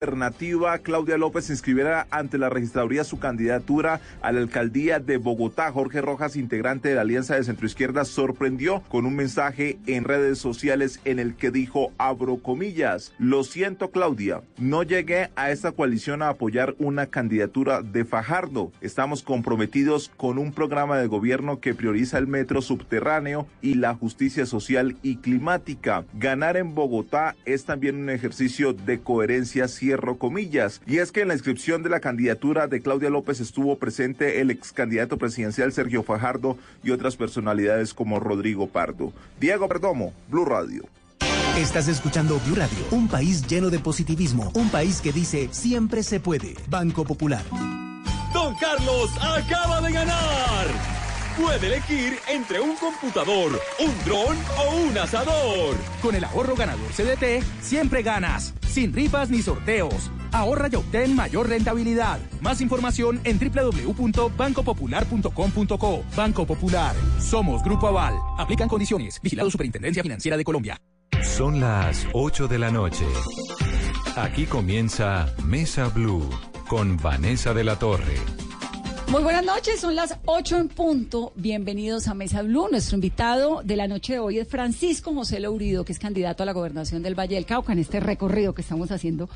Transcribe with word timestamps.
Alternativa, 0.00 0.78
Claudia 0.78 1.18
López 1.18 1.50
inscribiera 1.50 2.06
ante 2.12 2.38
la 2.38 2.48
registraduría 2.48 3.02
su 3.02 3.18
candidatura 3.18 4.00
a 4.22 4.30
la 4.30 4.38
alcaldía 4.38 5.00
de 5.00 5.16
Bogotá. 5.16 5.72
Jorge 5.72 6.00
Rojas, 6.00 6.36
integrante 6.36 6.88
de 6.88 6.94
la 6.94 7.00
Alianza 7.00 7.34
de 7.34 7.42
Centroizquierda, 7.42 8.04
sorprendió 8.04 8.80
con 8.88 9.06
un 9.06 9.16
mensaje 9.16 9.76
en 9.86 10.04
redes 10.04 10.38
sociales 10.38 11.00
en 11.04 11.18
el 11.18 11.34
que 11.34 11.50
dijo, 11.50 11.92
abro 11.98 12.36
comillas, 12.36 13.12
lo 13.18 13.42
siento 13.42 13.90
Claudia, 13.90 14.42
no 14.56 14.84
llegué 14.84 15.30
a 15.34 15.50
esta 15.50 15.72
coalición 15.72 16.22
a 16.22 16.28
apoyar 16.28 16.76
una 16.78 17.06
candidatura 17.06 17.82
de 17.82 18.04
Fajardo. 18.04 18.70
Estamos 18.80 19.24
comprometidos 19.24 20.12
con 20.16 20.38
un 20.38 20.52
programa 20.52 20.96
de 20.98 21.08
gobierno 21.08 21.58
que 21.58 21.74
prioriza 21.74 22.18
el 22.18 22.28
metro 22.28 22.62
subterráneo 22.62 23.48
y 23.62 23.74
la 23.74 23.94
justicia 23.94 24.46
social 24.46 24.96
y 25.02 25.16
climática. 25.16 26.04
Ganar 26.14 26.56
en 26.56 26.76
Bogotá 26.76 27.34
es 27.44 27.64
también 27.64 27.96
un 27.96 28.10
ejercicio 28.10 28.74
de 28.74 29.00
coherencia 29.00 29.66
cierro 29.88 30.18
comillas. 30.18 30.82
Y 30.86 30.98
es 30.98 31.12
que 31.12 31.22
en 31.22 31.28
la 31.28 31.34
inscripción 31.34 31.82
de 31.82 31.88
la 31.88 32.00
candidatura 32.00 32.66
de 32.66 32.82
Claudia 32.82 33.08
López 33.08 33.40
estuvo 33.40 33.78
presente 33.78 34.42
el 34.42 34.50
ex 34.50 34.72
candidato 34.72 35.16
presidencial 35.16 35.72
Sergio 35.72 36.02
Fajardo 36.02 36.58
y 36.84 36.90
otras 36.90 37.16
personalidades 37.16 37.94
como 37.94 38.20
Rodrigo 38.20 38.66
Pardo. 38.66 39.14
Diego 39.40 39.66
Perdomo, 39.66 40.12
Blue 40.28 40.44
Radio. 40.44 40.84
Estás 41.56 41.88
escuchando 41.88 42.38
Blue 42.44 42.56
Radio, 42.56 42.78
un 42.90 43.08
país 43.08 43.46
lleno 43.46 43.70
de 43.70 43.78
positivismo, 43.78 44.50
un 44.54 44.68
país 44.68 45.00
que 45.00 45.10
dice 45.10 45.48
siempre 45.52 46.02
se 46.02 46.20
puede. 46.20 46.54
Banco 46.68 47.04
Popular. 47.04 47.42
Don 48.34 48.54
Carlos 48.56 49.10
acaba 49.22 49.80
de 49.80 49.90
ganar. 49.90 51.07
Puede 51.40 51.68
elegir 51.68 52.18
entre 52.28 52.60
un 52.60 52.76
computador, 52.76 53.58
un 53.78 53.94
dron 54.04 54.36
o 54.58 54.76
un 54.76 54.98
asador. 54.98 55.76
Con 56.02 56.14
el 56.16 56.24
ahorro 56.24 56.56
ganador 56.56 56.90
CDT, 56.90 57.44
siempre 57.60 58.02
ganas, 58.02 58.52
sin 58.68 58.92
rifas 58.92 59.30
ni 59.30 59.40
sorteos. 59.40 60.10
Ahorra 60.32 60.68
y 60.70 60.74
obtén 60.74 61.14
mayor 61.14 61.48
rentabilidad. 61.48 62.18
Más 62.40 62.60
información 62.60 63.20
en 63.22 63.38
www.bancopopular.com.co. 63.38 66.04
Banco 66.16 66.44
Popular. 66.44 66.96
Somos 67.20 67.62
Grupo 67.62 67.86
Aval. 67.86 68.16
Aplican 68.36 68.68
condiciones. 68.68 69.20
Vigilado 69.22 69.48
Superintendencia 69.50 70.02
Financiera 70.02 70.36
de 70.36 70.42
Colombia. 70.44 70.76
Son 71.22 71.60
las 71.60 72.04
8 72.14 72.48
de 72.48 72.58
la 72.58 72.72
noche. 72.72 73.06
Aquí 74.16 74.46
comienza 74.46 75.32
Mesa 75.44 75.86
Blue 75.88 76.28
con 76.68 76.96
Vanessa 76.96 77.54
de 77.54 77.62
la 77.64 77.78
Torre. 77.78 78.16
Muy 79.10 79.22
buenas 79.22 79.42
noches, 79.42 79.80
son 79.80 79.96
las 79.96 80.18
8 80.26 80.58
en 80.58 80.68
punto. 80.68 81.32
Bienvenidos 81.34 82.08
a 82.08 82.14
Mesa 82.14 82.42
Blue. 82.42 82.68
Nuestro 82.70 82.96
invitado 82.96 83.62
de 83.64 83.74
la 83.74 83.88
noche 83.88 84.12
de 84.12 84.18
hoy 84.18 84.38
es 84.38 84.46
Francisco 84.46 85.14
José 85.14 85.40
Laurido, 85.40 85.82
que 85.86 85.92
es 85.92 85.98
candidato 85.98 86.42
a 86.42 86.46
la 86.46 86.52
gobernación 86.52 87.02
del 87.02 87.18
Valle 87.18 87.36
del 87.36 87.46
Cauca 87.46 87.72
en 87.72 87.78
este 87.78 88.00
recorrido 88.00 88.52
que 88.52 88.60
estamos 88.60 88.90
haciendo 88.90 89.30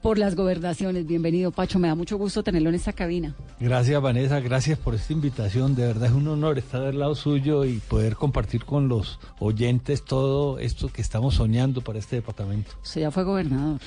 por 0.00 0.16
las 0.16 0.36
gobernaciones. 0.36 1.06
Bienvenido, 1.06 1.50
Pacho. 1.50 1.78
Me 1.78 1.88
da 1.88 1.94
mucho 1.94 2.16
gusto 2.16 2.42
tenerlo 2.42 2.70
en 2.70 2.76
esta 2.76 2.94
cabina. 2.94 3.36
Gracias, 3.60 4.00
Vanessa. 4.00 4.40
Gracias 4.40 4.78
por 4.78 4.94
esta 4.94 5.12
invitación. 5.12 5.74
De 5.74 5.86
verdad 5.86 6.08
es 6.08 6.14
un 6.14 6.26
honor 6.26 6.56
estar 6.56 6.82
al 6.82 6.98
lado 6.98 7.14
suyo 7.14 7.66
y 7.66 7.74
poder 7.74 8.16
compartir 8.16 8.64
con 8.64 8.88
los 8.88 9.20
oyentes 9.38 10.02
todo 10.02 10.58
esto 10.58 10.88
que 10.88 11.02
estamos 11.02 11.34
soñando 11.34 11.82
para 11.82 11.98
este 11.98 12.16
departamento. 12.16 12.70
Usted 12.82 13.02
ya 13.02 13.10
fue 13.10 13.24
gobernador. 13.24 13.80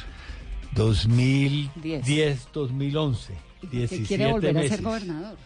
2010, 0.75 2.49
2011. 2.53 3.52
¿Qué 3.71 4.03
quiere 4.07 4.31
volver 4.31 4.57
a 4.57 4.67
ser 4.67 4.81
gobernador? 4.81 5.37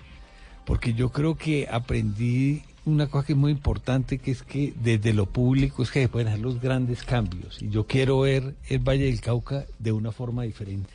Porque 0.65 0.93
yo 0.93 1.09
creo 1.11 1.35
que 1.35 1.67
aprendí 1.71 2.61
una 2.85 3.07
cosa 3.07 3.25
que 3.27 3.33
es 3.33 3.37
muy 3.39 3.51
importante, 3.51 4.17
que 4.17 4.31
es 4.31 4.43
que 4.43 4.73
desde 4.81 5.13
lo 5.13 5.25
público 5.25 5.83
es 5.83 5.91
que 5.91 6.01
se 6.01 6.09
pueden 6.09 6.27
hacer 6.29 6.39
los 6.41 6.59
grandes 6.61 7.03
cambios. 7.03 7.61
Y 7.61 7.69
yo 7.69 7.85
quiero 7.85 8.19
ver 8.21 8.55
el 8.69 8.79
Valle 8.79 9.05
del 9.05 9.21
Cauca 9.21 9.65
de 9.79 9.91
una 9.91 10.11
forma 10.11 10.43
diferente. 10.43 10.89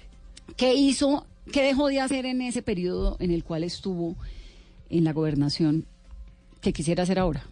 ¿Qué 0.56 0.74
hizo, 0.74 1.26
qué 1.52 1.62
dejó 1.62 1.88
de 1.88 2.00
hacer 2.00 2.26
en 2.26 2.42
ese 2.42 2.62
periodo 2.62 3.16
en 3.20 3.30
el 3.30 3.44
cual 3.44 3.64
estuvo 3.64 4.16
en 4.90 5.04
la 5.04 5.12
gobernación 5.12 5.86
que 6.60 6.72
quisiera 6.72 7.02
hacer 7.04 7.18
ahora? 7.18 7.44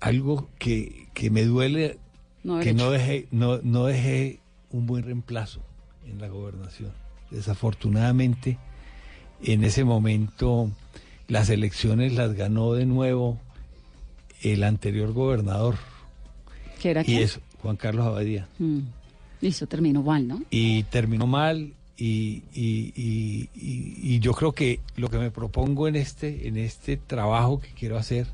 Algo 0.00 0.48
que, 0.58 1.08
que 1.14 1.30
me 1.30 1.44
duele, 1.44 1.98
No 2.42 2.60
que 2.60 2.70
hecho. 2.70 2.84
no 2.84 2.90
dejé, 2.90 3.26
no, 3.30 3.58
no 3.62 3.84
dejé 3.86 4.40
un 4.70 4.86
buen 4.86 5.02
reemplazo 5.04 5.60
en 6.06 6.20
la 6.20 6.28
gobernación. 6.28 6.92
Desafortunadamente, 7.34 8.58
en 9.42 9.64
ese 9.64 9.84
momento 9.84 10.70
las 11.28 11.50
elecciones 11.50 12.12
las 12.14 12.34
ganó 12.34 12.72
de 12.74 12.86
nuevo 12.86 13.38
el 14.42 14.62
anterior 14.64 15.12
gobernador. 15.12 15.76
¿Qué 16.80 16.90
era 16.90 17.02
Y 17.02 17.04
quién? 17.04 17.22
es 17.22 17.40
Juan 17.62 17.76
Carlos 17.76 18.06
Abadía. 18.06 18.46
Mm. 18.58 18.80
Listo, 19.40 19.66
terminó 19.66 20.02
mal, 20.02 20.26
¿no? 20.28 20.42
Y 20.50 20.84
terminó 20.84 21.26
mal 21.26 21.72
y, 21.96 22.42
y- 22.54 22.92
y- 22.94 23.48
y- 23.54 23.98
y 24.14 24.18
yo 24.20 24.32
creo 24.32 24.52
que 24.52 24.80
lo 24.96 25.08
que 25.10 25.18
me 25.18 25.30
propongo 25.30 25.88
en 25.88 25.96
este, 25.96 26.48
en 26.48 26.56
este 26.56 26.96
trabajo 26.96 27.60
que 27.60 27.68
quiero 27.70 27.98
hacer 27.98 28.26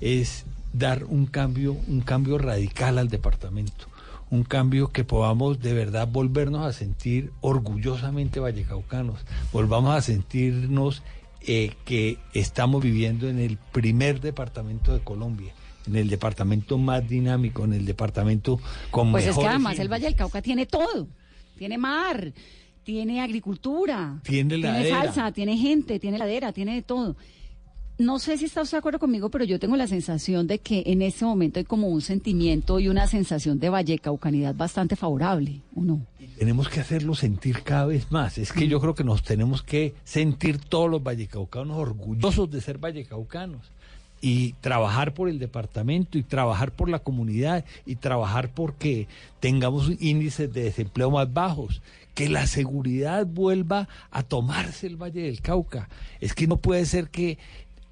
es 0.00 0.44
dar 0.72 1.04
un 1.04 1.26
cambio, 1.26 1.76
un 1.88 2.00
cambio 2.00 2.38
radical 2.38 2.98
al 2.98 3.08
departamento. 3.08 3.86
Un 4.32 4.44
cambio 4.44 4.88
que 4.92 5.04
podamos 5.04 5.60
de 5.60 5.74
verdad 5.74 6.08
volvernos 6.08 6.64
a 6.64 6.72
sentir 6.72 7.32
orgullosamente 7.42 8.40
vallecaucanos, 8.40 9.20
volvamos 9.52 9.94
a 9.94 10.00
sentirnos 10.00 11.02
eh, 11.42 11.72
que 11.84 12.16
estamos 12.32 12.82
viviendo 12.82 13.28
en 13.28 13.38
el 13.38 13.58
primer 13.58 14.22
departamento 14.22 14.94
de 14.94 15.00
Colombia, 15.00 15.52
en 15.86 15.96
el 15.96 16.08
departamento 16.08 16.78
más 16.78 17.06
dinámico, 17.06 17.64
en 17.64 17.74
el 17.74 17.84
departamento 17.84 18.58
con 18.90 19.12
Pues 19.12 19.24
es 19.24 19.32
que 19.32 19.36
mejores 19.36 19.50
además 19.50 19.78
el. 19.78 19.92
Valle 19.92 20.04
del 20.06 20.14
Cauca 20.14 20.40
tiene 20.40 20.64
todo. 20.64 21.08
Tiene 21.58 21.76
mar, 21.76 22.32
tiene 22.84 23.20
agricultura, 23.20 24.18
Tiene 24.22 24.56
ladera. 24.56 25.02
salsa, 25.02 25.32
tiene 25.32 25.58
gente, 25.58 25.98
tiene 25.98 26.16
ladera, 26.16 26.52
tiene 26.54 26.74
de 26.76 26.82
todo. 26.82 27.16
No 27.98 28.18
sé 28.18 28.38
si 28.38 28.46
está 28.46 28.62
usted 28.62 28.76
de 28.76 28.80
acuerdo 28.80 28.98
conmigo, 28.98 29.30
pero 29.30 29.44
yo 29.44 29.58
tengo 29.58 29.76
la 29.76 29.86
sensación 29.86 30.46
de 30.46 30.58
que 30.58 30.82
en 30.86 31.02
este 31.02 31.24
momento 31.24 31.58
hay 31.58 31.64
como 31.64 31.88
un 31.88 32.00
sentimiento 32.00 32.80
y 32.80 32.88
una 32.88 33.06
sensación 33.06 33.58
de 33.58 33.68
vallecaucanidad 33.68 34.54
bastante 34.54 34.96
favorable, 34.96 35.60
¿o 35.74 35.82
no? 35.82 36.00
tenemos 36.38 36.68
que 36.68 36.80
hacerlo 36.80 37.14
sentir 37.14 37.62
cada 37.62 37.86
vez 37.86 38.10
más. 38.10 38.36
Es 38.36 38.52
que 38.52 38.66
yo 38.66 38.80
creo 38.80 38.96
que 38.96 39.04
nos 39.04 39.22
tenemos 39.22 39.62
que 39.62 39.94
sentir 40.02 40.58
todos 40.58 40.90
los 40.90 41.00
vallecaucanos 41.00 41.76
orgullosos 41.76 42.50
de 42.50 42.60
ser 42.60 42.78
vallecaucanos 42.78 43.70
y 44.20 44.54
trabajar 44.54 45.14
por 45.14 45.28
el 45.28 45.38
departamento 45.38 46.18
y 46.18 46.24
trabajar 46.24 46.72
por 46.72 46.88
la 46.88 46.98
comunidad 46.98 47.64
y 47.86 47.94
trabajar 47.94 48.50
porque 48.52 49.06
tengamos 49.38 49.92
índices 50.00 50.52
de 50.52 50.64
desempleo 50.64 51.12
más 51.12 51.32
bajos, 51.32 51.80
que 52.14 52.28
la 52.28 52.48
seguridad 52.48 53.24
vuelva 53.24 53.88
a 54.10 54.24
tomarse 54.24 54.88
el 54.88 54.96
Valle 54.96 55.22
del 55.22 55.40
Cauca. 55.42 55.88
Es 56.20 56.34
que 56.34 56.46
no 56.46 56.56
puede 56.56 56.86
ser 56.86 57.08
que 57.08 57.38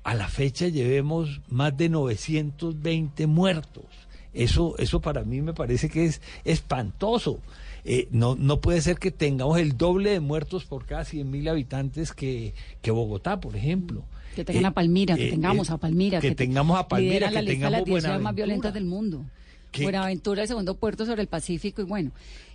a 0.04 0.14
la 0.14 0.28
fecha 0.28 0.68
llevemos 0.68 1.40
más 1.48 1.76
de 1.76 1.88
920 1.88 3.26
muertos. 3.26 3.84
Eso, 4.32 4.76
eso 4.78 5.00
para 5.00 5.24
mí 5.24 5.40
me 5.42 5.52
parece 5.54 5.88
que 5.88 6.04
es 6.06 6.20
espantoso. 6.44 7.40
Eh, 7.84 8.08
no, 8.10 8.36
no 8.36 8.60
puede 8.60 8.80
ser 8.82 8.98
que 8.98 9.10
tengamos 9.10 9.58
el 9.58 9.76
doble 9.76 10.10
de 10.10 10.20
muertos 10.20 10.64
por 10.64 10.84
cada 10.86 11.04
100 11.04 11.30
mil 11.30 11.48
habitantes 11.48 12.12
que, 12.12 12.52
que 12.82 12.90
Bogotá, 12.90 13.40
por 13.40 13.56
ejemplo. 13.56 14.04
Que 14.36 14.44
tengan 14.44 14.64
Eh, 14.64 14.68
a 14.68 14.70
Palmira, 14.72 15.16
que 15.16 15.26
eh, 15.28 15.30
tengamos 15.30 15.70
eh, 15.70 15.72
a 15.72 15.76
Palmira. 15.78 16.20
que 16.20 16.28
te- 16.30 16.34
tengamos 16.36 16.78
a 16.78 16.86
Palmira, 16.86 17.28
que 17.28 17.34
la 17.34 17.40
lista 17.42 17.50
de 17.50 17.56
tengamos 17.56 17.72
las 17.78 17.84
10 17.86 18.00
ciudades 18.02 18.22
más 18.22 18.34
violentas 18.34 18.74
del 18.74 18.84
mundo. 18.84 19.24
Que- 19.72 19.82
Buenaventura, 19.84 20.42
el 20.42 20.48
segundo 20.48 20.74
puerto 20.76 21.04
sobre 21.06 21.22
el 21.22 21.28
Pacífico 21.28 21.82
y 21.82 21.84
bueno. 21.84 22.10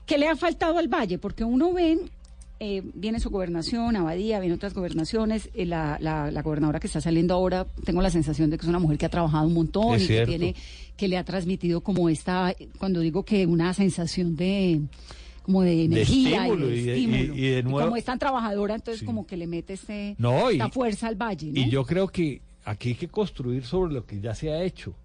¿Qué 0.06 0.18
le 0.18 0.27
ha 0.30 0.36
faltado 0.36 0.77
al 0.77 0.88
Valle? 0.88 1.18
Porque 1.18 1.44
uno 1.44 1.74
ve, 1.74 1.98
eh, 2.60 2.81
viene 2.94 3.19
su 3.19 3.30
gobernación, 3.30 3.96
Abadía, 3.96 4.40
viene 4.40 4.56
otras 4.56 4.74
gobernaciones, 4.74 5.50
eh, 5.54 5.66
la, 5.66 5.98
la, 6.00 6.31
la 6.31 6.42
gobernadora 6.42 6.80
que 6.80 6.88
está 6.88 7.02
saliendo 7.02 7.34
ahora, 7.34 7.68
tengo 7.84 8.02
la 8.02 8.10
sensación 8.10 8.50
de 8.50 8.57
que 8.57 8.63
es 8.63 8.69
una 8.69 8.80
mujer 8.80 8.98
que 8.98 9.06
ha 9.06 9.10
trabajado 9.10 9.48
un 9.48 9.54
montón 9.54 9.96
Es 9.96 10.04
y 10.04 10.07
que 10.07 10.25
tiene, 10.25 10.56
que 10.96 11.07
le 11.07 11.18
ha 11.18 11.24
transmitido 11.24 11.81
como 11.81 12.07
esta, 12.10 12.56
cuando 12.80 13.00
digo 13.02 13.24
que 13.24 13.46
una 13.46 13.74
sensación 13.74 14.36
de 14.36 14.81
como 15.44 15.62
de 15.62 15.84
energía 15.84 16.44
estímulo 16.48 16.72
y 16.72 16.81
de 16.81 16.98
y- 16.98 17.04
estímulo. 17.06 17.36
y 17.36 17.42
de 17.50 17.63
nuevo- 17.63 17.81
como 17.81 17.98
es 17.98 18.06
tan 18.06 18.18
trabajadora, 18.18 18.75
entonces 18.75 19.01
Sí. 19.01 19.06
como 19.06 19.28
que 19.28 19.38
le 19.38 19.46
mete 19.46 19.74
este, 19.74 20.16
No, 20.18 20.50
esta 20.50 20.69
fuerza 20.69 21.08
al 21.08 21.16
Valle. 21.16 21.51
¿no? 21.51 21.60
Y 21.60 21.69
yo 21.69 21.86
creo 21.86 22.08
que 22.08 22.42
aquí 22.63 22.90
hay 22.90 22.96
que 22.96 23.08
construir 23.10 23.63
sobre 23.63 23.94
lo 23.94 24.06
que 24.08 24.19
ya 24.19 24.34
se 24.34 24.51
ha 24.51 24.63
hecho. 24.63 24.96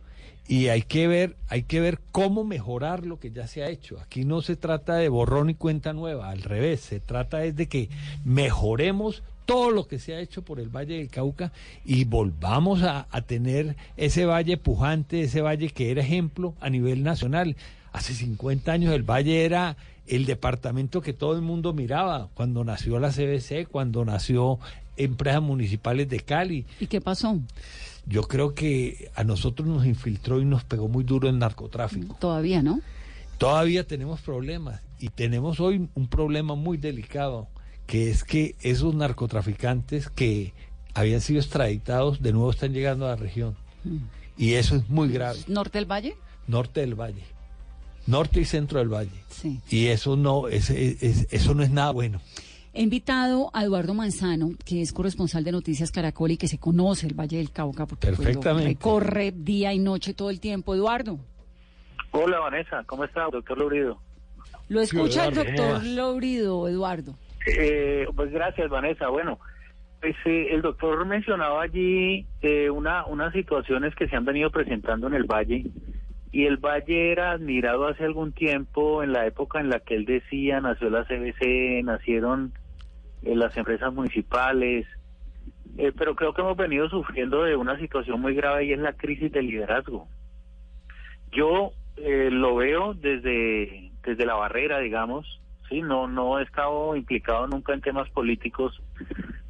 Y 0.51 0.67
hay 0.67 0.83
que 0.83 1.07
ver, 1.07 1.37
hay 1.47 1.63
que 1.63 1.79
ver 1.79 2.01
cómo 2.11 2.43
mejorar 2.43 3.07
lo 3.07 3.21
que 3.21 3.31
ya 3.31 3.47
se 3.47 3.63
ha 3.63 3.69
hecho. 3.69 4.01
Aquí 4.01 4.25
no 4.25 4.43
se 4.43 4.57
trata 4.57 4.97
de 4.97 5.09
borrón 5.09 5.49
y 5.49 5.55
cuenta 5.55 5.93
nueva, 5.93 6.29
al 6.29 6.43
revés, 6.43 6.81
se 6.81 6.99
trata 6.99 7.45
es 7.45 7.55
de 7.55 7.69
que 7.69 7.89
mejoremos 8.25 9.23
todo 9.47 9.71
lo 9.71 9.87
que 9.87 10.01
se 10.01 10.13
ha 10.13 10.19
hecho 10.19 10.43
por 10.43 10.59
el 10.59 10.69
Valle 10.69 10.97
del 10.97 11.09
Cauca 11.09 11.53
y 11.85 12.03
volvamos 12.03 12.83
a, 12.83 13.07
a 13.13 13.23
tener 13.23 13.77
ese 13.97 14.27
valle 14.27 14.57
pujante, 14.57 15.21
ese 15.21 15.41
valle 15.41 15.69
que 15.69 15.93
era 15.93 16.03
ejemplo 16.03 16.57
a 16.61 16.69
nivel 16.69 17.05
nacional. 17.05 17.55
Hace 17.93 18.15
50 18.15 18.73
años 18.73 18.93
el 18.93 19.05
valle 19.05 19.45
era 19.45 19.77
el 20.09 20.27
departamento 20.27 21.01
que 21.01 21.13
todo 21.13 21.37
el 21.37 21.43
mundo 21.43 21.75
miraba 21.75 22.29
cuando 22.35 22.65
nació 22.65 22.99
la 22.99 23.11
CBC, 23.13 23.69
cuando 23.71 24.05
nació 24.05 24.59
empresas 24.97 25.43
municipales 25.43 26.09
de 26.09 26.19
Cali. 26.19 26.67
¿Y 26.81 26.89
qué 26.89 27.01
pasó? 27.01 27.39
Yo 28.07 28.23
creo 28.23 28.55
que 28.55 29.11
a 29.15 29.25
nosotros 29.25 29.69
nos 29.69 29.87
infiltró 29.87 30.41
y 30.41 30.45
nos 30.45 30.65
pegó 30.65 30.89
muy 30.89 31.05
duro 31.05 31.29
el 31.29 31.39
narcotráfico. 31.39 32.17
Todavía, 32.21 32.63
¿no? 32.63 32.81
Todavía 33.39 33.87
tenemos 33.87 34.21
problemas 34.21 34.83
y 34.99 35.09
tenemos 35.09 35.61
hoy 35.61 35.89
un 35.95 36.09
problema 36.09 36.55
muy 36.55 36.77
delicado, 36.77 37.49
que 37.87 38.11
es 38.11 38.25
que 38.25 38.57
esos 38.61 38.95
narcotraficantes 38.95 40.09
que 40.11 40.53
habían 40.95 41.21
sido 41.21 41.41
extraditados 41.41 42.21
de 42.23 42.33
nuevo 42.33 42.51
están 42.51 42.73
llegando 42.73 43.07
a 43.07 43.11
la 43.11 43.17
región. 43.17 43.57
Mm. 43.85 43.97
Y 44.37 44.55
eso 44.55 44.77
es 44.77 44.89
muy 44.89 45.09
grave. 45.09 45.39
¿Norte 45.47 45.79
del 45.79 45.91
Valle? 45.91 46.17
Norte 46.49 46.81
del 46.81 46.95
Valle. 46.95 47.23
Norte 48.07 48.41
y 48.41 48.45
centro 48.45 48.79
del 48.81 48.89
Valle. 48.89 49.11
Sí. 49.29 49.61
Y 49.71 49.87
eso 49.87 50.17
no, 50.17 50.49
es, 50.49 50.71
es- 50.71 51.27
eso 51.31 51.55
no 51.55 51.63
es 51.63 51.71
nada 51.71 51.93
bueno. 51.93 52.21
He 52.73 52.83
invitado 52.83 53.51
a 53.53 53.65
Eduardo 53.65 53.95
Manzano, 53.95 54.51
que 54.65 54.81
es 54.81 54.93
corresponsal 54.93 55.43
de 55.43 55.51
Noticias 55.53 55.91
Caracol 55.91 56.31
y 56.31 56.37
que 56.37 56.47
se 56.47 56.59
conoce 56.59 57.07
el 57.09 57.15
Valle 57.15 57.39
del 57.39 57.51
Cauca, 57.51 57.85
porque 57.87 58.09
pues, 58.09 58.19
lo 58.19 58.25
Perfectamente. 58.25 58.69
recorre 58.69 59.33
día 59.35 59.73
y 59.73 59.79
noche 59.81 60.15
todo 60.15 60.31
el 60.31 60.39
tiempo. 60.41 60.75
Eduardo, 60.75 61.19
Hola 62.13 62.41
Vanessa, 62.41 62.83
¿cómo 62.87 63.05
está, 63.05 63.27
doctor 63.31 63.59
Lourido? 63.59 63.99
lo 64.69 64.81
escucha 64.81 65.27
el 65.27 65.33
Eduardo, 65.33 65.53
¿cómo 65.57 65.69
doctor? 65.69 65.87
Lourido, 65.87 66.69
Eduardo. 66.69 67.15
Eh, 67.47 68.07
pues 68.15 68.31
gracias 68.31 68.69
Vanessa. 68.69 69.09
Bueno, 69.09 69.39
pues 70.01 70.15
eh, 70.25 70.49
el 70.53 70.63
doctor 70.63 71.05
mencionaba 71.07 71.63
allí 71.63 72.27
eh, 72.43 72.71
una, 72.71 73.05
unas 73.07 73.33
situaciones 73.33 73.95
que 73.95 74.09
se 74.09 74.17
han 74.17 74.25
venido 74.25 74.51
presentando 74.51 75.07
en 75.09 75.15
el 75.15 75.25
Valle 75.25 75.65
y 76.33 76.47
el 76.47 76.59
Valle 76.59 77.11
era 77.13 77.33
admirado 77.33 77.89
hace 77.89 78.05
algún 78.05 78.33
tiempo 78.33 79.03
en 79.03 79.13
la 79.13 79.27
época 79.27 79.61
en 79.61 79.69
la 79.71 79.81
que 79.81 79.95
él 79.97 80.05
decía 80.05 80.61
nació 80.61 80.91
la 80.91 81.05
CBC, 81.05 81.83
nacieron 81.85 82.53
eh, 83.23 83.35
las 83.35 83.57
empresas 83.57 83.93
municipales, 83.93 84.87
eh, 85.79 85.93
pero 85.97 86.15
creo 86.15 86.33
que 86.35 86.43
hemos 86.43 86.57
venido 86.57 86.89
sufriendo 86.89 87.45
de 87.45 87.57
una 87.57 87.79
situación 87.79 88.21
muy 88.21 88.35
grave 88.35 88.65
y 88.65 88.73
es 88.73 88.79
la 88.79 88.95
crisis 88.95 89.31
de 89.33 89.43
liderazgo. 89.43 90.09
Yo 91.33 91.73
eh, 91.97 92.29
lo 92.31 92.57
veo 92.57 92.95
desde, 92.95 93.91
desde 94.03 94.27
la 94.27 94.35
barrera, 94.35 94.79
digamos, 94.81 95.41
sí, 95.69 95.83
no, 95.83 96.09
no 96.09 96.39
he 96.39 96.43
estado 96.43 96.97
implicado 96.97 97.47
nunca 97.47 97.73
en 97.73 97.81
temas 97.81 98.11
políticos, 98.11 98.83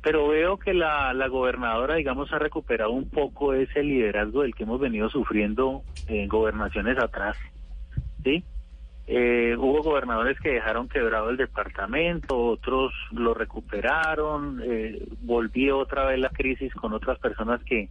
pero 0.03 0.29
veo 0.29 0.59
que 0.59 0.75
la, 0.75 1.13
la 1.15 1.29
gobernadora, 1.29 1.97
digamos, 1.97 2.33
ha 2.33 2.39
recuperado 2.39 2.91
un 2.91 3.09
poco 3.09 3.55
ese 3.55 3.83
liderazgo 3.83 4.43
del 4.43 4.55
que 4.55 4.65
hemos 4.65 4.81
venido 4.81 5.09
sufriendo 5.09 5.83
en 6.07 6.29
gobernaciones 6.29 6.99
atrás, 6.99 7.37
sí. 8.23 8.45
Eh, 9.13 9.57
hubo 9.59 9.83
gobernadores 9.83 10.39
que 10.39 10.51
dejaron 10.51 10.89
quebrado 10.89 11.31
el 11.31 11.37
departamento, 11.37 12.39
otros 12.39 12.93
lo 13.11 13.35
recuperaron, 13.35 14.63
eh, 14.65 15.05
volvió 15.23 15.79
otra 15.79 16.05
vez 16.05 16.21
la 16.21 16.29
crisis 16.29 16.73
con 16.75 16.93
otras 16.93 17.19
personas 17.19 17.61
que 17.65 17.89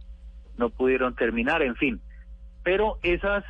no 0.56 0.70
pudieron 0.70 1.14
terminar, 1.14 1.60
en 1.60 1.76
fin. 1.76 2.00
Pero 2.62 2.96
esas 3.02 3.44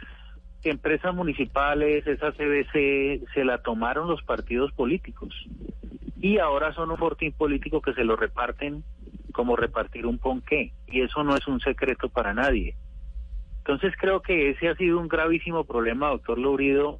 empresas 0.65 1.15
municipales, 1.15 2.05
esa 2.09 2.33
CBC, 2.33 3.25
se 3.35 3.45
la 3.45 3.59
tomaron 3.59 4.09
los 4.09 4.21
partidos 4.25 4.73
políticos 4.73 5.33
y 6.21 6.39
ahora 6.39 6.75
son 6.75 6.91
un 6.91 6.99
fortín 6.99 7.31
político 7.31 7.81
que 7.81 7.95
se 7.95 8.03
lo 8.03 8.17
reparten 8.17 8.83
como 9.33 9.55
repartir 9.55 10.07
un 10.07 10.19
ponqué 10.19 10.73
y 10.89 11.03
eso 11.03 11.23
no 11.23 11.37
es 11.37 11.47
un 11.47 11.61
secreto 11.61 12.09
para 12.09 12.35
nadie. 12.35 12.75
Entonces 13.59 13.95
creo 13.97 14.23
que 14.23 14.51
ese 14.51 14.69
ha 14.69 14.75
sido 14.75 14.99
un 14.99 15.07
gravísimo 15.07 15.63
problema, 15.63 16.09
doctor 16.09 16.37
Lourido. 16.37 16.99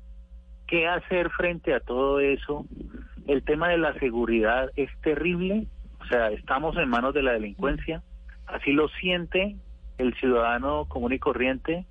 ¿Qué 0.71 0.87
hacer 0.87 1.31
frente 1.31 1.75
a 1.75 1.81
todo 1.81 2.21
eso? 2.21 2.65
El 3.27 3.43
tema 3.43 3.69
de 3.69 3.79
la 3.79 3.93
seguridad 3.99 4.71
es 4.77 4.89
terrible, 5.03 5.67
o 6.01 6.05
sea, 6.07 6.31
estamos 6.31 6.77
en 6.77 6.89
manos 6.89 7.13
de 7.13 7.23
la 7.23 7.33
delincuencia, 7.33 8.03
así 8.47 8.73
lo 8.73 8.89
siente 9.01 9.57
el 9.99 10.15
ciudadano 10.15 10.87
común 10.87 11.13
y 11.13 11.19
corriente, 11.19 11.87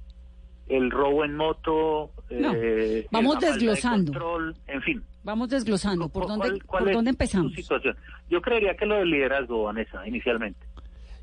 el 0.68 0.92
robo 0.92 1.26
en 1.26 1.36
moto, 1.36 2.12
No, 2.32 2.54
eh, 2.56 3.06
vamos 3.12 3.40
de 3.40 3.48
desglosando. 3.48 4.12
control, 4.14 4.56
en 4.68 4.82
fin. 4.82 5.04
Vamos 5.24 5.50
desglosando. 5.50 6.08
¿Por 6.10 6.26
¿Cuál- 6.26 6.40
dónde, 6.40 6.62
cuál 6.62 6.84
¿por 6.86 6.94
dónde 6.94 7.10
empezamos? 7.12 7.54
situación? 7.54 7.96
Yo 8.30 8.42
creería 8.42 8.76
que 8.78 8.86
lo 8.86 8.96
del 8.96 9.10
liderazgo, 9.12 9.64
Vanessa, 9.64 10.08
inicialmente. 10.08 10.60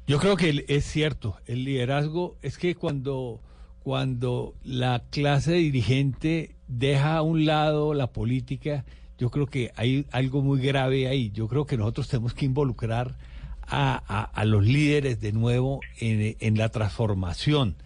Yo 0.06 0.18
creo 0.18 0.36
que 0.36 0.64
es 0.68 0.84
cierto, 0.84 1.36
el 1.46 1.64
liderazgo 1.64 2.36
es 2.42 2.58
que 2.58 2.74
cuando, 2.74 3.40
cuando 3.82 4.52
la 4.62 5.02
clase 5.10 5.54
dirigente 5.54 6.55
deja 6.68 7.16
a 7.16 7.22
un 7.22 7.44
lado 7.44 7.94
la 7.94 8.08
política, 8.08 8.84
yo 9.18 9.30
creo 9.30 9.46
que 9.46 9.72
hay 9.76 10.06
algo 10.10 10.42
muy 10.42 10.60
grave 10.60 11.08
ahí. 11.08 11.30
Yo 11.30 11.48
creo 11.48 11.66
que 11.66 11.76
nosotros 11.76 12.08
tenemos 12.08 12.34
que 12.34 12.44
involucrar 12.44 13.16
a, 13.62 13.96
a- 14.24 14.44
los 14.44 14.64
líderes 14.64 15.20
de 15.20 15.32
nuevo 15.32 15.80
en, 15.98 16.36
en 16.38 16.56
la 16.58 16.68
transformación. 16.68 17.76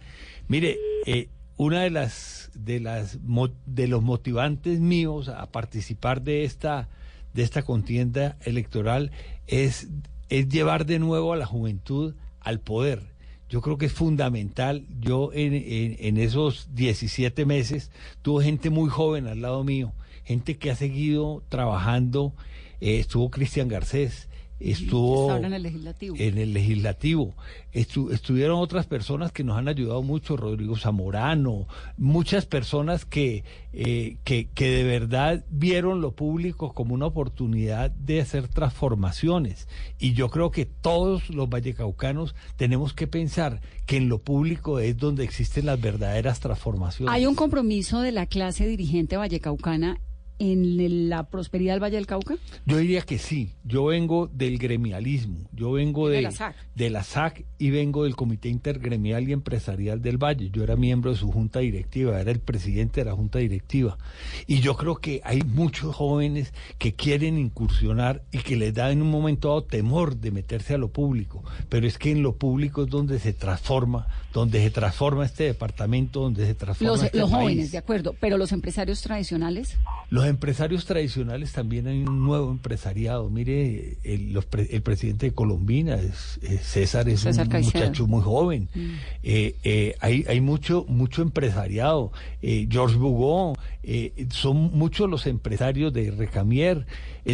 Mire, 0.49 0.77
eh, 1.07 1.29
una 1.57 1.83
de 1.83 1.91
las 1.91 2.51
de 2.55 2.81
las 2.81 3.19
de 3.67 3.87
los 3.89 4.03
motivantes 4.03 4.81
míos 4.81 5.29
a 5.29 5.47
participar 5.53 6.23
de 6.23 6.45
esta 6.45 6.89
de 7.33 7.43
esta 7.43 7.63
contienda 7.63 8.37
electoral 8.45 9.11
es 9.47 9.89
es 10.29 10.49
llevar 10.49 10.85
de 10.87 10.99
nuevo 10.99 11.33
a 11.33 11.37
la 11.37 11.47
juventud 11.47 12.15
al 12.41 12.61
poder. 12.61 13.03
Yo 13.51 13.61
creo 13.61 13.77
que 13.77 13.87
es 13.87 13.93
fundamental. 13.93 14.87
Yo 15.01 15.31
en, 15.35 16.17
esos 16.17 16.69
17 16.75 17.45
meses 17.45 17.91
tuve 18.23 18.45
gente 18.45 18.71
muy 18.71 18.89
joven 18.89 19.27
al 19.27 19.43
lado 19.43 19.65
mío, 19.65 19.93
gente 20.25 20.57
que 20.57 20.71
ha 20.71 20.77
seguido 20.77 21.43
trabajando. 21.49 22.33
Eh, 22.81 23.01
estuvo 23.01 23.31
Cristian 23.31 23.69
Garcés, 23.69 24.29
estuvo 24.61 25.35
en 25.35 25.53
el 25.53 25.63
legislativo. 25.63 26.17
en 26.19 26.39
el 26.39 26.53
legislativo. 26.53 27.35
Estu- 27.73 28.13
estuvieron 28.13 28.59
otras 28.61 28.87
personas 28.87 29.33
que 29.33 29.43
nos 29.45 29.57
han 29.57 29.69
ayudado 29.69 30.03
mucho, 30.03 30.37
Rodrigo 30.37 30.77
Zamorano, 30.77 31.67
muchas 31.97 32.47
personas 32.47 33.05
que, 33.05 33.45
eh, 33.73 34.17
que, 34.25 34.49
que 34.55 34.71
de 34.71 34.85
verdad 34.85 35.45
vieron 35.51 36.01
lo 36.01 36.13
público 36.13 36.73
como 36.75 36.95
una 36.95 37.07
oportunidad 37.07 37.91
de 37.91 38.21
hacer 38.21 38.49
transformaciones. 38.49 39.69
Y 39.99 40.13
yo 40.15 40.29
creo 40.31 40.51
que 40.51 40.67
todos 40.67 41.31
los 41.31 41.49
vallecaucanos 41.49 42.35
tenemos 42.57 42.93
que 42.93 43.07
pensar 43.07 43.61
que 43.87 43.97
en 43.97 44.09
lo 44.09 44.19
público 44.19 44.79
es 44.79 44.97
donde 44.97 45.25
existen 45.25 45.67
las 45.67 45.81
verdaderas 45.81 46.41
transformaciones. 46.41 47.15
¿Hay 47.15 47.27
un 47.27 47.35
compromiso 47.35 48.01
de 48.01 48.13
la 48.13 48.27
clase 48.27 48.67
dirigente 48.67 49.17
vallecaucana 49.17 50.01
en 50.41 51.09
la 51.09 51.29
prosperidad 51.29 51.75
del 51.75 51.83
Valle 51.83 51.97
del 51.97 52.07
Cauca? 52.07 52.35
Yo 52.67 52.79
diría 52.79 53.03
que 53.03 53.19
sí. 53.19 53.53
Yo 53.63 53.85
vengo 53.85 54.27
del 54.27 54.59
gremialismo. 54.59 55.49
Yo 55.53 55.71
vengo 55.73 56.09
De 56.09 56.17
de, 56.17 56.23
la 56.23 56.31
SAC. 56.33 56.57
de 56.75 56.91
la 56.91 57.05
SAC 57.05 57.45
y 57.59 57.71
vengo 57.71 58.05
del 58.05 58.17
Comité 58.17 58.49
Intergremial 58.49 59.29
y 59.29 59.33
Empresarial 59.33 60.03
del 60.03 60.17
Valle. 60.19 60.51
Yo 60.51 60.65
era 60.65 60.75
miembro 60.77 61.11
de 61.13 61.17
su 61.19 61.31
junta 61.31 61.61
directiva, 61.61 62.21
era 62.21 62.31
el 62.31 62.41
presidente 62.41 63.03
de 63.03 63.05
la 63.05 63.13
junta 63.15 63.39
directiva. 63.39 63.99
Y 64.47 64.61
yo 64.61 64.77
creo 64.77 64.97
que 64.97 65.21
hay 65.25 65.43
muchos 65.43 65.95
jóvenes 65.95 66.53
que 66.79 66.95
quieren 66.95 67.39
incursionar 67.39 68.23
y 68.33 68.39
que 68.39 68.57
les 68.57 68.73
da 68.75 68.91
en 68.91 69.03
un 69.03 69.11
momento 69.11 69.49
dado 69.49 69.65
temor 69.65 70.17
de 70.17 70.31
meterse 70.31 70.75
a 70.75 70.79
lo 70.79 70.89
público. 70.89 71.45
Pero 71.69 71.87
es 71.87 71.99
que 71.99 72.11
en 72.11 72.23
lo 72.23 72.37
público 72.37 72.85
es 72.85 72.89
donde 72.89 73.19
se 73.19 73.35
transforma, 73.35 74.09
donde 74.33 74.61
se 74.63 74.71
transforma 74.71 75.27
este 75.27 75.45
departamento, 75.45 76.21
donde 76.21 76.47
se 76.47 76.55
transforma 76.55 76.93
Los, 76.95 77.03
este 77.05 77.19
los 77.19 77.31
país. 77.31 77.43
jóvenes, 77.43 77.73
de 77.73 77.79
acuerdo, 77.79 78.15
pero 78.19 78.39
los 78.39 78.53
empresarios 78.53 79.03
tradicionales. 79.03 79.77
Los 80.09 80.27
empresarios 80.31 80.87
tradicionales 80.87 81.53
también 81.53 81.87
hay 81.87 81.99
un 82.03 82.25
nuevo 82.25 82.51
empresariado. 82.51 83.29
Mire, 83.29 83.99
el, 84.03 84.33
los 84.33 84.47
pre- 84.47 84.69
el 84.71 84.81
presidente 84.83 85.27
de 85.27 85.33
Colombina, 85.33 85.97
es, 85.97 86.39
es 86.43 86.63
César, 86.63 87.09
es 87.09 87.21
César 87.21 87.47
un 87.47 87.51
Caicedo. 87.53 87.81
muchacho 87.85 88.07
muy 88.07 88.23
joven. 88.23 88.69
Mm. 88.75 88.91
Eh, 89.23 89.55
eh, 89.65 89.95
hay, 90.01 90.25
hay 90.29 90.41
mucho, 90.41 90.87
mucho 90.89 91.21
empresariado. 91.23 92.13
Eh, 92.41 92.67
George 92.71 92.97
Bugó, 92.97 93.57
eh, 93.83 94.27
son 94.31 94.71
muchos 94.73 95.11
los 95.11 95.27
empresarios 95.27 95.93
de 95.93 96.11
Recamier, 96.11 96.87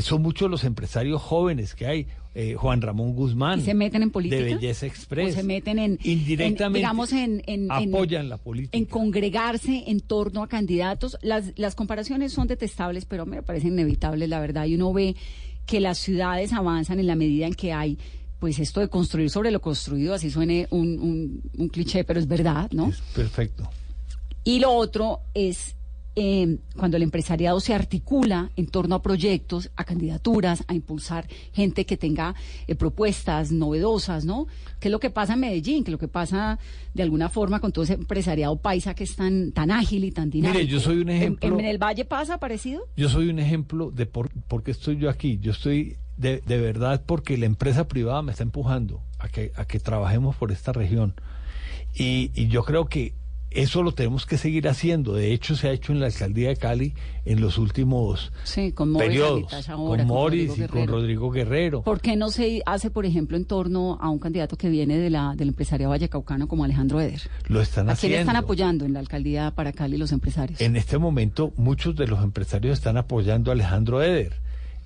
son 0.02 0.22
muchos 0.22 0.50
los 0.50 0.64
empresarios 0.64 1.22
jóvenes 1.22 1.74
que 1.74 1.86
hay. 1.86 2.06
Eh, 2.38 2.54
Juan 2.54 2.82
Ramón 2.82 3.14
Guzmán. 3.14 3.60
¿Y 3.60 3.62
se 3.62 3.72
meten 3.72 4.02
en 4.02 4.10
política? 4.10 4.36
De 4.42 4.54
Belleza 4.56 4.84
Express. 4.84 5.32
¿O 5.32 5.36
se 5.38 5.42
meten 5.42 5.78
en... 5.78 5.98
Indirectamente. 6.02 6.64
en, 6.66 6.72
digamos, 6.74 7.12
en... 7.12 7.42
en- 7.46 7.64
en- 7.64 7.70
apoyan 7.70 8.28
la 8.28 8.36
política. 8.36 8.76
en 8.76 8.84
congregarse 8.84 9.84
en 9.86 10.00
torno 10.00 10.42
a 10.42 10.46
candidatos. 10.48 11.16
Las, 11.22 11.52
las 11.56 11.74
comparaciones 11.74 12.34
son 12.34 12.46
detestables, 12.46 13.06
pero 13.06 13.24
me 13.24 13.42
parecen 13.42 13.72
inevitables, 13.72 14.28
la 14.28 14.38
verdad. 14.38 14.66
Y 14.66 14.74
uno 14.74 14.92
ve 14.92 15.16
que 15.64 15.80
las 15.80 15.96
ciudades 15.96 16.52
avanzan 16.52 17.00
en 17.00 17.06
la 17.06 17.16
medida 17.16 17.46
en 17.46 17.54
que 17.54 17.72
hay, 17.72 17.96
pues 18.38 18.58
esto 18.58 18.80
de 18.80 18.88
construir 18.88 19.30
sobre 19.30 19.50
lo 19.50 19.62
construido, 19.62 20.12
así 20.12 20.30
suene 20.30 20.66
un, 20.70 20.98
un, 21.00 21.40
un 21.56 21.68
cliché, 21.70 22.04
pero 22.04 22.20
es 22.20 22.28
verdad, 22.28 22.70
¿no? 22.72 22.92
Perfecto. 23.14 23.66
Y 24.44 24.58
lo 24.58 24.72
otro 24.74 25.20
es 25.32 25.74
eh, 26.18 26.56
cuando 26.76 26.96
el 26.96 27.02
empresariado 27.02 27.60
se 27.60 27.74
articula 27.74 28.50
en 28.56 28.66
torno 28.68 28.94
a 28.94 29.02
proyectos, 29.02 29.70
a 29.76 29.84
candidaturas, 29.84 30.64
a 30.66 30.74
impulsar 30.74 31.28
gente 31.52 31.84
que 31.84 31.96
tenga 31.98 32.34
eh, 32.66 32.74
propuestas 32.74 33.52
novedosas, 33.52 34.24
¿no? 34.24 34.46
¿Qué 34.80 34.88
es 34.88 34.92
lo 34.92 34.98
que 34.98 35.10
pasa 35.10 35.34
en 35.34 35.40
Medellín? 35.40 35.84
¿Qué 35.84 35.90
es 35.90 35.92
lo 35.92 35.98
que 35.98 36.08
pasa 36.08 36.58
de 36.94 37.02
alguna 37.02 37.28
forma 37.28 37.60
con 37.60 37.70
todo 37.70 37.84
ese 37.84 37.94
empresariado 37.94 38.56
paisa 38.56 38.94
que 38.94 39.04
es 39.04 39.14
tan, 39.14 39.52
tan 39.52 39.70
ágil 39.70 40.04
y 40.04 40.10
tan 40.10 40.30
dinámico? 40.30 40.58
Mire, 40.58 40.70
yo 40.70 40.80
soy 40.80 40.98
un 41.02 41.10
¿En- 41.10 41.16
ejemplo. 41.16 41.58
¿En, 41.58 41.64
el 41.66 41.76
Valle 41.78 42.04
pasa 42.06 42.38
parecido? 42.38 42.88
Yo 42.96 43.08
soy 43.10 43.28
un 43.28 43.38
ejemplo 43.38 43.90
de 43.90 44.06
por, 44.06 44.30
por 44.48 44.62
qué 44.62 44.70
estoy 44.70 44.96
yo 44.96 45.10
aquí. 45.10 45.38
Yo 45.40 45.52
estoy 45.52 45.96
de, 46.16 46.40
de 46.46 46.58
verdad 46.58 47.02
porque 47.04 47.36
la 47.36 47.44
empresa 47.46 47.88
privada 47.88 48.22
me 48.22 48.32
está 48.32 48.42
empujando 48.42 49.02
a 49.18 49.28
que, 49.28 49.52
a 49.56 49.66
que 49.66 49.80
trabajemos 49.80 50.34
por 50.36 50.50
esta 50.50 50.72
región. 50.72 51.14
Y, 51.94 52.30
y 52.34 52.48
yo 52.48 52.62
creo 52.64 52.86
que 52.86 53.12
eso 53.62 53.82
lo 53.82 53.92
tenemos 53.92 54.26
que 54.26 54.38
seguir 54.38 54.68
haciendo. 54.68 55.14
De 55.14 55.32
hecho, 55.32 55.56
se 55.56 55.68
ha 55.68 55.72
hecho 55.72 55.92
en 55.92 56.00
la 56.00 56.06
alcaldía 56.06 56.48
de 56.50 56.56
Cali 56.56 56.94
en 57.24 57.40
los 57.40 57.58
últimos 57.58 58.32
Sí, 58.44 58.72
con 58.72 58.92
periodos. 58.94 59.52
Ahora, 59.68 60.04
con 60.04 60.06
Morris 60.06 60.58
y 60.58 60.66
con. 60.66 60.86
Rodrigo 60.86 61.30
Guerrero. 61.30 61.82
¿Por 61.82 62.00
qué 62.00 62.16
no 62.16 62.30
se 62.30 62.62
hace, 62.66 62.90
por 62.90 63.06
ejemplo, 63.06 63.36
en 63.36 63.44
torno 63.44 63.98
a 64.00 64.08
un 64.10 64.18
candidato 64.18 64.56
que 64.56 64.68
viene 64.68 64.98
de 64.98 65.10
la, 65.10 65.34
del 65.36 65.48
empresariado 65.48 65.90
vallecaucano 65.90 66.46
como 66.48 66.64
Alejandro 66.64 67.00
Eder? 67.00 67.20
Lo 67.48 67.60
están 67.60 67.84
¿A 67.88 67.96
quién 67.96 68.12
haciendo. 68.12 68.18
están 68.18 68.36
apoyando 68.36 68.84
en 68.84 68.92
la 68.92 69.00
alcaldía 69.00 69.50
para 69.50 69.72
Cali 69.72 69.96
los 69.96 70.12
empresarios? 70.12 70.60
En 70.60 70.76
este 70.76 70.98
momento, 70.98 71.52
muchos 71.56 71.96
de 71.96 72.06
los 72.06 72.22
empresarios 72.22 72.78
están 72.78 72.96
apoyando 72.96 73.50
a 73.50 73.54
Alejandro 73.54 74.02
Eder. 74.02 74.34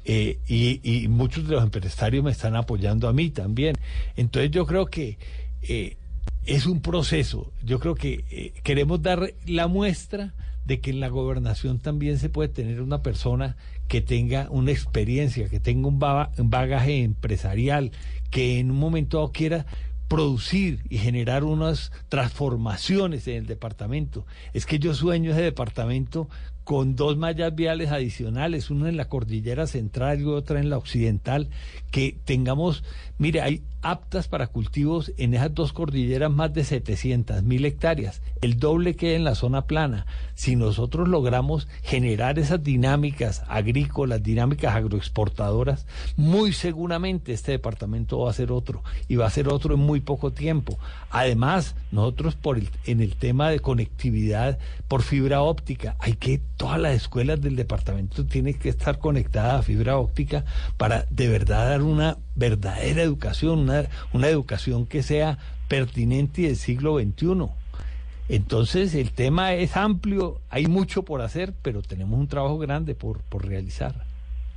eh, 0.05 0.39
y, 0.49 0.81
y 0.83 1.09
muchos 1.09 1.47
de 1.47 1.55
los 1.57 1.63
empresarios 1.63 2.25
me 2.25 2.31
están 2.31 2.57
apoyando 2.57 3.07
a 3.09 3.13
mí 3.13 3.31
también. 3.31 3.77
Entonces 4.17 4.51
yo 4.51 4.65
creo 4.67 4.87
que 4.87 5.19
eh, 5.63 5.97
es 6.45 6.67
un 6.67 6.81
proceso. 6.81 7.53
Yo 7.63 7.79
creo 7.81 7.95
que 7.95 8.25
eh, 8.31 8.53
queremos 8.63 9.03
dar 9.03 9.35
la 9.47 9.67
muestra 9.67 10.35
de 10.65 10.81
que 10.81 10.91
en 10.91 11.01
la 11.01 11.09
gobernación 11.09 11.79
también 11.81 12.19
se 12.19 12.29
puede 12.29 12.49
tener 12.49 12.81
una 12.81 13.03
persona 13.03 13.57
que 13.89 14.01
tenga 14.01 14.49
una 14.51 14.71
experiencia, 14.71 15.49
que 15.49 15.59
tenga 15.59 15.89
un 15.89 16.01
un 16.39 16.51
bagaje 16.51 17.03
empresarial, 17.03 17.91
que 18.31 18.61
en 18.61 18.71
un 18.71 18.79
momento 18.79 19.19
dado 19.19 19.33
quiera 19.33 19.67
producir 20.11 20.81
y 20.89 20.99
generar 20.99 21.45
unas 21.45 21.93
transformaciones 22.09 23.29
en 23.29 23.37
el 23.37 23.47
departamento. 23.47 24.27
Es 24.53 24.67
que 24.67 24.81
yo 24.81 24.93
sueño 24.93 25.31
ese 25.31 25.43
departamento 25.43 26.29
con 26.71 26.95
dos 26.95 27.17
mallas 27.17 27.53
viales 27.53 27.91
adicionales, 27.91 28.71
una 28.71 28.89
en 28.89 28.97
la 28.97 29.09
cordillera 29.09 29.67
central 29.67 30.21
y 30.21 30.25
otra 30.27 30.61
en 30.61 30.71
la 30.71 30.79
occidental, 30.79 31.49
que 31.91 32.17
tengamos, 32.25 32.85
mire, 33.19 33.41
hay 33.41 33.65
aptas 33.83 34.29
para 34.29 34.47
cultivos 34.47 35.13
en 35.17 35.35
esas 35.35 35.53
dos 35.53 35.73
cordilleras 35.73 36.31
más 36.31 36.53
de 36.53 36.63
700 36.63 37.43
mil 37.43 37.65
hectáreas, 37.65 38.23
el 38.41 38.59
doble 38.61 38.95
que 38.95 39.17
en 39.17 39.25
la 39.25 39.35
zona 39.35 39.63
plana. 39.67 40.07
Si 40.35 40.55
nosotros 40.55 41.09
logramos 41.09 41.67
generar 41.83 42.39
esas 42.39 42.63
dinámicas 42.63 43.43
agrícolas, 43.49 44.23
dinámicas 44.23 44.75
agroexportadoras, 44.77 45.87
muy 46.17 46.53
seguramente 46.53 47.33
este 47.33 47.53
departamento 47.53 48.21
va 48.21 48.31
a 48.31 48.35
ser 48.35 48.53
otro 48.53 48.85
y 49.09 49.17
va 49.17 49.27
a 49.27 49.31
ser 49.31 49.49
otro 49.49 49.75
en 49.75 49.81
muy 49.81 50.01
poco 50.01 50.33
tiempo. 50.33 50.79
Además, 51.11 51.75
nosotros 51.91 52.37
por 52.37 52.59
el- 52.59 52.69
en 52.87 53.01
el 53.01 53.17
tema 53.17 53.51
de 53.51 53.61
conectividad 53.61 54.59
por 54.89 55.03
fibra 55.03 55.43
óptica, 55.43 55.97
hay 55.99 56.15
que 56.15 56.41
todas 56.61 56.79
las 56.79 56.93
escuelas 56.95 57.41
del 57.41 57.57
departamento 57.57 58.27
tienen 58.27 58.53
que 58.59 58.69
estar 58.69 58.99
conectadas 58.99 59.55
a 59.55 59.63
fibra 59.63 59.97
óptica 59.97 60.45
para 60.77 61.07
de 61.09 61.27
verdad 61.27 61.71
dar 61.71 61.81
una 61.81 62.19
verdadera 62.37 63.01
educación, 63.03 63.61
una, 63.61 63.85
una 64.13 64.29
educación 64.29 64.85
que 64.85 65.03
sea 65.03 65.39
pertinente 65.69 66.43
y 66.43 66.47
del 66.49 66.57
siglo 66.57 66.99
XXI. 66.99 67.47
Entonces 68.29 68.95
el 68.95 69.11
tema 69.13 69.55
es 69.55 69.75
amplio, 69.75 70.43
hay 70.51 70.67
mucho 70.67 71.03
por 71.03 71.23
hacer, 71.23 71.55
pero 71.63 71.81
tenemos 71.81 72.21
un 72.21 72.29
trabajo 72.29 72.59
grande 72.59 72.95
por, 72.95 73.23
por 73.23 73.47
realizar. 73.49 73.95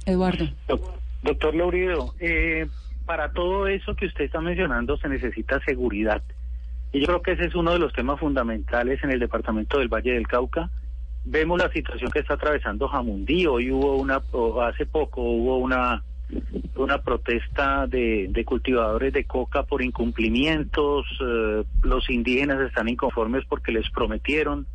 Eduardo. 0.05 0.49
Doc- 0.67 0.99
Doctor 1.23 1.55
Laurido, 1.55 2.13
eh, 2.19 2.67
para 3.05 3.31
todo 3.31 3.67
eso 3.67 3.95
que 3.95 4.07
usted 4.07 4.25
está 4.25 4.41
mencionando 4.41 4.97
se 4.97 5.07
necesita 5.07 5.61
seguridad. 5.65 6.21
Y 6.91 6.99
yo 6.99 7.05
creo 7.07 7.21
que 7.21 7.31
ese 7.31 7.45
es 7.45 7.55
uno 7.55 7.71
de 7.71 7.79
los 7.79 7.93
temas 7.93 8.19
fundamentales 8.19 9.01
en 9.05 9.11
el 9.11 9.21
departamento 9.21 9.79
del 9.79 9.87
Valle 9.87 10.11
del 10.11 10.27
Cauca. 10.27 10.69
Vemos 11.25 11.57
la 11.59 11.71
situación 11.71 12.11
que 12.11 12.19
está 12.19 12.33
atravesando 12.33 12.87
Jamundí. 12.87 13.47
Hoy 13.47 13.71
hubo 13.71 13.95
una, 13.95 14.21
hace 14.67 14.85
poco 14.85 15.21
hubo 15.21 15.57
una, 15.57 16.03
una 16.75 17.01
protesta 17.01 17.87
de, 17.87 18.27
de 18.29 18.45
cultivadores 18.45 19.13
de 19.13 19.23
coca 19.23 19.63
por 19.63 19.81
incumplimientos. 19.81 21.05
eh, 21.21 21.63
los 21.81 22.09
indígenas 22.09 22.59
están 22.61 22.89
inconformes 22.89 23.45
porque 23.47 23.71
les 23.71 23.89
prometieron 23.91 24.67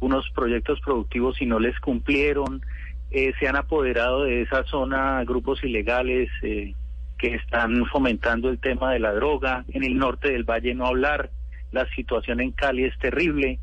unos 0.00 0.28
proyectos 0.34 0.80
productivos 0.80 1.40
y 1.40 1.46
no 1.46 1.58
les 1.58 1.78
cumplieron. 1.80 2.60
Eh, 3.10 3.32
se 3.38 3.48
han 3.48 3.56
apoderado 3.56 4.24
de 4.24 4.42
esa 4.42 4.64
zona 4.64 5.24
grupos 5.24 5.64
ilegales 5.64 6.28
eh, 6.42 6.74
que 7.16 7.34
están 7.34 7.86
fomentando 7.86 8.50
el 8.50 8.58
tema 8.58 8.92
de 8.92 8.98
la 8.98 9.14
droga. 9.14 9.64
En 9.68 9.84
el 9.84 9.96
norte 9.96 10.32
del 10.32 10.44
valle 10.44 10.74
no 10.74 10.86
hablar. 10.86 11.30
La 11.72 11.88
situación 11.94 12.40
en 12.40 12.52
Cali 12.52 12.84
es 12.84 12.96
terrible. 12.98 13.58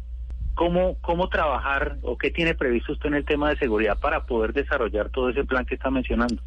¿Cómo, 0.56 0.98
¿Cómo 1.02 1.30
trabajar 1.30 1.98
o 2.02 2.18
qué 2.18 2.30
tiene 2.30 2.56
previsto 2.56 2.94
usted 2.94 3.08
en 3.08 3.16
el 3.16 3.26
tema 3.26 3.50
de 3.50 3.58
seguridad 3.58 3.98
para 4.00 4.26
poder 4.26 4.54
desarrollar 4.54 5.10
todo 5.10 5.30
ese 5.30 5.44
plan 5.44 5.66
que 5.66 5.76
está 5.76 5.90
mencionando? 5.90 6.42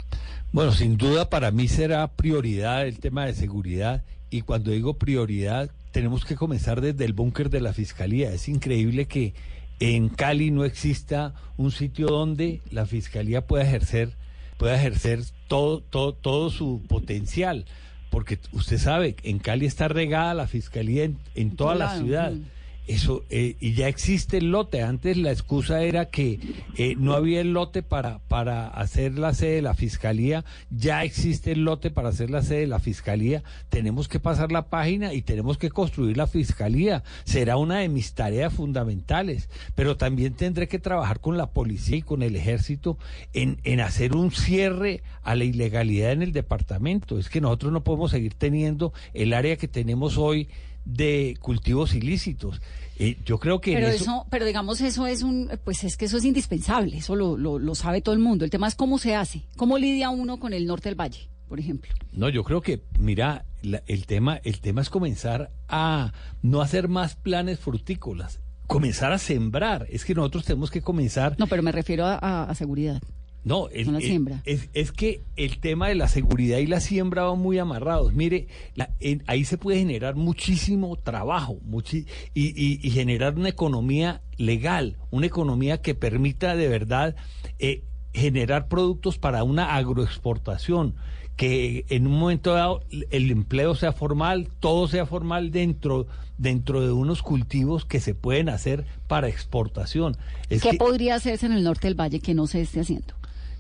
Bueno, 0.52 0.73
sin 0.73 0.96
duda 0.96 1.30
para 1.30 1.50
mí 1.50 1.68
será 1.68 2.06
prioridad 2.08 2.87
el 2.87 3.00
tema 3.00 3.26
de 3.26 3.34
seguridad 3.34 4.04
y 4.30 4.42
cuando 4.42 4.70
digo 4.70 4.94
prioridad 4.99 5.70
tenemos 5.90 6.25
que 6.25 6.37
comenzar 6.37 6.80
desde 6.80 7.04
el 7.04 7.12
búnker 7.12 7.50
de 7.50 7.61
la 7.61 7.73
Fiscalía. 7.73 8.32
Es 8.32 8.49
increíble 8.49 9.06
que 9.06 9.34
en 9.80 10.08
Cali 10.08 10.50
no 10.50 10.64
exista 10.64 11.34
un 11.56 11.70
sitio 11.70 12.06
donde 12.08 12.61
la 12.70 12.87
Fiscalía 12.87 13.46
pueda 13.46 13.64
ejercer 13.64 14.11
pueda 14.56 14.76
ejercer 14.76 15.20
todo 15.49 15.80
todo 15.80 16.14
todo 16.14 16.50
su 16.50 16.82
potencial, 16.88 17.64
porque 18.11 18.38
usted 18.52 18.78
sabe, 18.78 19.16
en 19.25 19.38
Cali 19.38 19.66
está 19.66 19.88
regada 19.88 20.34
la 20.34 20.46
Fiscalía 20.46 21.04
en, 21.04 21.18
en 21.34 21.56
toda 21.56 21.75
la 21.75 21.96
ciudad. 21.96 22.32
mm. 22.32 22.53
Eso, 22.87 23.25
eh, 23.31 23.57
y 23.61 23.73
ya 23.73 23.88
existe 23.88 24.37
el 24.37 24.50
lote. 24.50 24.83
Antes 24.83 25.17
la 25.17 25.33
excusa 25.33 25.83
era 25.83 26.11
que 26.11 26.38
eh, 26.76 26.95
no 26.99 27.14
había 27.14 27.41
el 27.41 27.55
lote 27.55 27.83
para, 27.83 28.19
para 28.29 28.69
hacer 28.69 29.19
la 29.19 29.33
sede 29.33 29.57
de 29.57 29.62
la 29.62 29.75
fiscalía. 29.75 30.45
Ya 30.71 31.03
existe 31.03 31.53
el 31.53 31.64
lote 31.64 31.91
para 31.91 32.11
hacer 32.11 32.29
la 32.29 32.43
sede 32.43 32.61
de 32.61 32.67
la 32.67 32.81
fiscalía. 32.81 33.43
Tenemos 33.71 34.07
que 34.07 34.21
pasar 34.21 34.53
la 34.53 34.69
página 34.69 35.14
y 35.14 35.23
tenemos 35.23 35.57
que 35.57 35.71
construir 35.71 36.19
la 36.19 36.26
fiscalía. 36.26 37.03
Será 37.25 37.57
una 37.57 37.79
de 37.79 37.88
mis 37.88 38.12
tareas 38.12 38.53
fundamentales. 38.53 39.49
Pero 39.75 39.97
también 39.97 40.35
tendré 40.35 40.69
que 40.69 40.79
trabajar 40.79 41.21
con 41.21 41.38
la 41.38 41.53
policía 41.53 41.97
y 41.97 42.03
con 42.03 42.23
el 42.23 42.37
ejército 42.37 42.99
en, 43.33 43.61
en 43.64 43.81
hacer 43.81 44.14
un 44.14 44.31
cierre 44.31 45.03
a 45.23 45.35
la 45.35 45.45
ilegalidad 45.45 46.12
en 46.12 46.23
el 46.23 46.33
departamento. 46.33 47.19
Es 47.19 47.31
que 47.31 47.41
nosotros 47.41 47.73
no 47.73 47.83
podemos 47.83 48.11
seguir 48.11 48.35
teniendo 48.35 48.93
el 49.14 49.33
área 49.33 49.57
que 49.57 49.69
tenemos 49.69 50.19
hoy 50.19 50.49
de 50.85 51.37
cultivos 51.41 51.95
ilícitos. 51.95 52.61
Eh, 52.99 53.19
yo 53.25 53.38
creo 53.38 53.61
que 53.61 53.73
en 53.73 53.79
Pero 53.79 53.88
eso- 53.88 54.05
eso, 54.05 54.26
pero 54.31 54.45
digamos 54.45 54.81
eso 54.81 55.07
es 55.07 55.23
un, 55.23 55.50
pues 55.64 55.83
es 55.85 55.97
que 55.97 56.05
eso 56.05 56.17
es 56.19 56.25
indispensable, 56.25 56.97
eso 56.99 57.17
lo, 57.17 57.37
lo, 57.37 57.59
lo 57.59 57.75
sabe 57.75 58.00
todo 58.00 58.14
el 58.14 58.21
mundo. 58.21 58.45
El 58.45 58.50
tema 58.50 58.69
es 58.69 58.75
cómo 58.76 58.99
se 58.99 59.14
hace, 59.17 59.43
cómo 59.57 59.79
lidia 59.79 60.11
uno 60.11 60.38
con 60.38 60.53
el 60.53 60.67
norte 60.67 60.88
del 60.91 61.00
valle, 61.00 61.29
por 61.49 61.59
ejemplo. 61.59 61.93
No, 62.12 62.29
yo 62.29 62.45
creo 62.45 62.61
que, 62.61 62.83
mira, 62.99 63.45
la- 63.62 63.83
el 63.87 64.07
tema, 64.07 64.37
el 64.45 64.61
tema 64.61 64.81
es 64.83 64.91
comenzar 64.91 65.50
a 65.69 66.12
no 66.43 66.61
hacer 66.61 66.87
más 66.88 67.17
planes 67.17 67.59
frutícolas, 67.59 68.38
comenzar 68.69 69.12
a 69.12 69.19
sembrar. 69.19 69.87
Es 69.91 70.05
que 70.05 70.14
nosotros 70.14 70.45
tenemos 70.45 70.71
que 70.71 70.81
comenzar. 70.83 71.35
No, 71.38 71.47
pero 71.49 71.62
me 71.64 71.73
refiero 71.73 72.07
a, 72.07 72.14
a- 72.21 72.45
a 72.45 72.55
seguridad. 72.55 73.03
No, 73.45 73.69
el- 73.69 73.93
la 73.93 73.99
el- 73.99 74.05
siembra. 74.05 74.43
Es, 74.47 74.71
es 74.73 74.91
que 74.91 75.21
el 75.37 75.59
tema 75.59 75.89
de 75.89 75.95
la 75.95 76.09
seguridad 76.09 76.59
y 76.59 76.67
la 76.67 76.81
siembra 76.81 77.25
van 77.25 77.39
muy 77.39 77.59
amarrados. 77.59 78.15
Mire, 78.15 78.49
la- 78.75 78.91
en- 79.01 79.23
ahí 79.27 79.45
se 79.45 79.59
puede 79.59 79.79
generar 79.79 80.17
muchísimo 80.17 80.97
trabajo 80.97 81.59
muchi- 81.69 82.07
y, 82.33 82.47
y- 82.61 82.81
y 82.83 82.91
generar 82.91 83.37
una 83.37 83.51
economía 83.51 84.23
legal, 84.39 84.97
una 85.11 85.27
economía 85.27 85.83
que 85.83 85.95
permita 85.95 86.57
de 86.57 86.69
verdad 86.69 87.17
eh, 87.59 87.85
generar 88.15 88.69
productos 88.69 89.19
para 89.19 89.45
una 89.45 89.75
agroexportación 89.77 90.95
que 91.37 91.85
en 91.89 92.07
un 92.07 92.17
momento 92.19 92.53
dado 92.55 92.81
el 93.11 93.31
empleo 93.31 93.75
sea 93.75 93.93
formal, 93.93 94.49
todo 94.61 94.87
sea 94.89 95.05
formal 95.05 95.51
dentro 95.51 96.07
dentro 96.39 96.81
de 96.81 96.91
unos 96.93 97.23
cultivos 97.23 97.85
que 97.85 98.01
se 98.01 98.15
pueden 98.15 98.49
hacer 98.49 98.85
para 99.07 99.29
exportación. 99.29 100.17
Es 100.49 100.63
¿Qué 100.63 100.71
que- 100.71 100.77
podría 100.79 101.15
hacerse 101.17 101.47
en 101.47 101.53
el 101.53 101.63
norte 101.63 101.87
del 101.87 101.95
valle 102.01 102.19
que 102.21 102.35
no 102.35 102.47
se 102.49 102.61
esté 102.61 102.81
haciendo? 102.81 103.15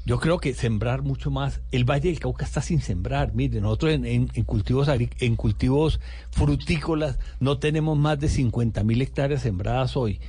Yo 0.06 0.20
creo 0.20 0.38
que 0.38 0.52
sembrar 0.54 1.02
mucho 1.02 1.30
más. 1.30 1.60
El 1.70 1.84
Valle 1.88 2.10
del 2.10 2.20
Cauca 2.20 2.44
está 2.44 2.60
sin 2.60 2.80
sembrar. 2.82 3.32
Mire, 3.34 3.60
nosotros 3.60 3.92
en, 3.92 4.04
en- 4.04 4.30
en 4.34 4.44
cultivos 4.44 4.88
en 4.88 5.36
cultivos 5.36 5.98
frutícolas 6.30 7.18
no 7.40 7.58
tenemos 7.58 7.96
más 7.96 8.18
de 8.20 8.28
50 8.28 8.84
mil 8.84 9.00
hectáreas 9.00 9.42
sembradas 9.42 9.96
hoy. 9.96 10.20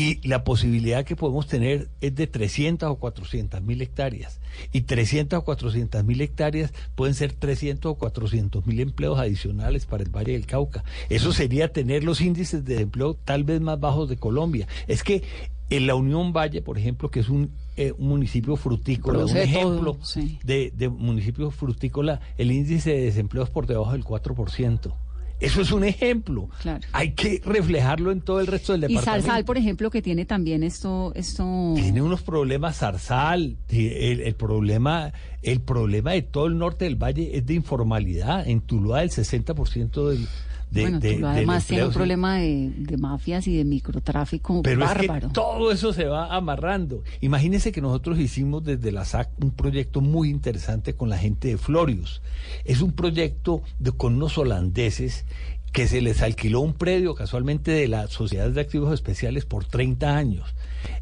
Y 0.00 0.26
la 0.26 0.44
posibilidad 0.44 1.04
que 1.04 1.14
podemos 1.14 1.46
tener 1.46 1.90
es 2.00 2.14
de 2.14 2.26
300 2.26 2.88
o 2.88 2.94
400 2.94 3.60
mil 3.60 3.82
hectáreas. 3.82 4.40
Y 4.72 4.80
300 4.82 5.40
o 5.40 5.44
400 5.44 6.02
mil 6.04 6.22
hectáreas 6.22 6.72
pueden 6.94 7.14
ser 7.14 7.34
300 7.34 7.92
o 7.92 7.94
400 7.96 8.66
mil 8.66 8.80
empleos 8.80 9.18
adicionales 9.18 9.84
para 9.84 10.02
el 10.02 10.08
Valle 10.08 10.32
del 10.32 10.46
Cauca. 10.46 10.84
Eso 11.10 11.34
sería 11.34 11.70
tener 11.70 12.02
los 12.02 12.22
índices 12.22 12.64
de 12.64 12.80
empleo 12.80 13.12
tal 13.12 13.44
vez 13.44 13.60
más 13.60 13.78
bajos 13.78 14.08
de 14.08 14.16
Colombia. 14.16 14.66
Es 14.88 15.04
que 15.04 15.22
en 15.68 15.86
la 15.86 15.94
Unión 15.96 16.32
Valle, 16.32 16.62
por 16.62 16.78
ejemplo, 16.78 17.10
que 17.10 17.20
es 17.20 17.28
un, 17.28 17.50
eh, 17.76 17.92
un 17.98 18.08
municipio 18.08 18.56
frutícola, 18.56 19.26
un 19.26 19.36
ejemplo 19.36 19.92
todo, 19.92 20.04
sí. 20.06 20.38
de, 20.42 20.72
de 20.74 20.88
municipio 20.88 21.50
frutícola, 21.50 22.22
el 22.38 22.52
índice 22.52 22.90
de 22.90 23.02
desempleo 23.02 23.44
es 23.44 23.50
por 23.50 23.66
debajo 23.66 23.92
del 23.92 24.04
4%. 24.04 24.94
Eso 25.40 25.62
es 25.62 25.72
un 25.72 25.84
ejemplo. 25.84 26.50
Claro. 26.60 26.86
Hay 26.92 27.12
que 27.12 27.40
reflejarlo 27.44 28.12
en 28.12 28.20
todo 28.20 28.40
el 28.40 28.46
resto 28.46 28.72
del 28.72 28.84
Y 28.84 28.94
departamento. 28.94 29.26
Zarzal, 29.26 29.44
por 29.44 29.56
ejemplo, 29.56 29.90
que 29.90 30.02
tiene 30.02 30.26
también 30.26 30.62
esto, 30.62 31.12
esto. 31.14 31.72
Tiene 31.74 32.02
unos 32.02 32.22
problemas 32.22 32.78
zarzal. 32.78 33.56
El, 33.68 34.20
el 34.20 34.34
problema, 34.34 35.12
el 35.42 35.60
problema 35.60 36.12
de 36.12 36.22
todo 36.22 36.46
el 36.46 36.58
norte 36.58 36.84
del 36.84 36.96
valle 36.96 37.36
es 37.36 37.46
de 37.46 37.54
informalidad. 37.54 38.46
En 38.46 38.60
Tuluá 38.60 39.02
el 39.02 39.10
60% 39.10 40.08
del 40.10 40.28
de, 40.70 40.82
bueno, 40.82 41.00
de- 41.00 41.24
además 41.26 41.66
tiene 41.66 41.84
un 41.86 41.92
problema 41.92 42.36
de, 42.36 42.70
de 42.76 42.96
mafias 42.96 43.46
y 43.48 43.56
de 43.56 43.64
microtráfico 43.64 44.62
Pero 44.62 44.80
bárbaro. 44.80 45.26
es 45.26 45.32
que 45.32 45.34
todo 45.34 45.72
eso 45.72 45.92
se 45.92 46.04
va 46.04 46.34
amarrando. 46.34 47.02
Imagínense 47.20 47.72
que 47.72 47.80
nosotros 47.80 48.18
hicimos 48.18 48.62
desde 48.64 48.92
la 48.92 49.04
SAC 49.04 49.30
un 49.42 49.50
proyecto 49.50 50.00
muy 50.00 50.30
interesante 50.30 50.94
con 50.94 51.08
la 51.08 51.18
gente 51.18 51.48
de 51.48 51.58
Florius. 51.58 52.22
Es 52.64 52.80
un 52.82 52.92
proyecto 52.92 53.62
de, 53.78 53.92
con 53.92 54.14
unos 54.16 54.38
holandeses 54.38 55.24
que 55.72 55.86
se 55.86 56.00
les 56.00 56.20
alquiló 56.22 56.60
un 56.60 56.74
predio 56.74 57.14
casualmente 57.14 57.70
de 57.70 57.86
la 57.86 58.08
Sociedad 58.08 58.50
de 58.50 58.60
Activos 58.60 58.92
Especiales 58.92 59.44
por 59.44 59.64
30 59.64 60.16
años. 60.16 60.54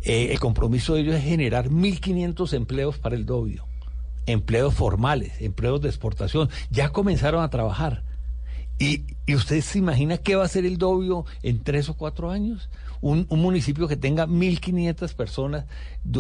Eh, 0.02 0.28
el 0.32 0.38
compromiso 0.40 0.94
de 0.94 1.00
ellos 1.02 1.14
es 1.14 1.24
generar 1.24 1.70
1.500 1.70 2.52
empleos 2.52 2.98
para 2.98 3.16
el 3.16 3.24
Dobio. 3.24 3.64
Empleos 4.26 4.74
formales, 4.74 5.40
empleos 5.40 5.80
de 5.80 5.88
exportación. 5.88 6.50
Ya 6.70 6.90
comenzaron 6.90 7.42
a 7.42 7.48
trabajar. 7.48 8.04
¿Y, 8.78 9.04
y 9.26 9.34
usted 9.34 9.60
se 9.60 9.78
imagina 9.78 10.18
qué 10.18 10.36
va 10.36 10.42
a 10.42 10.46
hacer 10.46 10.64
el 10.64 10.78
Dobio 10.78 11.24
en 11.42 11.62
tres 11.62 11.88
o 11.88 11.94
cuatro 11.94 12.30
años? 12.30 12.70
Un, 13.00 13.26
un 13.28 13.40
municipio 13.40 13.88
que 13.88 13.96
tenga 13.96 14.26
1.500 14.26 15.14
personas, 15.14 15.66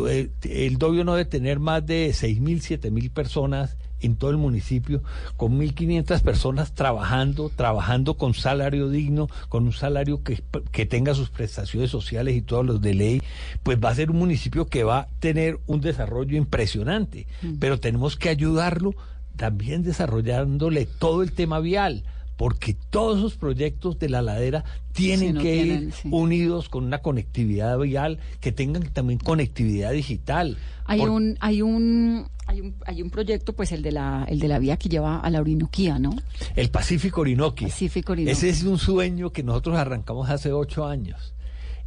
eh, 0.08 0.30
el 0.42 0.78
Dobio 0.78 1.04
no 1.04 1.14
debe 1.14 1.24
tener 1.24 1.60
más 1.60 1.84
de 1.86 2.10
6.000, 2.10 2.80
7.000 2.80 3.10
personas 3.10 3.76
en 4.00 4.16
todo 4.16 4.30
el 4.30 4.36
municipio, 4.36 5.02
con 5.36 5.58
1.500 5.58 6.20
personas 6.20 6.72
trabajando, 6.72 7.50
trabajando 7.54 8.16
con 8.16 8.34
salario 8.34 8.88
digno, 8.88 9.28
con 9.48 9.64
un 9.64 9.72
salario 9.72 10.22
que, 10.22 10.42
que 10.70 10.86
tenga 10.86 11.14
sus 11.14 11.30
prestaciones 11.30 11.90
sociales 11.90 12.36
y 12.36 12.42
todos 12.42 12.64
los 12.64 12.80
de 12.80 12.94
ley, 12.94 13.22
pues 13.62 13.78
va 13.82 13.90
a 13.90 13.94
ser 13.94 14.10
un 14.10 14.18
municipio 14.18 14.66
que 14.66 14.84
va 14.84 14.98
a 15.00 15.08
tener 15.18 15.58
un 15.66 15.80
desarrollo 15.80 16.36
impresionante. 16.36 17.26
Pero 17.58 17.80
tenemos 17.80 18.16
que 18.16 18.28
ayudarlo 18.28 18.94
también 19.36 19.82
desarrollándole 19.82 20.86
todo 20.86 21.22
el 21.22 21.32
tema 21.32 21.60
vial 21.60 22.04
porque 22.38 22.74
todos 22.88 23.18
esos 23.18 23.34
proyectos 23.36 23.98
de 23.98 24.08
la 24.08 24.22
ladera 24.22 24.64
tienen 24.92 25.28
Sí, 25.28 25.32
no 25.34 25.40
que 25.42 25.52
tienen, 25.54 25.82
ir 25.88 25.92
sí. 25.92 26.08
unidos 26.10 26.68
con 26.70 26.84
una 26.84 26.98
conectividad 26.98 27.76
vial, 27.78 28.20
que 28.40 28.52
tengan 28.52 28.84
también 28.94 29.18
conectividad 29.18 29.90
digital. 29.92 30.56
Hay 30.86 31.00
Por- 31.00 31.10
un, 31.10 31.36
hay 31.40 31.60
un, 31.62 32.28
hay 32.46 32.60
un, 32.62 32.76
hay 32.86 33.02
un 33.02 33.10
proyecto, 33.10 33.54
pues 33.54 33.72
el 33.72 33.82
de 33.82 33.90
la, 33.92 34.24
el 34.28 34.38
de 34.38 34.46
la 34.48 34.58
vía 34.60 34.76
que 34.76 34.88
lleva 34.88 35.18
a 35.20 35.28
la 35.30 35.40
Orinoquía, 35.40 35.98
¿no? 35.98 36.14
El 36.54 36.70
Pacífico 36.70 37.20
Orinoqui. 37.22 37.64
Pacífico. 37.66 38.14
Ese 38.14 38.48
es 38.48 38.62
un 38.62 38.78
sueño 38.78 39.30
que 39.32 39.42
nosotros 39.42 39.76
arrancamos 39.76 40.30
hace 40.30 40.52
ocho 40.52 40.86
años, 40.86 41.34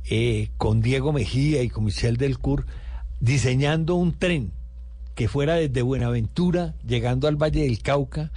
eh, 0.09 0.49
con 0.57 0.81
Diego 0.81 1.13
Mejía 1.13 1.63
y 1.63 1.69
con 1.69 1.85
Michel 1.85 2.17
Delcourt, 2.17 2.67
diseñando 3.21 3.95
un 3.95 4.13
tren 4.19 4.51
que 5.15 5.27
fuera 5.29 5.55
desde 5.55 5.81
Buenaventura, 5.81 6.73
llegando 6.85 7.27
al 7.29 7.37
Valle 7.37 7.63
del 7.63 7.79
Cauca, 7.81 8.31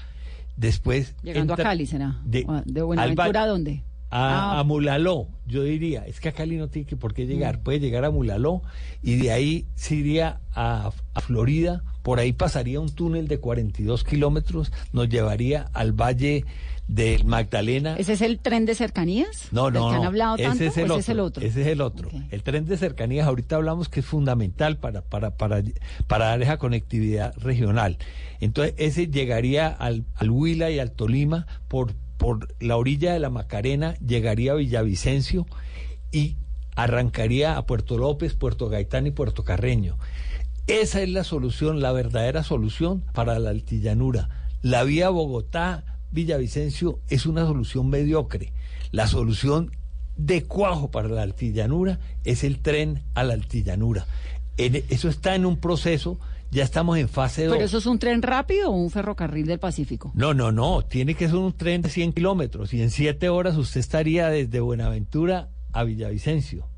después... 0.56 1.14
Llegando 1.22 1.54
entra- 1.54 1.64
a 1.64 1.68
Cali, 1.70 1.86
¿será? 1.86 2.20
de- 2.24 2.44
¿O 2.48 2.62
¿De 2.64 2.82
Buenaventura 2.82 3.42
a 3.42 3.46
dónde? 3.46 3.82
a, 4.10 4.52
Ah. 4.56 4.60
a 4.60 4.64
Mulaló, 4.64 5.26
yo 5.46 5.64
diría, 5.64 6.06
es 6.06 6.20
que 6.20 6.28
a 6.28 6.32
Cali 6.32 6.56
no 6.56 6.68
tiene 6.68 6.86
que 6.86 6.96
por 6.96 7.14
qué 7.14 7.24
Mm. 7.24 7.28
llegar, 7.28 7.62
puede 7.62 7.80
llegar 7.80 8.04
a 8.04 8.10
Mulaló 8.10 8.62
y 9.02 9.16
de 9.16 9.32
ahí 9.32 9.66
se 9.74 9.96
iría 9.96 10.40
a, 10.52 10.92
a 11.14 11.20
Florida, 11.20 11.82
por 12.02 12.20
ahí 12.20 12.32
pasaría 12.32 12.78
un 12.80 12.90
túnel 12.90 13.26
de 13.26 13.38
42 13.40 14.04
kilómetros, 14.04 14.70
nos 14.92 15.08
llevaría 15.08 15.68
al 15.72 15.92
Valle 15.92 16.44
del 16.88 17.24
Magdalena. 17.24 17.96
¿Ese 17.96 18.12
es 18.12 18.20
el 18.20 18.38
tren 18.38 18.66
de 18.66 18.74
cercanías? 18.74 19.48
No, 19.52 19.70
no, 19.70 19.90
han 19.90 20.04
hablado 20.04 20.36
tanto, 20.36 20.64
ese 20.64 20.66
es 20.66 20.76
o 20.76 20.80
el, 20.80 20.86
ese 20.86 20.92
otro, 20.92 20.98
es 20.98 21.08
el 21.08 21.20
otro? 21.20 21.46
Ese 21.46 21.60
es 21.62 21.66
el 21.68 21.80
otro. 21.80 22.10
El 22.30 22.42
tren 22.42 22.66
de 22.66 22.76
cercanías, 22.76 23.26
ahorita 23.26 23.56
hablamos 23.56 23.88
que 23.88 24.00
es 24.00 24.06
fundamental 24.06 24.76
para, 24.76 25.02
para, 25.02 25.36
para, 25.36 25.62
para 26.06 26.26
dar 26.26 26.42
esa 26.42 26.58
conectividad 26.58 27.34
regional. 27.38 27.98
Entonces, 28.40 28.74
ese 28.76 29.08
llegaría 29.08 29.68
al, 29.68 30.04
al 30.14 30.30
Huila 30.30 30.70
y 30.70 30.78
al 30.78 30.92
Tolima 30.92 31.46
por, 31.68 31.94
por 32.18 32.54
la 32.60 32.76
orilla 32.76 33.12
de 33.12 33.20
la 33.20 33.30
Macarena, 33.30 33.94
llegaría 33.98 34.52
a 34.52 34.56
Villavicencio 34.56 35.46
y 36.12 36.36
arrancaría 36.76 37.56
a 37.56 37.66
Puerto 37.66 37.98
López, 37.98 38.34
Puerto 38.34 38.68
Gaitán 38.68 39.06
y 39.06 39.10
Puerto 39.10 39.44
Carreño. 39.44 39.96
Esa 40.66 41.02
es 41.02 41.08
la 41.08 41.24
solución, 41.24 41.80
la 41.80 41.92
verdadera 41.92 42.42
solución 42.42 43.02
para 43.12 43.38
la 43.38 43.50
altillanura. 43.50 44.28
La 44.62 44.82
vía 44.82 45.10
Bogotá-Villavicencio 46.14 47.00
es 47.08 47.26
una 47.26 47.44
solución 47.44 47.88
mediocre. 47.90 48.52
La 48.92 49.06
solución 49.08 49.72
de 50.16 50.44
cuajo 50.44 50.90
para 50.90 51.08
la 51.08 51.22
altillanura 51.22 51.98
es 52.24 52.44
el 52.44 52.60
tren 52.60 53.02
a 53.14 53.24
la 53.24 53.34
altillanura. 53.34 54.06
En- 54.56 54.84
eso 54.88 55.08
está 55.08 55.34
en 55.34 55.44
un 55.44 55.56
proceso, 55.58 56.18
ya 56.52 56.62
estamos 56.62 56.98
en 56.98 57.08
fase 57.08 57.46
2. 57.46 57.54
¿Pero 57.54 57.66
eso 57.66 57.78
es 57.78 57.86
un 57.86 57.98
tren 57.98 58.22
rápido 58.22 58.70
o 58.70 58.76
un 58.76 58.90
ferrocarril 58.90 59.46
del 59.46 59.58
Pacífico? 59.58 60.12
No, 60.14 60.32
no, 60.34 60.52
no, 60.52 60.82
tiene 60.82 61.14
que 61.14 61.26
ser 61.26 61.36
un 61.36 61.52
tren 61.52 61.82
de 61.82 61.88
100 61.88 62.12
kilómetros 62.12 62.72
y 62.72 62.80
en 62.82 62.90
7 62.90 63.28
horas 63.28 63.56
usted 63.56 63.80
estaría 63.80 64.28
desde 64.28 64.60
Buenaventura 64.60 65.48
a 65.72 65.82
Villavicencio. 65.82 66.68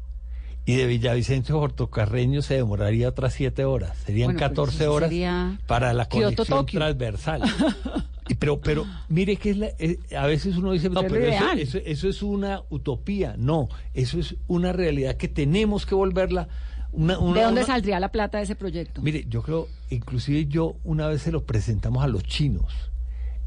Y 0.64 0.74
de 0.76 0.86
Villavicencio 0.86 1.56
a 1.56 1.58
Hortocarreño 1.60 2.40
se 2.42 2.54
demoraría 2.54 3.10
otras 3.10 3.34
7 3.34 3.64
horas. 3.66 3.98
Serían 4.04 4.28
Bueno, 4.28 4.38
pero 4.38 4.48
14 4.50 4.82
eso 4.84 4.92
horas 4.94 5.10
sería 5.10 5.58
para 5.66 5.92
la 5.92 6.08
conexión 6.08 6.66
transversal. 6.66 7.42
Pero, 8.38 8.60
pero 8.60 8.84
mire 9.08 9.36
que 9.36 9.50
es 9.50 9.56
la- 9.56 9.70
eh, 9.78 9.98
a 10.16 10.26
veces 10.26 10.56
uno 10.56 10.72
dice, 10.72 10.90
no, 10.90 11.00
pero 11.02 11.14
eso, 11.16 11.44
eso- 11.58 11.78
eso 11.84 12.08
es 12.08 12.22
una 12.22 12.62
utopía. 12.70 13.34
No, 13.38 13.68
eso 13.94 14.18
es 14.18 14.36
una 14.48 14.72
realidad 14.72 15.16
que 15.16 15.28
tenemos 15.28 15.86
que 15.86 15.94
volverla. 15.94 16.48
Una, 16.92 17.18
una- 17.18 17.38
¿De 17.40 17.44
dónde 17.44 17.60
una- 17.60 17.66
saldría 17.66 18.00
la 18.00 18.10
plata 18.10 18.38
de 18.38 18.44
ese 18.44 18.56
proyecto? 18.56 19.02
Mire, 19.02 19.26
yo 19.28 19.42
creo, 19.42 19.68
inclusive 19.90 20.46
yo 20.46 20.76
una 20.84 21.06
vez 21.08 21.22
se 21.22 21.30
lo 21.32 21.44
presentamos 21.44 22.02
a 22.02 22.08
los 22.08 22.22
chinos. 22.24 22.72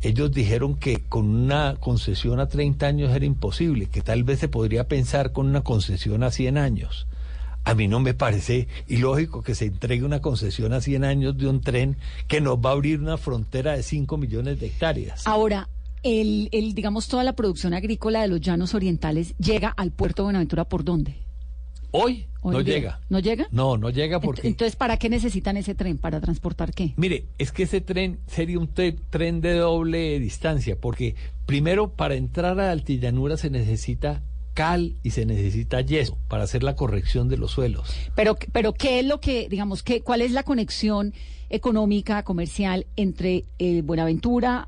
Ellos 0.01 0.31
dijeron 0.31 0.75
que 0.75 1.03
con 1.09 1.25
una 1.27 1.75
concesión 1.77 2.39
a 2.39 2.47
30 2.47 2.87
años 2.87 3.11
era 3.13 3.25
imposible, 3.25 3.87
que 3.87 4.01
tal 4.01 4.23
vez 4.23 4.39
se 4.39 4.47
podría 4.47 4.87
pensar 4.87 5.33
con 5.33 5.47
una 5.47 5.61
concesión 5.61 6.23
a 6.23 6.31
100 6.31 6.57
años. 6.57 7.05
A 7.69 7.75
mí 7.75 7.87
no 7.87 7.99
me 7.99 8.13
parece 8.13 8.67
ilógico 8.87 9.41
que 9.43 9.55
se 9.55 9.65
entregue 9.65 10.03
una 10.03 10.21
concesión 10.21 10.73
a 10.73 10.81
100 10.81 11.03
años 11.03 11.37
de 11.37 11.47
un 11.47 11.61
tren 11.61 11.97
que 12.27 12.41
nos 12.41 12.57
va 12.57 12.69
a 12.71 12.73
abrir 12.73 12.99
una 12.99 13.17
frontera 13.17 13.73
de 13.75 13.83
5 13.83 14.17
millones 14.17 14.59
de 14.59 14.67
hectáreas. 14.67 15.25
Ahora, 15.27 15.69
el, 16.03 16.49
el, 16.51 16.73
digamos, 16.73 17.07
toda 17.07 17.23
la 17.23 17.33
producción 17.33 17.73
agrícola 17.73 18.21
de 18.21 18.27
los 18.29 18.41
llanos 18.41 18.73
orientales 18.73 19.35
llega 19.37 19.69
al 19.69 19.91
puerto 19.91 20.23
de 20.23 20.25
Buenaventura 20.25 20.63
por 20.65 20.83
dónde? 20.83 21.15
Hoy, 21.91 22.27
Hoy 22.41 22.53
no 22.53 22.63
día. 22.63 22.75
llega. 22.75 22.99
¿No 23.09 23.19
llega? 23.19 23.47
No, 23.51 23.75
no 23.77 23.89
llega 23.89 24.19
porque... 24.19 24.47
Entonces, 24.47 24.75
¿para 24.75 24.97
qué 24.97 25.09
necesitan 25.09 25.57
ese 25.57 25.73
tren? 25.75 25.97
¿Para 25.97 26.21
transportar 26.21 26.71
qué? 26.73 26.93
Mire, 26.97 27.25
es 27.39 27.51
que 27.51 27.63
ese 27.63 27.81
tren 27.81 28.19
sería 28.27 28.59
un 28.59 28.71
tre- 28.73 28.97
tren 29.09 29.41
de 29.41 29.55
doble 29.55 30.19
distancia, 30.19 30.77
porque 30.79 31.15
primero 31.47 31.91
para 31.93 32.13
entrar 32.15 32.59
a 32.59 32.71
Altillanura 32.71 33.37
se 33.37 33.49
necesita 33.49 34.21
cal 34.59 34.95
y 35.03 35.11
se 35.11 35.25
necesita 35.25 35.79
yeso 35.79 36.17
para 36.27 36.43
hacer 36.43 36.63
la 36.63 36.75
corrección 36.75 37.29
de 37.29 37.37
los 37.37 37.51
suelos. 37.51 37.95
Pero, 38.13 38.35
pero 38.51 38.73
¿qué 38.73 38.99
es 38.99 39.05
lo 39.05 39.21
que, 39.21 39.47
digamos, 39.47 39.83
qué, 39.83 40.01
cuál 40.01 40.21
es 40.21 40.31
la 40.31 40.43
conexión 40.43 41.13
económica, 41.49 42.23
comercial 42.23 42.85
entre 42.97 43.45
eh, 43.57 43.81
Buenaventura 43.83 44.67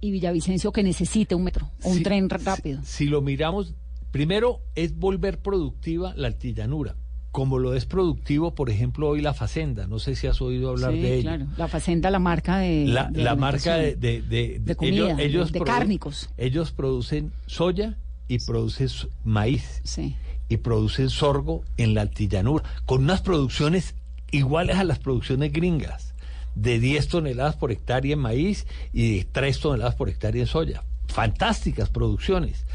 y 0.00 0.10
Villavicencio 0.10 0.72
que 0.72 0.82
necesite 0.82 1.36
un 1.36 1.44
metro 1.44 1.70
o 1.84 1.90
un 1.90 1.98
Si- 1.98 2.02
tren 2.02 2.28
rápido? 2.28 2.80
Si, 2.82 3.06
lo 3.06 3.22
miramos, 3.22 3.74
primero 4.10 4.60
es 4.74 4.96
volver 4.98 5.38
productiva 5.40 6.12
la 6.16 6.26
Altillanura, 6.26 6.96
como 7.30 7.58
lo 7.60 7.74
es 7.74 7.86
productivo, 7.86 8.56
por 8.56 8.68
ejemplo, 8.68 9.08
hoy 9.08 9.20
la 9.22 9.32
Facenda. 9.32 9.86
No 9.86 10.00
sé 10.00 10.16
si 10.16 10.26
has 10.26 10.42
oído 10.42 10.70
hablar 10.70 10.92
Sí, 10.92 11.00
de 11.00 11.14
ella. 11.14 11.36
claro. 11.36 11.46
La 11.56 11.68
facenda, 11.68 12.10
la 12.10 12.18
marca 12.18 12.58
de. 12.58 12.84
La, 12.86 13.04
de 13.10 13.22
la 13.22 13.36
marca 13.36 13.76
de, 13.76 13.94
de, 13.94 14.22
de- 14.22 14.58
De 14.60 14.74
comida, 14.74 15.14
de- 15.14 15.28
de 15.52 15.60
cárnicos. 15.64 16.30
Ellos 16.36 16.72
producen 16.72 17.32
soya 17.46 17.96
y 18.28 18.38
producen 18.38 18.86
s- 18.86 19.08
maíz. 19.24 19.80
Sí. 19.84 20.16
y 20.48 20.58
producen 20.58 21.08
sorgo 21.08 21.64
en 21.78 21.94
la 21.94 22.02
altillanura, 22.02 22.64
con 22.84 23.04
unas 23.04 23.22
producciones 23.22 23.94
iguales 24.30 24.76
a 24.76 24.84
las 24.84 24.98
producciones 24.98 25.52
gringas, 25.52 26.14
de 26.54 26.78
10 26.78 27.08
toneladas 27.08 27.56
por 27.56 27.72
hectárea 27.72 28.12
en 28.12 28.18
maíz 28.18 28.66
y 28.92 29.16
de 29.16 29.24
3 29.24 29.58
toneladas 29.58 29.94
por 29.94 30.10
hectárea 30.10 30.42
en 30.42 30.46
soya. 30.46 30.84
Fantásticas 31.08 31.88
producciones. 31.88 32.66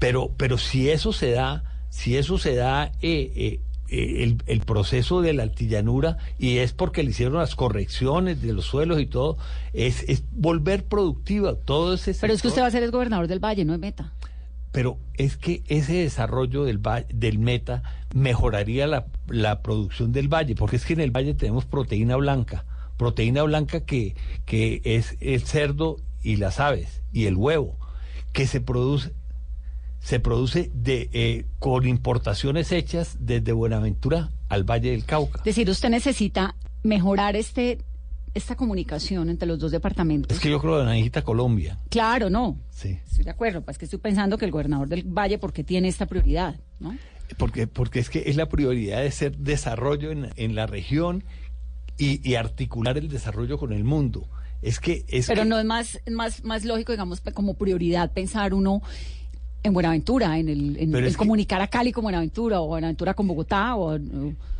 Pero, 0.00 0.32
pero 0.36 0.58
si 0.58 0.90
eso 0.90 1.12
se 1.12 1.30
da, 1.30 1.62
si 1.90 2.16
eso 2.16 2.38
se 2.38 2.54
da 2.56 2.86
eh, 3.02 3.32
eh, 3.36 3.60
eh, 3.88 4.22
el, 4.24 4.42
el, 4.46 4.60
proceso 4.60 5.20
de 5.20 5.32
la 5.34 5.42
altillanura 5.44 6.16
y 6.38 6.58
es 6.58 6.72
porque 6.72 7.02
le 7.02 7.10
hicieron 7.10 7.34
las 7.38 7.54
correcciones 7.54 8.40
de 8.42 8.52
los 8.52 8.64
suelos 8.64 9.00
y 9.00 9.06
todo, 9.06 9.36
es, 9.72 10.04
es 10.08 10.24
volver 10.32 10.84
productiva 10.84 11.54
todo 11.54 11.94
ese 11.94 12.14
Pero 12.20 12.32
es 12.32 12.42
que 12.42 12.48
usted 12.48 12.62
va 12.62 12.66
a 12.66 12.70
ser 12.70 12.82
el 12.82 12.90
gobernador 12.90 13.28
del 13.28 13.38
Valle, 13.40 13.64
no 13.64 13.74
es 13.74 13.78
Meta. 13.80 14.12
Pero 14.72 14.98
es 15.14 15.36
que 15.36 15.62
ese 15.66 15.94
desarrollo 15.94 16.64
del, 16.64 16.80
del 17.12 17.38
Meta 17.38 17.82
mejoraría 18.14 18.86
la, 18.86 19.06
la 19.28 19.62
producción 19.62 20.12
del 20.12 20.28
Valle, 20.28 20.54
porque 20.54 20.76
es 20.76 20.84
que 20.84 20.92
en 20.92 21.00
el 21.00 21.10
Valle 21.10 21.34
tenemos 21.34 21.64
proteína 21.64 22.16
blanca, 22.16 22.64
proteína 22.96 23.42
blanca 23.42 23.84
que, 23.84 24.14
que 24.44 24.80
es 24.84 25.16
el 25.20 25.42
cerdo 25.42 25.96
y 26.22 26.36
las 26.36 26.60
aves 26.60 27.02
y 27.12 27.26
el 27.26 27.36
huevo, 27.36 27.78
que 28.32 28.46
se 28.46 28.60
produce 28.60 29.12
se 30.00 30.18
produce 30.18 30.70
de, 30.72 31.10
eh, 31.12 31.44
con 31.58 31.86
importaciones 31.86 32.72
hechas 32.72 33.18
desde 33.20 33.52
Buenaventura 33.52 34.30
al 34.48 34.64
Valle 34.64 34.92
del 34.92 35.04
Cauca. 35.04 35.40
Es 35.40 35.44
decir, 35.44 35.68
usted 35.68 35.90
necesita 35.90 36.56
mejorar 36.82 37.36
este 37.36 37.78
esta 38.34 38.54
comunicación 38.56 39.28
entre 39.28 39.48
los 39.48 39.58
dos 39.58 39.72
departamentos. 39.72 40.36
Es 40.36 40.42
que 40.42 40.50
yo 40.50 40.60
creo 40.60 40.78
que 40.78 40.84
necesita 40.84 41.22
Colombia. 41.22 41.78
Claro, 41.88 42.30
no. 42.30 42.58
Sí. 42.70 42.98
Estoy 43.06 43.24
de 43.24 43.30
acuerdo, 43.30 43.62
pues 43.62 43.78
que 43.78 43.86
estoy 43.86 43.98
pensando 43.98 44.38
que 44.38 44.44
el 44.44 44.50
gobernador 44.50 44.88
del 44.88 45.04
Valle, 45.04 45.38
porque 45.38 45.64
tiene 45.64 45.88
esta 45.88 46.06
prioridad? 46.06 46.60
¿no? 46.78 46.96
Porque, 47.36 47.66
porque 47.66 47.98
es 47.98 48.10
que 48.10 48.24
es 48.26 48.36
la 48.36 48.48
prioridad 48.48 49.02
de 49.02 49.10
ser 49.10 49.36
desarrollo 49.36 50.10
en, 50.10 50.30
en 50.36 50.54
la 50.54 50.66
región 50.66 51.24
y, 51.98 52.26
y, 52.28 52.34
articular 52.36 52.96
el 52.96 53.08
desarrollo 53.08 53.58
con 53.58 53.72
el 53.72 53.84
mundo. 53.84 54.26
Es 54.62 54.80
que 54.80 55.04
es 55.08 55.26
Pero 55.26 55.42
que... 55.42 55.48
no 55.48 55.58
es 55.58 55.64
más, 55.64 56.00
más, 56.10 56.44
más 56.44 56.64
lógico, 56.64 56.92
digamos, 56.92 57.20
como 57.34 57.54
prioridad 57.54 58.12
pensar 58.12 58.54
uno 58.54 58.82
en 59.62 59.72
Buenaventura, 59.72 60.38
en 60.38 60.48
el, 60.48 60.76
en, 60.78 61.14
comunicar 61.14 61.60
a 61.60 61.68
Cali 61.68 61.92
con 61.92 62.02
Buenaventura 62.02 62.60
o 62.60 62.68
Buenaventura 62.68 63.14
con 63.14 63.28
Bogotá 63.28 63.76
o, 63.76 63.98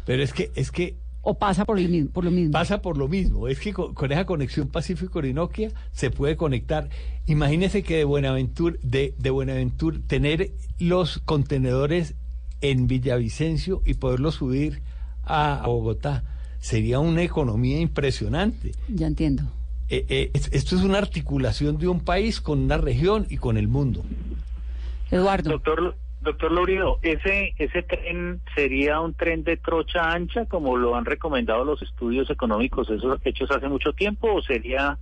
Pero 0.05 0.23
es 0.23 0.33
que 0.33 0.51
es 0.55 0.71
que 0.71 0.97
o 1.23 1.39
pasa 1.39 1.65
por, 1.65 1.79
el, 1.79 2.09
por 2.09 2.25
lo 2.25 2.31
mismo. 2.31 2.53
Pasa 2.53 2.81
por 2.81 2.97
lo 2.97 3.09
mismo. 3.09 3.49
Es 3.49 3.61
que 3.61 3.73
con, 3.73 3.95
con 3.95 4.11
esa 4.11 4.25
conexión 4.25 4.69
Pacífico-Orinoquia 4.69 5.71
se 5.93 6.11
puede 6.11 6.37
conectar. 6.37 6.89
Imagínese 7.27 7.83
que 7.83 7.97
de 7.97 8.05
Buenaventura, 8.05 8.77
de, 8.83 9.15
de 9.19 9.31
Buenaventura, 9.31 9.99
tener 10.07 10.53
los 10.79 11.19
contenedores 11.19 12.15
en 12.63 12.87
Villavicencio 12.87 13.83
y 13.85 13.95
poderlos 13.95 14.37
subir 14.37 14.83
a, 15.25 15.63
a 15.63 15.67
Bogotá. 15.67 16.25
Sería 16.59 16.99
una 16.99 17.23
economía 17.23 17.81
impresionante. 17.81 18.73
Ya 18.89 19.07
entiendo. 19.07 19.45
Eh, 19.89 20.07
eh, 20.09 20.31
esto 20.35 20.77
es 20.77 20.83
una 20.83 20.99
articulación 20.99 21.79
de 21.79 21.89
un 21.89 22.01
país 22.01 22.41
con 22.41 22.61
una 22.61 22.79
región 22.79 23.27
y 23.29 23.39
con 23.39 23.57
el 23.57 23.67
mundo. 23.67 24.05
Eduardo. 25.11 25.51
Doctor, 25.51 25.97
doctor 26.21 26.53
Laurido, 26.53 26.99
¿ese, 27.03 27.55
¿ese 27.59 27.83
tren 27.83 28.41
sería 28.55 29.01
un 29.01 29.15
tren 29.15 29.43
de 29.45 29.57
trocha 29.57 30.13
ancha 30.13 30.47
como 30.47 30.77
lo 30.77 30.95
han 30.95 31.05
recomendado 31.05 31.65
los 31.65 31.81
estudios 31.83 32.29
económicos 32.31 32.91
esos 32.91 33.19
hechos 33.25 33.51
hace 33.51 33.69
mucho 33.69 33.93
tiempo 33.93 34.33
o 34.33 34.43
sería 34.43 34.99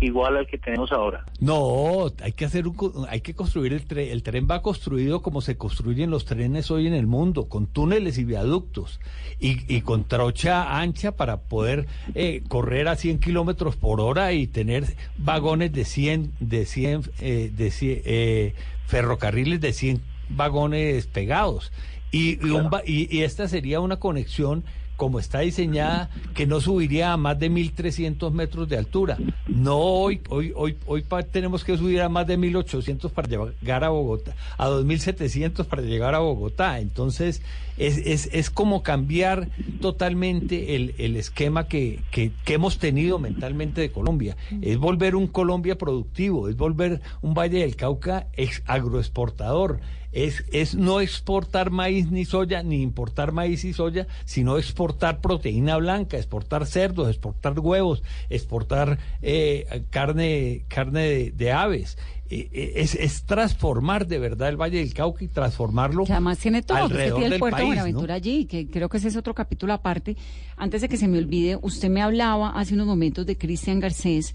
igual 0.00 0.36
al 0.36 0.46
que 0.46 0.58
tenemos 0.58 0.92
ahora? 0.92 1.24
No, 1.40 2.06
hay 2.22 2.32
que 2.32 2.44
hacer 2.44 2.66
un, 2.66 2.76
hay 3.08 3.20
que 3.20 3.34
construir 3.34 3.72
el 3.72 3.86
tren. 3.86 4.10
El 4.10 4.22
tren 4.22 4.46
va 4.50 4.62
construido 4.62 5.22
como 5.22 5.40
se 5.40 5.56
construyen 5.56 6.10
los 6.10 6.24
trenes 6.24 6.70
hoy 6.70 6.86
en 6.86 6.94
el 6.94 7.06
mundo, 7.06 7.48
con 7.48 7.66
túneles 7.66 8.18
y 8.18 8.24
viaductos 8.24 9.00
y, 9.40 9.74
y 9.74 9.82
con 9.82 10.04
trocha 10.04 10.78
ancha 10.78 11.12
para 11.12 11.42
poder 11.42 11.86
eh, 12.14 12.42
correr 12.48 12.88
a 12.88 12.96
100 12.96 13.18
kilómetros 13.18 13.76
por 13.76 14.00
hora 14.00 14.32
y 14.32 14.46
tener 14.46 14.84
vagones 15.18 15.72
de 15.72 15.84
100, 15.84 16.32
de 16.40 16.66
100, 16.66 17.02
eh, 17.20 17.50
de 17.54 17.70
100 17.70 18.02
eh, 18.04 18.54
ferrocarriles 18.86 19.60
de 19.60 19.72
100 19.72 20.11
vagones 20.34 21.06
pegados. 21.06 21.72
Y, 22.10 22.44
y, 22.46 22.50
un, 22.50 22.68
y, 22.84 23.16
y 23.16 23.22
esta 23.22 23.48
sería 23.48 23.80
una 23.80 23.98
conexión 23.98 24.64
como 25.02 25.18
está 25.18 25.40
diseñada, 25.40 26.10
que 26.32 26.46
no 26.46 26.60
subiría 26.60 27.12
a 27.12 27.16
más 27.16 27.36
de 27.36 27.50
1.300 27.50 28.30
metros 28.30 28.68
de 28.68 28.76
altura. 28.76 29.18
No 29.48 29.78
hoy, 29.78 30.20
hoy, 30.28 30.52
hoy, 30.54 30.76
hoy 30.86 31.04
tenemos 31.30 31.64
que 31.64 31.76
subir 31.76 32.02
a 32.02 32.08
más 32.08 32.26
de 32.26 32.38
1.800 32.38 33.10
para 33.10 33.26
llegar 33.28 33.82
a 33.82 33.88
Bogotá, 33.88 34.36
a 34.58 34.68
2.700 34.68 35.64
para 35.64 35.82
llegar 35.82 36.14
a 36.14 36.20
Bogotá. 36.20 36.78
Entonces, 36.78 37.42
es, 37.78 37.98
es, 37.98 38.28
es 38.32 38.50
como 38.50 38.84
cambiar 38.84 39.48
totalmente 39.80 40.76
el, 40.76 40.94
el 40.98 41.16
esquema 41.16 41.66
que, 41.66 42.00
que, 42.12 42.30
que, 42.44 42.54
hemos 42.54 42.78
tenido 42.78 43.18
mentalmente 43.18 43.80
de 43.80 43.90
Colombia. 43.90 44.36
Es 44.60 44.78
volver 44.78 45.16
un 45.16 45.26
Colombia 45.26 45.76
productivo, 45.76 46.48
es 46.48 46.56
volver 46.56 47.00
un 47.22 47.34
Valle 47.34 47.58
del 47.58 47.74
Cauca 47.74 48.28
ex 48.34 48.62
agroexportador 48.66 49.80
es, 50.12 50.44
es 50.52 50.74
no 50.74 51.00
exportar 51.00 51.70
maíz 51.70 52.10
ni 52.10 52.24
soya, 52.24 52.62
ni 52.62 52.82
importar 52.82 53.32
maíz 53.32 53.64
y 53.64 53.72
soya, 53.72 54.06
sino 54.24 54.58
exportar 54.58 55.20
proteína 55.20 55.76
blanca, 55.78 56.18
exportar 56.18 56.66
cerdos, 56.66 57.08
exportar 57.08 57.58
huevos, 57.58 58.02
exportar 58.30 58.98
eh, 59.22 59.84
carne, 59.90 60.64
carne 60.68 61.00
de, 61.02 61.30
de 61.32 61.52
aves. 61.52 61.98
Es, 62.30 62.94
es, 62.94 63.24
transformar 63.24 64.06
de 64.06 64.18
verdad 64.18 64.48
el 64.48 64.56
Valle 64.56 64.78
del 64.78 64.94
Cauca 64.94 65.22
y 65.22 65.28
transformarlo. 65.28 66.06
Que 66.06 66.12
además 66.12 66.38
tiene 66.38 66.62
todo, 66.62 66.78
alrededor 66.78 67.18
tiene 67.18 67.34
el 67.34 67.38
puerto 67.38 67.56
país, 67.56 67.68
de 67.68 67.74
Buenaventura 67.74 68.14
¿no? 68.14 68.16
allí, 68.16 68.46
que 68.46 68.70
creo 68.70 68.88
que 68.88 68.96
ese 68.96 69.08
es 69.08 69.16
otro 69.16 69.34
capítulo 69.34 69.74
aparte. 69.74 70.16
Antes 70.56 70.80
de 70.80 70.88
que 70.88 70.96
se 70.96 71.08
me 71.08 71.18
olvide, 71.18 71.58
usted 71.60 71.90
me 71.90 72.00
hablaba 72.00 72.58
hace 72.58 72.72
unos 72.72 72.86
momentos 72.86 73.26
de 73.26 73.36
Cristian 73.36 73.80
Garcés, 73.80 74.34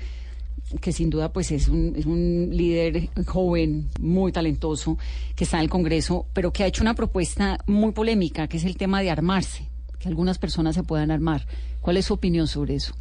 que 0.82 0.92
sin 0.92 1.10
duda 1.10 1.32
pues 1.32 1.52
es 1.52 1.68
un, 1.68 1.94
es 1.96 2.06
un 2.06 2.50
líder 2.52 3.10
joven, 3.26 3.90
muy 4.00 4.32
talentoso, 4.32 4.98
que 5.36 5.46
está 5.46 5.58
en 5.58 5.64
el 5.64 5.70
Congreso, 5.70 6.26
pero 6.34 6.52
que 6.52 6.64
ha 6.64 6.68
hecho 6.68 6.84
una 6.84 6.94
propuesta 6.94 7.60
muy 7.68 7.92
polémica, 7.92 8.48
que 8.48 8.58
es 8.58 8.66
el 8.66 8.78
tema 8.78 9.02
de 9.02 9.10
armarse, 9.10 9.70
que 10.00 10.10
algunas 10.10 10.38
personas 10.38 10.76
se 10.76 10.84
puedan 10.84 11.12
armar. 11.12 11.48
¿Cuál 11.82 11.98
es 11.98 12.06
su 12.06 12.14
opinión 12.14 12.48
sobre 12.48 12.76
eso? 12.76 12.94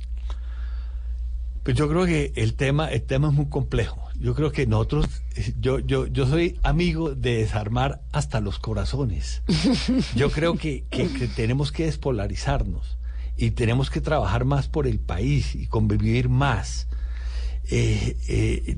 Pues 1.63 1.77
yo 1.77 1.89
creo 1.89 2.07
que 2.07 2.33
el 2.37 2.55
tema, 2.55 2.89
el 2.93 3.03
tema 3.03 3.29
es 3.29 3.35
muy 3.35 3.47
complejo. 3.47 4.01
Yo 4.21 4.37
creo 4.37 4.53
que 4.53 4.67
nosotros, 4.69 5.07
yo, 5.59 5.81
yo, 5.81 6.07
yo 6.07 6.27
soy 6.27 6.61
amigo 6.63 7.15
de 7.15 7.39
desarmar 7.39 8.03
hasta 8.13 8.41
los 8.41 8.61
corazones. 8.61 9.43
Yo 10.17 10.31
creo 10.31 10.57
que, 10.57 10.85
que, 10.89 11.09
que 11.09 11.27
tenemos 11.27 11.71
que 11.71 11.85
despolarizarnos 11.85 12.97
y 13.37 13.51
tenemos 13.51 13.91
que 13.91 14.01
trabajar 14.01 14.45
más 14.45 14.69
por 14.69 14.87
el 14.87 15.01
país 15.01 15.55
y 15.55 15.67
convivir 15.67 16.29
más. 16.29 16.89
Eh, 17.71 18.17
eh, 18.29 18.77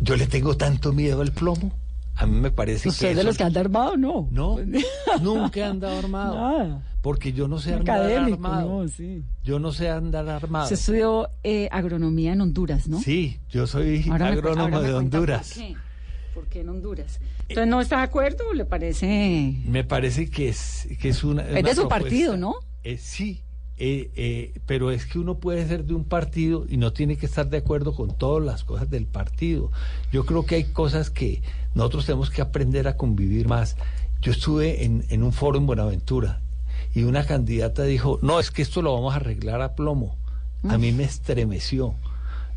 yo 0.00 0.16
le 0.16 0.26
tengo 0.26 0.56
tanto 0.56 0.92
miedo 0.92 1.20
al 1.22 1.32
plomo. 1.32 1.72
A 2.14 2.26
mí 2.26 2.40
me 2.40 2.50
parece 2.50 2.88
¿Usted 2.88 3.10
que. 3.10 3.14
de 3.14 3.24
los 3.24 3.36
que 3.36 3.44
anda 3.44 3.60
armado 3.60 3.96
no? 3.96 4.28
No, 4.32 4.58
nunca 5.22 5.60
he 5.60 5.64
andado 5.64 5.98
armado. 5.98 6.34
Nada. 6.34 6.82
Porque 7.00 7.32
yo 7.32 7.46
no 7.46 7.60
sé 7.60 7.74
andar 7.74 8.10
armado. 8.10 8.82
no, 8.82 8.88
sí. 8.88 9.22
Yo 9.44 9.60
no 9.60 9.70
sé 9.70 9.88
andar 9.88 10.28
armado. 10.28 10.64
Usted 10.64 10.76
estudió 10.76 11.30
eh, 11.44 11.68
agronomía 11.70 12.32
en 12.32 12.40
Honduras, 12.40 12.88
¿no? 12.88 13.00
Sí, 13.00 13.38
yo 13.48 13.68
soy 13.68 14.04
Ahora 14.10 14.28
agrónomo 14.28 14.80
de 14.80 14.94
Honduras. 14.94 15.54
¿Por 15.54 15.62
qué? 15.62 15.76
¿Por 16.34 16.46
qué 16.48 16.60
en 16.60 16.68
Honduras? 16.70 17.20
Entonces, 17.48 17.68
¿no 17.68 17.80
está 17.80 17.98
de 17.98 18.02
acuerdo 18.02 18.48
o 18.50 18.52
le 18.52 18.64
parece...? 18.64 19.54
Me 19.64 19.84
parece 19.84 20.28
que 20.28 20.48
es, 20.48 20.88
que 21.00 21.10
es 21.10 21.22
una. 21.22 21.42
Es 21.44 21.50
una 21.50 21.62
de 21.62 21.74
su 21.74 21.82
propuesta. 21.82 21.88
partido, 21.88 22.36
¿no? 22.36 22.56
Eh, 22.82 22.98
sí, 22.98 23.42
eh, 23.78 24.10
eh, 24.16 24.52
pero 24.66 24.90
es 24.90 25.06
que 25.06 25.18
uno 25.18 25.38
puede 25.38 25.66
ser 25.66 25.84
de 25.84 25.94
un 25.94 26.04
partido 26.04 26.66
y 26.68 26.76
no 26.76 26.92
tiene 26.92 27.16
que 27.16 27.26
estar 27.26 27.48
de 27.48 27.58
acuerdo 27.58 27.94
con 27.94 28.16
todas 28.16 28.44
las 28.44 28.64
cosas 28.64 28.90
del 28.90 29.06
partido. 29.06 29.70
Yo 30.12 30.26
creo 30.26 30.44
que 30.44 30.56
hay 30.56 30.64
cosas 30.64 31.10
que 31.10 31.42
nosotros 31.74 32.06
tenemos 32.06 32.30
que 32.30 32.42
aprender 32.42 32.88
a 32.88 32.96
convivir 32.96 33.46
más. 33.48 33.76
Yo 34.20 34.32
estuve 34.32 34.84
en, 34.84 35.04
en 35.10 35.22
un 35.22 35.32
foro 35.32 35.58
en 35.58 35.66
Buenaventura 35.66 36.40
y 36.94 37.04
una 37.04 37.24
candidata 37.24 37.84
dijo, 37.84 38.18
no, 38.22 38.40
es 38.40 38.50
que 38.50 38.62
esto 38.62 38.82
lo 38.82 38.94
vamos 38.94 39.14
a 39.14 39.16
arreglar 39.16 39.62
a 39.62 39.74
plomo. 39.74 40.16
A 40.68 40.76
mí 40.76 40.90
me 40.90 41.04
estremeció. 41.04 41.94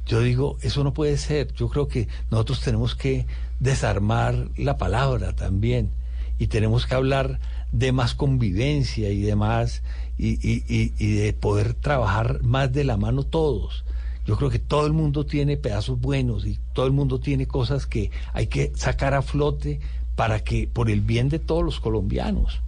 Yo 0.08 0.22
digo, 0.22 0.58
eso 0.62 0.84
no 0.84 0.94
puede 0.94 1.18
ser. 1.18 1.54
Yo 1.54 1.70
creo 1.70 1.88
que 1.88 2.08
nosotros 2.32 2.62
tenemos 2.62 2.96
que 2.96 3.28
desarmar 3.60 4.50
la 4.58 4.78
palabra 4.78 5.36
también 5.36 5.92
y 6.40 6.48
tenemos 6.48 6.88
que 6.88 6.96
hablar 6.96 7.40
de 7.72 7.92
más 7.92 8.16
convivencia 8.16 9.12
y 9.12 9.22
de 9.22 9.36
más 9.36 9.84
y, 10.22 10.94
y, 11.00 11.16
de 11.16 11.34
poder 11.34 11.74
trabajar 11.74 12.44
más 12.44 12.72
de 12.72 12.84
la 12.84 12.96
mano 12.96 13.24
todos. 13.24 13.84
Yo 14.26 14.38
creo 14.38 14.52
que 14.52 14.60
todo 14.60 14.86
el 14.86 14.94
mundo 14.94 15.26
tiene 15.26 15.58
pedazos 15.58 16.00
buenos 16.00 16.46
y 16.46 16.60
todo 16.74 16.86
el 16.86 16.92
mundo 16.92 17.20
tiene 17.20 17.48
cosas 17.48 17.88
que 17.88 18.12
hay 18.34 18.48
que 18.48 18.72
sacar 18.76 19.16
a 19.16 19.24
flote 19.24 19.80
para 20.16 20.44
que 20.44 20.68
por 20.68 20.92
el 20.92 21.02
bien 21.02 21.30
de 21.30 21.40
todos 21.40 21.64
los 21.64 21.80
colombianos. 21.80 22.62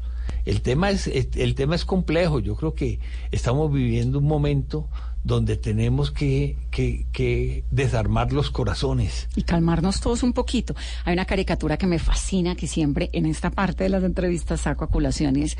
El 0.45 0.61
tema 0.61 0.89
es 0.89 1.07
el 1.07 1.55
tema 1.55 1.75
es 1.75 1.85
complejo. 1.85 2.39
Yo 2.39 2.55
creo 2.55 2.73
que 2.73 2.99
estamos 3.31 3.71
viviendo 3.71 4.17
un 4.17 4.25
momento 4.25 4.89
donde 5.23 5.55
tenemos 5.55 6.11
que, 6.11 6.57
que, 6.69 7.05
que, 7.13 7.63
desarmar 7.71 8.33
los 8.33 8.49
corazones. 8.49 9.29
Y 9.35 9.43
calmarnos 9.43 10.01
todos 10.01 10.21
un 10.21 10.33
poquito. 10.33 10.75
Hay 11.05 11.13
una 11.13 11.25
caricatura 11.25 11.77
que 11.77 11.87
me 11.87 11.97
fascina, 11.97 12.55
que 12.55 12.67
siempre 12.67 13.09
en 13.13 13.25
esta 13.25 13.49
parte 13.49 13.85
de 13.85 13.89
las 13.89 14.03
entrevistas 14.03 14.61
saco 14.61 14.83
a 14.83 14.89
colaciones, 14.89 15.57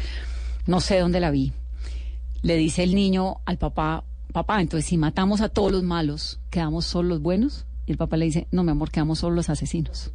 no 0.66 0.82
sé 0.82 1.00
dónde 1.00 1.22
la 1.22 1.32
vi. 1.32 1.54
Le 2.44 2.56
dice 2.58 2.84
el 2.84 2.94
niño 2.94 3.38
al 3.46 3.58
papá, 3.58 4.04
papá, 4.32 4.62
entonces 4.62 4.88
si 4.88 4.98
matamos 4.98 5.42
a 5.42 5.50
todos 5.50 5.72
los 5.72 5.82
malos, 5.84 6.40
¿quedamos 6.52 6.86
solo 6.86 7.10
los 7.10 7.22
buenos? 7.22 7.66
Y 7.88 7.92
el 7.94 7.98
papá 7.98 8.18
le 8.18 8.26
dice, 8.26 8.48
no, 8.52 8.64
mi 8.64 8.72
amor, 8.72 8.92
quedamos 8.92 9.20
solo 9.20 9.36
los 9.36 9.50
asesinos. 9.50 10.12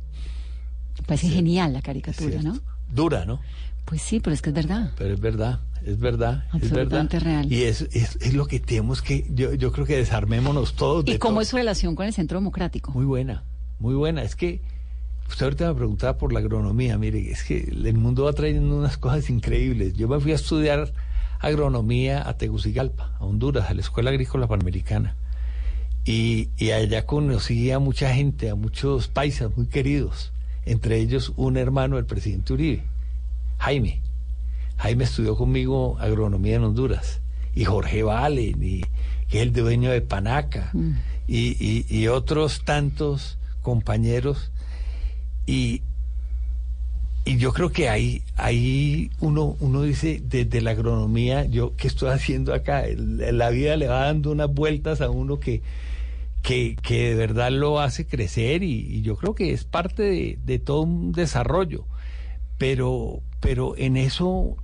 Me 1.01 1.05
parece 1.07 1.27
Sí. 1.29 1.35
genial 1.35 1.73
la 1.73 1.83
caricatura, 1.83 2.41
¿no? 2.43 2.59
dura, 2.93 3.25
¿no? 3.25 3.41
Pues 3.85 4.01
sí, 4.03 4.21
pero 4.21 4.35
es 4.35 4.43
que 4.43 4.51
es 4.51 4.55
verdad. 4.55 4.93
Pero 4.97 5.15
es 5.15 5.21
verdad, 5.21 5.61
es 5.85 5.99
verdad, 5.99 6.45
es 6.53 6.61
verdad. 6.61 6.65
Absolutamente 6.73 7.21
real. 7.21 7.51
Y 7.53 7.63
es, 7.65 7.83
es, 7.93 8.17
es 8.21 8.35
lo 8.35 8.47
que 8.47 8.61
tenemos 8.61 9.01
que, 9.03 9.27
yo, 9.31 9.55
yo 9.55 9.73
creo 9.73 9.87
que 9.87 9.97
desarmémonos 9.97 10.75
todos. 10.75 11.05
¿Y 11.07 11.13
de 11.13 11.19
cómo 11.19 11.35
todo. 11.37 11.41
es 11.43 11.49
su 11.49 11.57
relación 11.57 11.95
con 11.97 12.05
el 12.07 12.13
Centro 12.13 12.39
Democrático? 12.39 12.93
Muy 12.93 13.07
buena, 13.07 13.45
muy 13.79 13.95
buena. 13.95 14.23
Es 14.23 14.37
que 14.37 14.61
usted 15.29 15.45
ahorita 15.45 15.69
me 15.69 15.75
preguntaba 15.77 16.19
por 16.19 16.33
la 16.35 16.41
agronomía. 16.41 16.99
Mire, 16.99 17.31
es 17.31 17.43
que 17.45 17.61
el 17.61 17.95
mundo 17.95 18.25
va 18.25 18.33
trayendo 18.35 18.77
unas 18.77 18.99
cosas 18.99 19.31
increíbles. 19.31 19.95
Yo 19.95 20.09
me 20.09 20.21
fui 20.21 20.33
a 20.33 20.35
estudiar 20.37 20.93
agronomía 21.41 22.29
a 22.29 22.37
Tegucigalpa, 22.37 23.13
a 23.19 23.25
Honduras, 23.25 23.71
a 23.71 23.75
la 23.75 23.81
Escuela 23.81 24.11
Agrícola 24.11 24.47
Panamericana. 24.47 25.15
Y, 26.05 26.49
y 26.57 26.71
allá 26.71 27.05
conocí 27.07 27.71
a 27.71 27.79
mucha 27.79 28.15
gente, 28.15 28.49
a 28.51 28.55
muchos 28.55 29.09
paisas 29.09 29.55
muy 29.57 29.67
queridos, 29.67 30.33
entre 30.65 30.99
ellos 30.99 31.33
un 31.37 31.57
hermano 31.57 31.97
del 31.97 32.07
presidente 32.07 32.53
Uribe, 32.55 32.85
Jaime. 33.59 34.01
Jaime 34.79 35.05
estudió 35.05 35.37
conmigo 35.37 35.97
agronomía 35.99 36.57
en 36.57 36.65
Honduras. 36.65 37.21
Y 37.55 37.65
Jorge 37.65 38.03
Valen, 38.05 38.63
y, 38.63 38.83
que 39.29 39.39
es 39.39 39.43
el 39.43 39.53
dueño 39.53 39.91
de 39.91 40.01
Panaca, 40.01 40.71
y, 41.27 41.57
y- 41.59 41.85
y 41.89 42.07
otros 42.07 42.63
tantos 42.65 43.37
compañeros. 43.63 44.53
Y, 45.47 45.83
y 47.29 47.37
yo 47.37 47.53
creo 47.53 47.71
que 47.71 47.91
ahí, 47.91 48.23
ahí 48.37 49.11
uno, 49.21 49.55
uno 49.61 49.83
dice, 49.83 50.23
desde 50.25 50.63
la 50.63 50.71
agronomía, 50.71 51.45
yo, 51.45 51.77
¿qué 51.77 51.87
estoy 51.87 52.09
haciendo 52.09 52.55
acá? 52.55 52.85
La 52.97 53.51
vida 53.51 53.77
le 53.77 53.87
va 53.87 54.07
dando 54.07 54.31
unas 54.31 54.51
vueltas 54.51 55.03
a 55.03 55.11
uno 55.11 55.39
que, 55.39 55.61
que, 56.41 56.75
que 56.81 57.11
de 57.11 57.15
verdad 57.17 57.51
lo 57.51 57.81
hace 57.81 58.07
crecer 58.07 58.63
y, 58.63 58.79
y 58.79 59.03
yo 59.03 59.17
creo 59.17 59.35
que 59.35 59.53
es 59.53 59.65
parte 59.65 60.05
de, 60.05 60.39
de 60.43 60.59
todo 60.59 60.81
un 60.81 61.13
desarrollo. 61.13 61.85
Pero, 62.57 63.21
pero 63.41 63.77
en 63.77 63.99
eso 63.99 64.57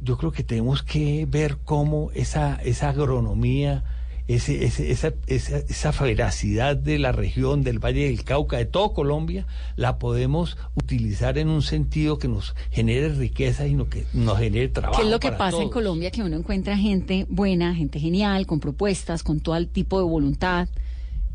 yo 0.00 0.16
creo 0.16 0.30
que 0.30 0.44
tenemos 0.44 0.84
que 0.84 1.26
ver 1.28 1.58
cómo 1.64 2.12
esa, 2.14 2.54
esa 2.62 2.90
agronomía, 2.90 3.82
ese, 4.28 4.64
ese- 4.64 4.90
esa, 4.90 5.12
esa, 5.26 5.58
esa 5.58 5.90
veracidad 5.90 6.76
de 6.76 6.98
la 6.98 7.12
región, 7.12 7.62
del 7.64 7.78
Valle 7.78 8.06
del 8.06 8.24
Cauca, 8.24 8.56
de 8.56 8.66
todo 8.66 8.92
Colombia, 8.94 9.46
la 9.76 9.98
podemos 9.98 10.56
utilizar 10.74 11.38
en 11.38 11.48
un 11.48 11.62
sentido 11.62 12.18
que 12.18 12.28
nos 12.28 12.54
genere 12.70 13.08
riqueza 13.10 13.66
y 13.66 13.74
no 13.74 13.88
que 13.88 14.06
nos 14.12 14.38
genere 14.38 14.68
trabajo. 14.68 15.00
¿Qué 15.00 15.06
es 15.06 15.10
lo 15.10 15.20
que 15.20 15.32
pasa 15.32 15.56
en 15.56 15.62
todos. 15.64 15.72
Colombia? 15.72 16.10
Que 16.10 16.22
uno 16.22 16.36
encuentra 16.36 16.76
gente 16.78 17.26
buena, 17.28 17.74
gente 17.74 17.98
genial, 18.00 18.46
con 18.46 18.60
propuestas, 18.60 19.22
con 19.22 19.40
todo 19.40 19.56
el 19.56 19.68
tipo 19.68 19.98
de 19.98 20.04
voluntad, 20.04 20.68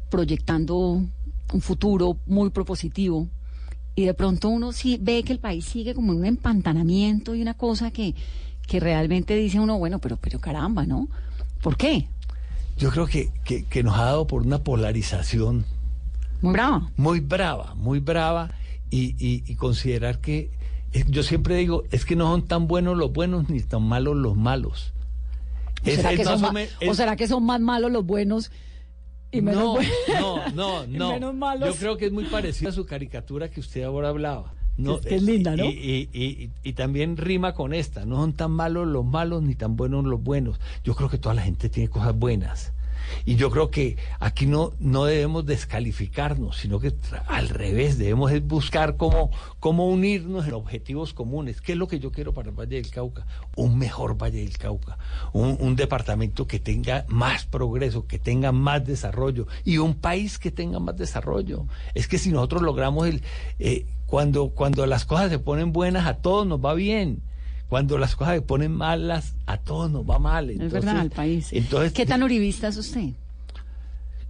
proyectando 0.09 0.77
un 1.53 1.61
futuro 1.61 2.17
muy 2.25 2.49
propositivo. 2.49 3.27
Y 3.95 4.05
de 4.05 4.13
pronto 4.13 4.49
uno 4.49 4.71
sí 4.73 4.97
ve 5.01 5.23
que 5.23 5.33
el 5.33 5.39
país 5.39 5.65
sigue 5.65 5.93
como 5.95 6.13
en 6.13 6.19
un 6.19 6.25
empantanamiento 6.25 7.33
y 7.35 7.41
una 7.41 7.55
cosa 7.55 7.91
que, 7.91 8.13
que 8.67 8.79
realmente 8.79 9.35
dice 9.35 9.59
uno, 9.59 9.77
bueno, 9.79 9.99
pero, 9.99 10.17
pero 10.17 10.39
caramba, 10.39 10.85
¿no? 10.85 11.09
¿Por 11.61 11.77
qué? 11.77 12.07
Yo 12.77 12.91
creo 12.91 13.07
que, 13.07 13.31
que, 13.43 13.65
que 13.65 13.83
nos 13.83 13.97
ha 13.97 14.03
dado 14.05 14.27
por 14.27 14.43
una 14.43 14.59
polarización 14.59 15.65
Muy 16.41 16.53
brava. 16.53 16.91
muy 16.95 17.19
brava, 17.19 17.73
muy 17.75 17.99
brava, 17.99 18.51
y, 18.89 19.15
y- 19.17 19.43
y 19.45 19.55
considerar 19.55 20.19
que, 20.19 20.51
eh, 20.93 21.03
yo 21.07 21.23
siempre 21.23 21.55
digo, 21.55 21.83
es 21.91 22.05
que 22.05 22.15
no 22.15 22.31
son 22.31 22.43
tan 22.45 22.67
buenos 22.67 22.95
los 22.97 23.11
buenos 23.11 23.49
ni 23.49 23.61
tan 23.61 23.83
malos 23.83 24.15
los 24.15 24.35
malos. 24.35 24.93
¿O 25.83 25.89
Es- 25.89 25.95
será, 25.97 26.11
es 26.11 26.17
que 26.19 26.23
son 26.25 26.41
más 26.41 26.53
men- 26.53 26.69
o 26.81 26.91
es- 26.91 26.97
será 26.97 27.15
que 27.15 27.27
son 27.27 27.43
más 27.45 27.59
malos 27.59 27.91
los 27.91 28.05
buenos 28.05 28.51
y 29.31 29.41
menos 29.41 29.79
no, 30.19 30.47
no, 30.53 30.87
no, 30.87 31.19
no. 31.19 31.33
malos. 31.33 31.69
Yo 31.69 31.75
creo 31.75 31.97
que 31.97 32.05
es 32.05 32.11
muy 32.11 32.25
parecido 32.25 32.69
a 32.69 32.73
su 32.73 32.85
caricatura 32.85 33.49
que 33.49 33.59
usted 33.59 33.83
ahora 33.83 34.09
hablaba. 34.09 34.53
No, 34.77 34.97
Es 34.97 35.05
que 35.05 35.15
es 35.15 35.23
linda, 35.23 35.55
¿no? 35.55 35.65
Y, 35.65 36.07
y- 36.13 36.23
y- 36.23 36.49
y 36.63 36.73
también 36.73 37.17
rima 37.17 37.53
con 37.53 37.73
esta. 37.73 38.05
No 38.05 38.17
son 38.17 38.33
tan 38.33 38.51
malos 38.51 38.87
los 38.87 39.03
malos 39.03 39.41
ni 39.43 39.55
tan 39.55 39.75
buenos 39.75 40.05
los 40.05 40.21
buenos. 40.23 40.59
Yo 40.83 40.93
creo 40.95 41.09
que 41.09 41.17
toda 41.17 41.33
la 41.35 41.41
gente 41.41 41.69
tiene 41.69 41.89
cosas 41.89 42.17
buenas. 42.17 42.73
Y 43.25 43.35
yo 43.35 43.49
creo 43.49 43.69
que 43.69 43.97
aquí 44.19 44.45
no, 44.45 44.73
no 44.79 45.05
debemos 45.05 45.45
descalificarnos, 45.45 46.57
sino 46.57 46.79
que 46.79 46.93
al 47.27 47.49
revés, 47.49 47.97
debemos 47.97 48.31
buscar 48.43 48.97
cómo, 48.97 49.31
cómo 49.59 49.87
unirnos 49.87 50.47
en 50.47 50.53
objetivos 50.53 51.13
comunes. 51.13 51.61
¿Qué 51.61 51.73
es 51.73 51.77
lo 51.77 51.87
que 51.87 51.99
yo 51.99 52.11
quiero 52.11 52.33
para 52.33 52.49
el 52.49 52.55
Valle 52.55 52.75
del 52.75 52.89
Cauca? 52.89 53.25
Un 53.55 53.77
mejor 53.77 54.21
Valle 54.21 54.39
del 54.39 54.57
Cauca, 54.57 54.97
un, 55.33 55.57
un 55.59 55.75
departamento 55.75 56.47
que 56.47 56.59
tenga 56.59 57.05
más 57.07 57.45
progreso, 57.45 58.07
que 58.07 58.19
tenga 58.19 58.51
más 58.51 58.85
desarrollo 58.85 59.47
y 59.63 59.77
un 59.77 59.95
país 59.95 60.39
que 60.39 60.51
tenga 60.51 60.79
más 60.79 60.97
desarrollo. 60.97 61.67
Es 61.93 62.07
que 62.07 62.17
si 62.17 62.31
nosotros 62.31 62.61
logramos 62.61 63.07
el... 63.07 63.21
eh, 63.59 63.85
cuando, 64.07 64.49
cuando 64.49 64.85
las 64.85 65.05
cosas 65.05 65.29
se 65.29 65.37
ponen 65.37 65.73
buenas, 65.73 66.07
a 66.07 66.15
todos 66.15 66.47
nos 66.47 66.63
va 66.63 66.73
bien. 66.73 67.21
Cuando 67.69 67.97
las 67.97 68.15
cosas 68.15 68.35
se 68.35 68.41
ponen 68.41 68.71
malas, 68.71 69.33
a 69.45 69.57
todos 69.57 69.91
nos 69.91 70.09
va 70.09 70.19
mal. 70.19 70.49
es 70.49 70.71
verdad, 70.71 70.99
al 70.99 71.11
país. 71.11 71.51
Entonces, 71.51 71.91
¿Qué 71.93 72.05
tan 72.05 72.23
uribista 72.23 72.67
es 72.69 72.77
usted? 72.77 73.09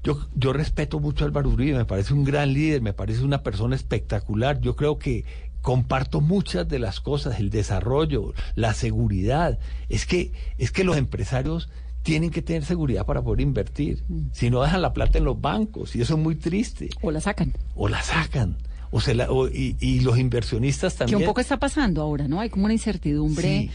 yo, 0.03 0.25
yo 0.35 0.53
respeto 0.53 0.99
mucho 0.99 1.25
a 1.25 1.27
Álvaro 1.27 1.49
Uribe, 1.49 1.77
me 1.77 1.85
parece 1.85 2.13
un 2.13 2.23
gran 2.23 2.53
líder, 2.53 2.81
me 2.81 2.93
parece 2.93 3.23
una 3.23 3.43
persona 3.43 3.75
espectacular. 3.75 4.61
Yo 4.61 4.75
creo 4.75 4.97
que 4.97 5.25
comparto 5.61 6.21
muchas 6.21 6.67
de 6.69 6.79
las 6.79 7.01
cosas, 7.01 7.39
el 7.39 7.49
desarrollo, 7.49 8.33
la 8.55 8.73
seguridad. 8.73 9.59
Es 9.89 10.05
que, 10.05 10.31
es 10.57 10.71
que 10.71 10.85
los 10.85 10.95
empresarios 10.95 11.69
tienen 12.03 12.29
que 12.29 12.41
tener 12.41 12.63
seguridad 12.63 13.05
para 13.05 13.21
poder 13.21 13.41
invertir. 13.41 14.05
Si 14.31 14.49
no 14.49 14.61
dejan 14.61 14.81
la 14.81 14.93
plata 14.93 15.17
en 15.17 15.25
los 15.25 15.41
bancos, 15.41 15.93
y 15.93 16.01
eso 16.01 16.13
es 16.13 16.19
muy 16.21 16.35
triste. 16.35 16.89
O 17.01 17.11
la 17.11 17.19
sacan. 17.19 17.51
O 17.75 17.89
la 17.89 18.01
sacan. 18.01 18.55
O 18.91 19.01
se 19.01 19.13
la, 19.15 19.29
o- 19.31 19.47
y, 19.47 19.75
y 19.79 19.99
los 20.01 20.17
inversionistas 20.17 20.93
Que 20.93 20.99
también. 20.99 21.19
un 21.21 21.25
poco 21.25 21.41
está 21.41 21.57
pasando 21.57 22.01
ahora, 22.01 22.27
¿no? 22.27 22.39
Hay 22.39 22.49
como 22.49 22.65
una 22.65 22.73
incertidumbre 22.73 23.43
Sí. 23.63 23.71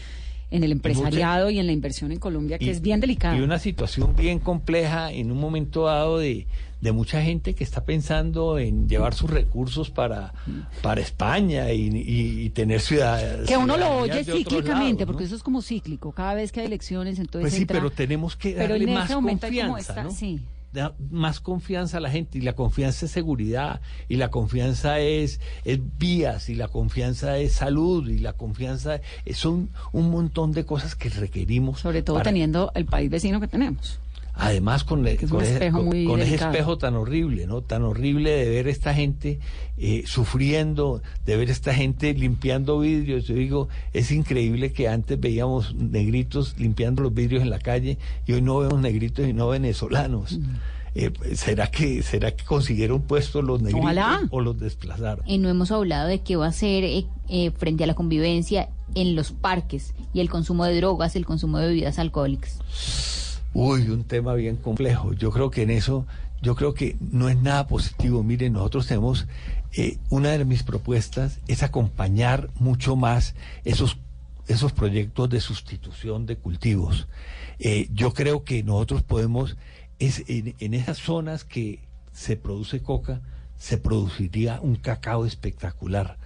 en 0.51 0.63
el 0.63 0.71
empresariado 0.71 1.49
y 1.49 1.59
en 1.59 1.65
la 1.67 1.71
inversión 1.71 2.11
en 2.11 2.19
Colombia 2.19 2.57
que 2.57 2.69
es 2.71 2.81
bien 2.81 2.99
delicada. 2.99 3.35
Y 3.37 3.41
una 3.41 3.59
situación 3.59 4.15
bien 4.15 4.39
compleja 4.39 5.11
en 5.11 5.31
un 5.31 5.39
momento 5.39 5.85
dado 5.85 6.17
de, 6.19 6.45
de 6.81 6.91
mucha 6.91 7.21
gente 7.21 7.53
que 7.55 7.63
está 7.63 7.85
pensando 7.85 8.57
en 8.59 8.87
llevar 8.89 9.13
sus 9.13 9.29
recursos 9.29 9.89
para, 9.89 10.33
para 10.81 10.99
España 11.01 11.71
y, 11.71 11.87
y- 11.89 12.41
y 12.45 12.49
tener 12.49 12.81
ciudad 12.81 13.45
que 13.45 13.55
uno 13.57 13.77
lo 13.77 13.89
oye 13.99 14.23
cíclicamente, 14.23 14.71
lados, 14.71 14.99
¿no? 14.99 15.05
porque 15.07 15.23
eso 15.25 15.35
es 15.35 15.43
como 15.43 15.61
cíclico. 15.61 16.11
Cada 16.11 16.33
vez 16.33 16.51
que 16.51 16.59
hay 16.59 16.65
elecciones, 16.65 17.19
entonces 17.19 17.41
Pues 17.41 17.53
sí, 17.53 17.61
entra- 17.61 17.77
pero 17.77 17.89
tenemos 17.91 18.35
que 18.35 18.51
Pero 18.53 18.69
darle 18.73 18.85
en 18.85 18.93
más 18.93 19.11
confianza, 19.11 19.79
esta- 19.79 20.03
¿no? 20.03 20.11
sí. 20.11 20.39
Da 20.73 20.95
más 21.11 21.39
confianza 21.39 21.97
a 21.97 21.99
la 21.99 22.09
gente 22.09 22.39
y 22.39 22.41
la 22.41 22.53
confianza 22.53 23.05
es 23.05 23.11
seguridad 23.11 23.79
y 24.09 24.15
la 24.15 24.29
confianza 24.31 24.99
es, 24.99 25.39
es 25.65 25.79
vías 25.99 26.49
y 26.49 26.55
la 26.55 26.67
confianza 26.67 27.37
es 27.37 27.53
salud 27.53 28.09
y 28.09 28.17
la 28.17 28.33
confianza 28.33 28.99
es- 29.23 29.37
son 29.37 29.69
un 29.91 30.09
montón 30.09 30.51
de 30.51 30.65
cosas 30.65 30.95
que 30.95 31.09
requerimos 31.09 31.79
Sobre 31.79 32.01
todo 32.01 32.15
para- 32.17 32.23
teniendo 32.23 32.71
el 32.73 32.85
país 32.85 33.09
vecino 33.11 33.39
que 33.39 33.47
tenemos. 33.47 33.99
Además, 34.35 34.83
con, 34.83 35.05
es 35.07 35.21
un 35.23 35.29
con 35.29 35.41
ese, 35.43 35.53
espejo 35.53 35.77
con- 35.77 35.85
muy 35.85 36.05
con 36.05 36.19
ese 36.19 36.31
delicado. 36.31 36.51
espejo 36.53 36.77
tan 36.79 36.95
horrible, 36.95 37.45
¿no? 37.45 37.61
Tan 37.61 37.83
horrible 37.83 38.31
de 38.31 38.49
ver 38.49 38.67
esta 38.67 38.93
gente 38.93 39.39
eh, 39.77 40.03
sufriendo, 40.07 41.03
de 41.25 41.37
ver 41.37 41.51
esta 41.51 41.73
gente 41.73 42.13
limpiando 42.15 42.79
vidrios. 42.79 43.25
Yo 43.25 43.35
digo, 43.35 43.69
es 43.93 44.09
increíble 44.11 44.73
que 44.73 44.87
antes 44.87 45.19
veíamos 45.19 45.75
negritos 45.75 46.55
limpiando 46.57 47.03
los 47.03 47.13
vidrios 47.13 47.43
en 47.43 47.51
la 47.51 47.59
calle 47.59 47.99
y 48.25 48.33
hoy 48.33 48.41
no 48.41 48.57
vemos 48.57 48.79
negritos 48.81 49.27
y 49.27 49.33
no 49.33 49.49
venezolanos. 49.49 50.39
Mm. 50.39 50.43
Eh, 50.95 51.11
¿será, 51.35 51.67
que, 51.71 52.03
¿Será 52.03 52.35
que 52.35 52.43
consiguieron 52.43 53.01
puestos 53.01 53.43
los 53.43 53.59
negritos 53.61 53.81
Ojalá. 53.83 54.21
o 54.31 54.41
los 54.41 54.59
desplazaron? 54.59 55.27
Y 55.27 55.37
no 55.39 55.49
hemos 55.49 55.71
hablado 55.71 56.07
de 56.07 56.21
qué 56.21 56.35
va 56.35 56.47
a 56.47 56.51
ser 56.51 56.83
eh, 56.83 57.05
eh, 57.29 57.51
frente 57.51 57.83
a 57.83 57.87
la 57.87 57.93
convivencia 57.95 58.69
en 58.95 59.15
los 59.15 59.31
parques 59.31 59.93
y 60.13 60.19
el 60.21 60.29
consumo 60.29 60.65
de 60.65 60.75
drogas, 60.77 61.15
el 61.15 61.25
consumo 61.25 61.57
de 61.59 61.67
bebidas 61.67 61.97
alcohólicas. 61.99 62.59
Uy, 63.53 63.89
un 63.89 64.03
tema 64.03 64.33
bien 64.33 64.55
complejo. 64.55 65.13
Yo 65.13 65.29
creo 65.29 65.51
que 65.51 65.61
en 65.61 65.69
eso, 65.69 66.07
yo 66.41 66.55
creo 66.55 66.73
que 66.73 66.97
no 66.99 67.29
es 67.29 67.39
nada 67.39 67.67
positivo. 67.67 68.23
Miren, 68.23 68.53
nosotros 68.53 68.87
tenemos, 68.87 69.27
eh, 69.73 69.97
una 70.09 70.31
de 70.31 70.43
mis 70.43 70.63
propuestas 70.63 71.39
es 71.47 71.61
acompañar 71.61 72.49
mucho 72.55 72.95
más 72.95 73.35
esos, 73.63 73.97
esos 74.47 74.73
proyectos 74.73 75.29
de 75.29 75.39
sustitución 75.39 76.25
de 76.25 76.35
cultivos. 76.35 77.07
Eh, 77.59 77.89
yo 77.93 78.13
creo 78.13 78.43
que 78.43 78.63
nosotros 78.63 79.03
podemos, 79.03 79.55
es, 79.99 80.23
en, 80.27 80.55
en 80.57 80.73
esas 80.73 80.97
zonas 80.97 81.43
que 81.43 81.79
se 82.11 82.35
produce 82.35 82.81
coca, 82.81 83.21
se 83.57 83.77
produciría 83.77 84.59
un 84.61 84.77
cacao 84.77 85.27
espectacular. 85.27 86.17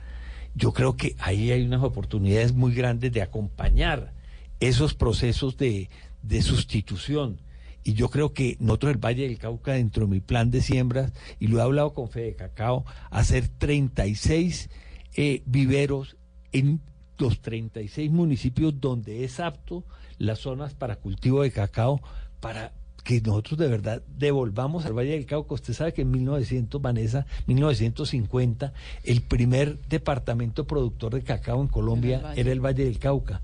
Yo 0.56 0.72
creo 0.72 0.96
que 0.96 1.18
ahí 1.20 1.52
hay 1.52 1.66
unas 1.66 1.84
oportunidades 1.84 2.54
muy 2.54 2.74
grandes 2.74 3.12
de 3.12 3.22
acompañar 3.22 4.14
esos 4.60 4.96
procesos 4.96 5.58
de, 5.58 5.90
de 6.28 6.42
sustitución. 6.42 7.42
Y 7.84 7.94
yo 7.94 8.10
creo 8.10 8.34
que 8.34 8.58
nosotros 8.60 8.94
el 8.94 8.98
Valle 8.98 9.24
del 9.24 9.38
Cauca, 9.38 9.74
dentro 9.74 10.06
de 10.06 10.12
mi 10.12 10.20
plan 10.20 10.52
de 10.52 10.62
siembras, 10.62 11.14
y 11.40 11.48
lo 11.48 11.60
he 11.60 11.62
hablado 11.62 11.94
con 11.94 12.10
Fede 12.10 12.36
Cacao, 12.36 12.86
hacer 13.10 13.48
36 13.48 14.70
eh, 15.16 15.42
viveros 15.46 16.18
en 16.52 16.82
los 17.18 17.42
36 17.42 18.12
municipios 18.12 18.80
donde 18.80 19.24
es 19.24 19.40
apto 19.40 19.84
las 20.18 20.40
zonas 20.40 20.74
para 20.74 20.98
cultivo 20.98 21.44
de 21.44 21.52
cacao, 21.52 22.02
para 22.40 22.74
que 23.04 23.22
nosotros 23.22 23.58
de 23.58 23.68
verdad 23.68 24.04
devolvamos 24.18 24.86
al 24.86 24.94
Valle 24.94 25.12
del 25.12 25.26
Cauca. 25.26 25.54
Usted 25.54 25.74
sabe 25.74 25.94
que 25.94 26.02
en 26.02 26.12
1900, 26.12 26.82
Vanessa, 26.82 27.26
1950, 27.46 28.74
el 29.04 29.22
primer 29.22 29.80
departamento 29.88 30.68
productor 30.68 31.14
de 31.14 31.24
cacao 31.24 31.62
en 31.62 31.68
Colombia 31.68 32.18
Era 32.18 32.20
el 32.20 32.26
Valle. 32.26 32.42
era 32.42 32.52
el 32.52 32.60
Valle 32.60 32.84
del 32.84 33.00
Cauca. 33.00 33.42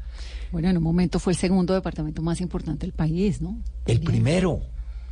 Bueno, 0.53 0.69
en 0.69 0.77
un 0.77 0.83
momento 0.83 1.17
fue 1.17 1.33
el 1.33 1.37
segundo 1.37 1.73
departamento 1.73 2.21
más 2.21 2.39
importante 2.39 2.85
del 2.85 2.93
país, 2.93 3.41
¿no? 3.41 3.57
El 3.87 4.01
primero. 4.01 4.61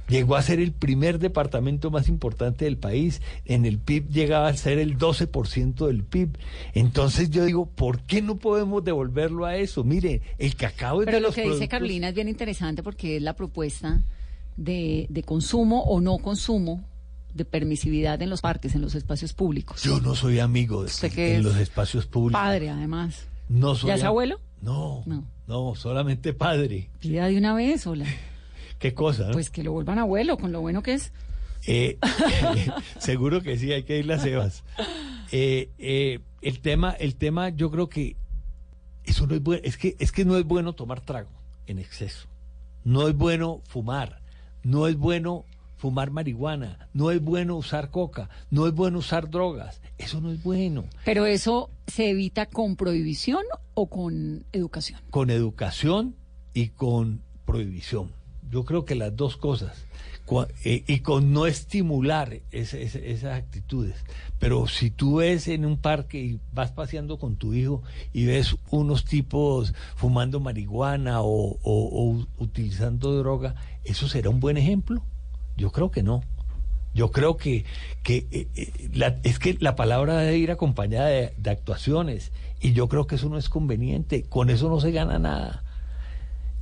Llegó 0.07 0.35
a 0.35 0.41
ser 0.43 0.59
el 0.59 0.71
primer 0.71 1.17
departamento 1.17 1.89
más 1.89 2.09
importante 2.09 2.65
del 2.65 2.77
país. 2.77 3.23
En 3.45 3.65
el 3.65 3.79
PIB 3.79 4.07
llegaba 4.09 4.49
a 4.49 4.53
ser 4.55 4.77
el 4.77 4.99
12% 4.99 5.87
del 5.87 6.03
PIB. 6.03 6.37
Entonces 6.75 7.31
yo 7.31 7.43
digo, 7.43 7.65
¿por 7.65 8.01
qué 8.01 8.21
no 8.21 8.35
podemos 8.35 8.83
devolverlo 8.83 9.45
a 9.47 9.55
eso? 9.55 9.83
Mire, 9.83 10.21
el 10.37 10.55
cacao 10.55 11.01
es 11.01 11.05
Pero 11.05 11.17
de 11.17 11.21
lo 11.21 11.27
los 11.29 11.35
que 11.35 11.49
dice 11.49 11.67
Carolina 11.67 12.09
es 12.09 12.13
bien 12.13 12.29
interesante 12.29 12.83
porque 12.83 13.17
es 13.17 13.23
la 13.23 13.35
propuesta 13.35 14.03
de, 14.57 15.07
de 15.09 15.23
consumo 15.23 15.81
o 15.85 16.01
no 16.01 16.19
consumo 16.19 16.83
de 17.33 17.45
permisividad 17.45 18.21
en 18.21 18.29
los 18.29 18.41
parques, 18.41 18.75
en 18.75 18.81
los 18.81 18.93
espacios 18.93 19.33
públicos. 19.33 19.81
Yo 19.81 20.01
no 20.01 20.13
soy 20.13 20.39
amigo 20.39 20.83
de 20.83 20.91
en 21.35 21.41
los 21.41 21.57
espacios 21.57 22.05
públicos. 22.05 22.39
Padre, 22.39 22.69
además. 22.69 23.25
No 23.49 23.73
soy 23.73 23.87
¿Ya 23.87 23.95
es 23.95 24.03
abuelo? 24.03 24.39
No, 24.61 25.03
No. 25.05 25.25
no, 25.47 25.75
solamente 25.75 26.33
padre. 26.33 26.89
Pida 26.99 27.27
de 27.27 27.37
una 27.37 27.53
vez, 27.53 27.85
hola. 27.87 28.05
¿Qué 28.79 28.93
cosa? 28.93 29.27
no? 29.27 29.31
Pues 29.33 29.49
que 29.49 29.63
lo 29.63 29.71
vuelvan 29.73 29.99
abuelo, 29.99 30.37
con 30.37 30.51
lo 30.51 30.61
bueno 30.61 30.81
que 30.83 30.93
es. 30.93 31.11
Eh, 31.67 31.97
seguro 32.99 33.41
que 33.41 33.57
sí, 33.57 33.71
hay 33.71 33.83
que 33.83 33.99
ir 33.99 34.11
a 34.11 34.19
Sebas. 34.19 34.63
Eh, 35.31 35.69
eh, 35.77 36.19
el 36.41 36.59
tema, 36.59 36.91
el 36.91 37.15
tema, 37.15 37.49
yo 37.49 37.69
creo 37.71 37.89
que 37.89 38.15
eso 39.03 39.27
no 39.27 39.35
es 39.35 39.41
bueno, 39.41 39.61
es 39.63 39.77
que, 39.77 39.95
es 39.99 40.11
que 40.11 40.25
no 40.25 40.37
es 40.37 40.45
bueno 40.45 40.73
tomar 40.73 41.01
trago 41.01 41.29
en 41.67 41.79
exceso. 41.79 42.27
No 42.83 43.07
es 43.07 43.15
bueno 43.15 43.61
fumar, 43.65 44.21
no 44.63 44.87
es 44.87 44.95
bueno 44.97 45.45
fumar 45.81 46.11
marihuana, 46.11 46.87
no 46.93 47.09
es 47.09 47.19
bueno 47.19 47.55
usar 47.57 47.89
coca, 47.89 48.29
no 48.51 48.67
es 48.67 48.73
bueno 48.75 48.99
usar 48.99 49.31
drogas. 49.31 49.81
Eso 49.97 50.21
no 50.21 50.31
es 50.31 50.43
bueno. 50.43 50.85
Pero 51.05 51.25
eso 51.25 51.71
se 51.87 52.11
evita 52.11 52.45
con 52.45 52.75
prohibición 52.75 53.41
o 53.73 53.87
con 53.87 54.45
educación. 54.51 54.99
Con 55.09 55.31
educación 55.31 56.15
y 56.53 56.67
con 56.69 57.21
prohibición. 57.45 58.11
Yo 58.51 58.63
creo 58.63 58.85
que 58.85 58.93
las 58.93 59.15
dos 59.15 59.37
cosas. 59.37 59.85
Eh, 60.63 60.85
y 60.87 60.99
con 60.99 61.33
no 61.33 61.45
estimular 61.45 62.39
esas 62.51 63.23
actitudes. 63.25 63.95
Pero 64.39 64.65
si 64.67 64.89
tú 64.89 65.15
ves 65.15 65.49
en 65.49 65.65
un 65.65 65.77
parque 65.77 66.19
y 66.23 66.39
vas 66.53 66.71
paseando 66.71 67.17
con 67.19 67.35
tu 67.35 67.53
hijo 67.53 67.81
y 68.13 68.25
ves 68.25 68.55
unos 68.69 69.03
tipos 69.03 69.73
fumando 69.95 70.39
marihuana 70.39 71.21
o, 71.21 71.27
o- 71.27 71.57
o 71.63 72.27
utilizando 72.37 73.17
droga, 73.17 73.55
¿eso 73.83 74.07
será 74.07 74.29
un 74.29 74.39
buen 74.39 74.55
ejemplo? 74.57 75.03
Yo 75.61 75.71
creo 75.71 75.91
que 75.91 76.01
no. 76.01 76.23
Yo 76.95 77.11
creo 77.11 77.37
que, 77.37 77.65
que 78.01 78.25
eh, 78.31 78.47
eh, 78.55 79.19
es 79.21 79.37
que 79.37 79.55
la 79.59 79.75
palabra 79.75 80.17
debe 80.17 80.39
ir 80.39 80.49
acompañada 80.49 81.07
de, 81.07 81.31
actuaciones 81.45 82.31
y 82.59 82.73
yo 82.73 82.89
creo 82.89 83.05
que 83.05 83.15
eso 83.15 83.29
no 83.29 83.37
es 83.37 83.47
conveniente. 83.47 84.23
Con 84.23 84.49
eso 84.49 84.69
no 84.69 84.79
se 84.79 84.91
gana 84.91 85.19
nada. 85.19 85.63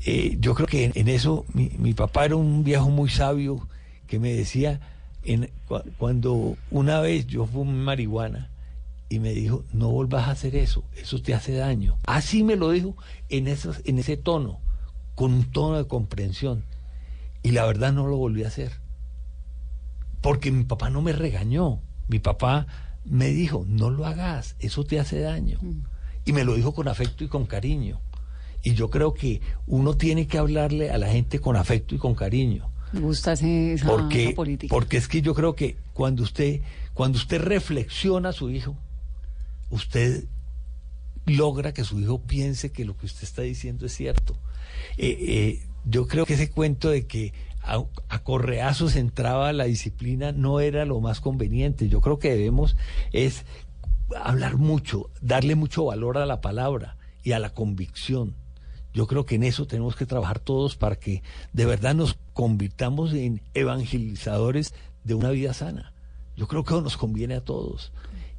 Eh, 0.05 0.35
yo 0.41 0.53
creo 0.53 0.67
que 0.67 0.91
en, 0.93 1.07
eso 1.07 1.45
mi, 1.53 1.93
papá 1.93 2.25
era 2.25 2.35
un 2.35 2.65
viejo 2.65 2.89
muy 2.89 3.09
sabio 3.09 3.69
que 4.05 4.19
me 4.19 4.33
decía 4.33 4.81
cuando 5.97 6.57
una 6.71 6.99
vez 6.99 7.27
yo 7.27 7.45
fumé 7.45 7.73
marihuana 7.73 8.49
y 9.07 9.19
me 9.19 9.33
dijo 9.33 9.63
no 9.73 9.89
volvas 9.89 10.27
a 10.27 10.31
hacer 10.31 10.55
eso, 10.55 10.83
eso 10.97 11.21
te 11.21 11.33
hace 11.33 11.53
daño. 11.53 11.97
Así 12.05 12.43
me 12.43 12.57
lo 12.57 12.71
dijo 12.71 12.97
en, 13.29 13.47
esos, 13.47 13.81
en 13.85 13.97
ese 13.97 14.17
tono, 14.17 14.59
con 15.15 15.31
un 15.31 15.45
tono 15.45 15.77
de 15.77 15.87
comprensión. 15.87 16.65
Y 17.43 17.51
la 17.51 17.65
verdad 17.65 17.93
no 17.93 18.05
lo 18.05 18.17
volví 18.17 18.43
a 18.43 18.47
hacer. 18.47 18.73
Porque 20.21 20.51
mi 20.51 20.63
papá 20.63 20.89
no 20.89 21.01
me 21.01 21.13
regañó. 21.13 21.81
Mi 22.07 22.19
papá 22.19 22.67
me 23.05 23.29
dijo, 23.29 23.65
no 23.67 23.89
lo 23.89 24.05
hagas, 24.05 24.55
eso 24.59 24.83
te 24.83 24.99
hace 24.99 25.19
daño. 25.19 25.59
Y 26.25 26.33
me 26.33 26.43
lo 26.43 26.55
dijo 26.55 26.73
con 26.73 26.87
afecto 26.87 27.23
y 27.23 27.27
con 27.27 27.45
cariño. 27.45 28.01
Y 28.63 28.73
yo 28.73 28.89
creo 28.89 29.13
que 29.13 29.41
uno 29.67 29.95
tiene 29.95 30.27
que 30.27 30.37
hablarle 30.37 30.91
a 30.91 30.97
la 30.97 31.07
gente 31.09 31.39
con 31.39 31.55
afecto 31.55 31.95
y 31.95 31.97
con 31.97 32.13
cariño. 32.15 32.69
Me 32.91 32.99
gusta 33.01 33.33
esa, 33.33 33.87
Porque, 33.87 34.25
esa 34.27 34.35
política. 34.35 34.73
porque 34.73 34.97
es 34.97 35.07
que 35.07 35.21
yo 35.21 35.33
creo 35.33 35.55
que 35.55 35.77
cuando 35.93 36.23
usted, 36.23 36.61
cuando 36.93 37.17
usted 37.17 37.39
reflexiona 37.41 38.29
a 38.29 38.33
su 38.33 38.49
hijo, 38.49 38.75
usted 39.69 40.25
logra 41.25 41.73
que 41.73 41.83
su 41.83 41.99
hijo 41.99 42.21
piense 42.21 42.71
que 42.71 42.85
lo 42.85 42.97
que 42.97 43.05
usted 43.05 43.23
está 43.23 43.43
diciendo 43.43 43.85
es 43.85 43.93
cierto. 43.95 44.35
Eh, 44.97 45.17
eh, 45.19 45.67
yo 45.85 46.07
creo 46.07 46.25
que 46.25 46.33
ese 46.33 46.49
cuento 46.49 46.89
de 46.89 47.05
que 47.05 47.33
a, 47.61 47.83
correazos 48.23 48.95
entraba 48.95 49.53
la 49.53 49.65
disciplina 49.65 50.31
no 50.31 50.59
era 50.59 50.85
lo 50.85 50.99
más 51.01 51.21
conveniente. 51.21 51.89
Yo 51.89 52.01
creo 52.01 52.19
que 52.19 52.29
debemos 52.31 52.75
es 53.11 53.45
hablar 54.19 54.57
mucho, 54.57 55.09
darle 55.21 55.55
mucho 55.55 55.85
valor 55.85 56.17
a 56.17 56.25
la 56.25 56.41
palabra 56.41 56.97
y 57.23 57.33
a 57.33 57.39
la 57.39 57.51
convicción. 57.53 58.35
Yo 58.93 59.05
creo 59.05 59.25
que 59.25 59.35
en 59.35 59.43
eso 59.43 59.67
tenemos 59.67 59.95
que 59.95 60.05
trabajar 60.07 60.39
todos 60.39 60.75
para 60.75 60.95
que 60.95 61.21
de 61.53 61.65
verdad 61.65 61.93
nos 61.93 62.17
convirtamos 62.33 63.13
en 63.13 63.41
evangelizadores 63.53 64.73
de 65.03 65.13
una 65.13 65.29
vida 65.29 65.53
sana. 65.53 65.93
Yo 66.35 66.47
creo 66.47 66.63
que 66.63 66.73
eso 66.73 66.81
nos 66.81 66.97
conviene 66.97 67.35
a 67.35 67.41
todos. 67.41 67.91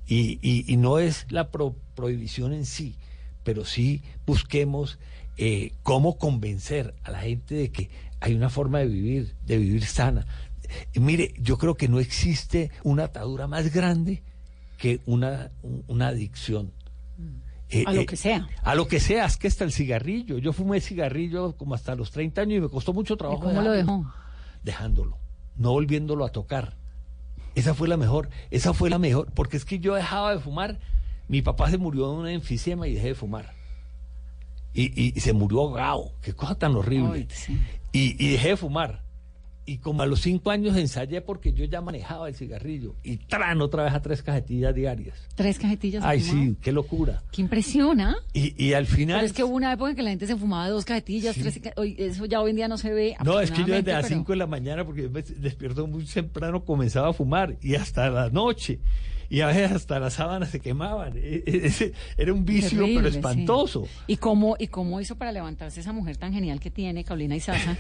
Y, 0.07 0.39
y- 0.43 0.77
no 0.77 0.99
es 0.99 1.27
la 1.31 1.51
pro- 1.51 1.77
prohibición 1.95 2.53
en 2.53 2.67
sí, 2.67 2.97
pero 3.45 3.65
sí 3.65 4.03
busquemos 4.27 4.99
eh, 5.37 5.73
cómo 5.85 6.19
convencer 6.19 6.95
a 7.05 7.13
la 7.13 7.21
gente 7.21 7.55
de 7.55 7.71
que 7.71 7.91
hay 8.21 8.35
una 8.35 8.51
forma 8.51 8.79
de 8.81 8.87
vivir, 8.87 9.35
de 9.45 9.57
vivir 9.59 9.85
sana. 9.85 10.27
Eh, 10.93 11.01
mire, 11.01 11.35
yo 11.39 11.59
creo 11.59 11.75
que 11.75 11.89
no 11.89 11.99
existe 12.01 12.71
una 12.85 13.05
atadura 13.05 13.47
más 13.47 13.73
grande 13.73 14.23
que 14.79 15.01
una, 15.07 15.51
un- 15.63 15.85
una 15.89 16.09
adicción. 16.09 16.73
Eh, 17.69 17.85
A 17.87 17.93
lo 17.93 18.01
eh, 18.03 18.07
que 18.07 18.17
sea. 18.17 18.49
A 18.63 18.75
lo 18.75 18.89
que 18.89 18.99
sea, 18.99 19.25
es 19.27 19.37
que 19.37 19.47
hasta 19.49 19.65
el 19.65 19.73
cigarrillo. 19.73 20.39
Yo 20.39 20.53
fumé 20.53 20.81
cigarrillo 20.81 21.57
como 21.57 21.75
hasta 21.75 21.95
los 21.95 22.11
30 22.11 22.41
años 22.43 22.59
y 22.59 22.61
me 22.63 22.69
costó 22.69 22.93
mucho 22.93 23.15
¿Y 23.15 23.17
trabajo. 23.17 23.41
cómo 23.43 23.63
lo 23.63 23.71
dejó? 23.71 24.05
Dejándolo, 24.65 25.19
no 25.57 25.71
volviéndolo 25.73 26.25
a 26.25 26.31
tocar. 26.31 26.77
Esa 27.55 27.75
fue 27.75 27.89
la 27.89 27.97
mejor, 27.97 28.29
esa 28.51 28.73
fue 28.75 28.91
la 28.91 28.99
mejor, 28.99 29.33
porque 29.35 29.57
es 29.57 29.65
que 29.65 29.79
yo 29.81 29.95
dejaba 29.95 30.35
de 30.35 30.41
fumar. 30.41 30.79
Mi 31.29 31.43
papá 31.43 31.71
se 31.71 31.79
murió 31.79 32.09
de 32.11 32.17
un 32.19 32.29
enfisema 32.29 32.87
y 32.89 32.95
dejé 32.95 33.09
de 33.09 33.15
fumar. 33.15 33.53
Y, 34.75 34.85
y- 35.01 35.13
y 35.17 35.21
se 35.21 35.33
murió 35.33 35.61
ahogado, 35.63 36.13
qué 36.23 36.33
cosa 36.33 36.55
tan 36.55 36.75
horrible. 36.77 37.13
Ay, 37.15 37.27
sí. 37.31 37.59
Y, 37.93 38.25
y 38.25 38.33
dejé 38.33 38.49
de 38.51 38.57
fumar. 38.57 39.03
Y 39.67 39.79
como 39.79 40.03
a 40.03 40.07
los 40.07 40.21
cinco 40.23 40.51
años 40.51 40.77
ensayé 40.77 41.21
porque 41.21 41.53
yo 41.53 41.65
ya 41.65 41.81
manejaba 41.81 42.29
el 42.29 42.35
cigarrillo. 42.35 42.97
Y 43.05 43.19
tran 43.19 43.61
otra 43.61 43.85
vez 43.85 43.93
a 43.93 44.03
tres 44.03 44.21
cajetillas 44.23 44.75
diarias. 44.75 45.17
Tres 45.37 45.59
cajetillas. 45.61 46.03
Ay, 46.05 46.21
fumado. 46.21 46.47
sí, 46.49 46.57
qué 46.61 46.73
locura. 46.73 47.23
Qué 47.31 47.41
impresiona. 47.43 48.17
Y, 48.33 48.55
y 48.65 48.73
al 48.73 48.87
final... 48.87 49.19
Pero 49.19 49.27
es 49.27 49.33
que 49.33 49.45
hubo 49.45 49.55
una 49.55 49.73
época 49.73 49.91
en 49.91 49.97
que 49.97 50.03
la 50.03 50.11
gente 50.11 50.27
se 50.27 50.35
fumaba 50.37 50.69
dos 50.71 50.85
cajetillas, 50.85 51.37
tres. 51.37 51.61
ca- 51.61 51.73
hoy- 51.77 51.95
Eso 51.99 52.25
ya 52.27 52.41
hoy 52.41 52.51
en 52.51 52.57
día 52.57 52.69
no 52.69 52.79
se 52.79 52.93
ve. 52.93 53.15
No, 53.25 53.39
es 53.39 53.51
que 53.53 53.61
yo 53.61 53.75
desde 53.75 53.93
las 53.93 54.07
pero- 54.07 54.17
5 54.19 54.33
de 54.33 54.37
la 54.39 54.47
mañana, 54.49 54.85
porque 54.85 55.03
yo 55.03 55.11
me 55.11 55.23
despierto 55.23 55.87
muy 55.87 56.05
temprano, 56.05 56.65
comenzaba 56.65 57.11
a 57.11 57.13
fumar 57.13 57.57
y 57.61 57.75
hasta 57.77 58.11
la 58.11 58.29
noche. 58.31 58.81
Y 59.31 59.41
a 59.43 59.47
veces 59.47 59.71
hasta 59.71 60.01
las 60.01 60.15
sábanas 60.15 60.51
se 60.51 60.59
quemaban. 60.61 61.13
E- 61.17 61.45
e- 61.47 61.93
era 62.19 62.33
un 62.33 62.45
vicio, 62.45 62.81
Terrible, 62.81 62.97
pero 63.01 63.11
sí. 63.13 63.17
espantoso. 63.19 63.87
¿Y 64.09 64.17
cómo, 64.17 64.57
¿Y 64.59 64.67
cómo 64.67 65.01
hizo 65.01 65.15
para 65.15 65.31
levantarse 65.31 65.81
esa 65.81 65.93
mujer 65.93 66.17
tan 66.17 66.33
genial 66.33 66.59
que 66.59 66.71
tiene, 66.71 67.05
Carolina 67.05 67.37
Izaza, 67.37 67.77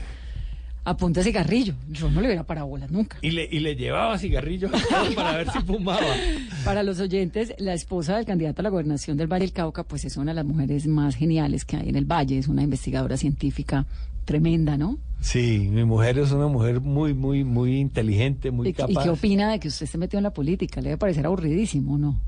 a 0.84 0.96
punta 0.96 1.20
de 1.20 1.24
cigarrillo? 1.24 1.74
Yo 1.90 2.08
no 2.08 2.20
le 2.20 2.28
hubiera 2.28 2.44
parado 2.44 2.68
bolas 2.68 2.90
nunca. 2.92 3.18
Y 3.20 3.32
le, 3.32 3.48
y 3.50 3.58
le 3.58 3.74
llevaba 3.74 4.16
cigarrillos 4.16 4.70
para 5.16 5.38
ver 5.38 5.50
si 5.50 5.58
fumaba. 5.60 6.06
Para 6.64 6.82
los 6.84 7.00
oyentes, 7.00 7.52
la 7.58 7.74
esposa 7.74 8.16
del 8.16 8.26
candidato 8.26 8.60
a 8.60 8.62
la 8.62 8.68
gobernación 8.70 9.16
del 9.16 9.26
Valle 9.26 9.46
del 9.46 9.52
Cauca, 9.52 9.82
pues 9.82 10.04
es 10.04 10.16
una 10.16 10.30
de 10.30 10.36
las 10.36 10.44
mujeres 10.44 10.86
más 10.86 11.16
geniales 11.16 11.64
que 11.64 11.76
hay 11.78 11.88
en 11.88 11.96
el 11.96 12.04
Valle, 12.04 12.38
es 12.38 12.46
una 12.48 12.62
investigadora 12.62 13.16
científica 13.16 13.86
tremenda, 14.30 14.76
¿no? 14.78 14.96
Sí, 15.20 15.68
mi 15.70 15.84
mujer 15.84 16.18
es 16.18 16.30
una 16.30 16.46
mujer 16.46 16.80
muy, 16.80 17.14
muy, 17.14 17.42
muy 17.42 17.78
inteligente, 17.78 18.50
muy 18.52 18.68
¿Y, 18.68 18.70
y 18.70 18.74
capaz. 18.74 19.02
qué 19.02 19.10
opina 19.10 19.50
de 19.50 19.58
que 19.58 19.68
usted 19.68 19.86
se 19.86 19.98
metió 19.98 20.18
en 20.18 20.22
la 20.22 20.32
política? 20.32 20.80
Le 20.80 20.90
debe 20.90 20.98
parecer 20.98 21.26
aburridísimo, 21.26 21.98
¿no? 21.98 22.20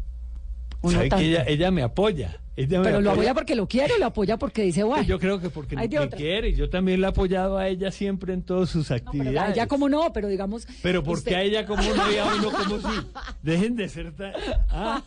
¿O 0.82 0.88
no 0.90 0.96
¿Sabe 0.98 1.08
tanto? 1.08 1.22
que 1.22 1.30
ella, 1.30 1.44
ella 1.46 1.70
me 1.70 1.82
apoya? 1.82 2.38
Ella 2.54 2.80
me 2.80 2.84
¿Pero 2.84 3.00
lo 3.00 3.12
apoya 3.12 3.32
porque 3.32 3.54
lo 3.56 3.66
quiere 3.66 3.94
o 3.94 3.98
lo 3.98 4.04
apoya 4.06 4.36
porque 4.36 4.62
dice, 4.62 4.82
bueno? 4.82 5.04
Yo 5.04 5.18
creo 5.18 5.40
que 5.40 5.48
porque 5.48 5.74
de 5.74 5.88
me 5.88 5.98
otra. 6.00 6.18
quiere. 6.18 6.50
y 6.50 6.54
Yo 6.54 6.68
también 6.68 7.00
la 7.00 7.06
he 7.06 7.10
apoyado 7.10 7.56
a 7.56 7.66
ella 7.68 7.90
siempre 7.90 8.34
en 8.34 8.42
todas 8.42 8.68
sus 8.68 8.88
Pero 8.88 8.94
a 8.94 9.08
actividades. 9.08 9.56
ella 9.56 9.66
como 9.68 9.88
no, 9.88 10.12
pero 10.12 10.28
digamos... 10.28 10.66
Pero 10.82 11.02
porque 11.02 11.18
usted- 11.20 11.34
a 11.34 11.42
ella 11.42 11.64
como 11.64 11.82
no 11.82 12.12
y 12.12 12.16
a 12.18 12.26
uno 12.26 12.50
como 12.52 12.78
sí. 12.78 12.98
Dejen 13.42 13.74
de 13.76 13.88
ser 13.88 14.12
tan... 14.12 14.32
Ah, 14.68 15.02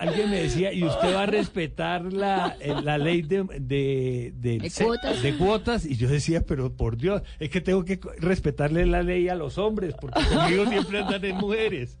alguien 0.00 0.30
me 0.30 0.42
decía, 0.42 0.72
y 0.72 0.82
usted 0.82 1.14
va 1.14 1.22
a 1.22 1.26
respetar 1.26 2.12
la, 2.12 2.56
eh, 2.60 2.74
la 2.82 2.98
ley 2.98 3.22
de, 3.22 3.44
de, 3.60 4.32
De 4.34 4.70
se- 4.70 4.84
cuotas. 4.84 5.22
de 5.22 5.36
cuotas. 5.36 5.86
Y 5.86 5.96
yo 5.96 6.08
decía, 6.08 6.42
pero 6.44 6.72
por 6.72 6.96
Dios, 6.96 7.22
es 7.38 7.50
que 7.50 7.60
tengo 7.60 7.84
que 7.84 8.00
respetarle 8.18 8.84
la 8.84 9.02
ley 9.04 9.28
a 9.28 9.36
los 9.36 9.58
hombres, 9.58 9.94
porque 10.00 10.20
conmigo 10.24 10.66
siempre 10.66 10.98
andan 11.02 11.24
en 11.24 11.36
mujeres. 11.36 11.98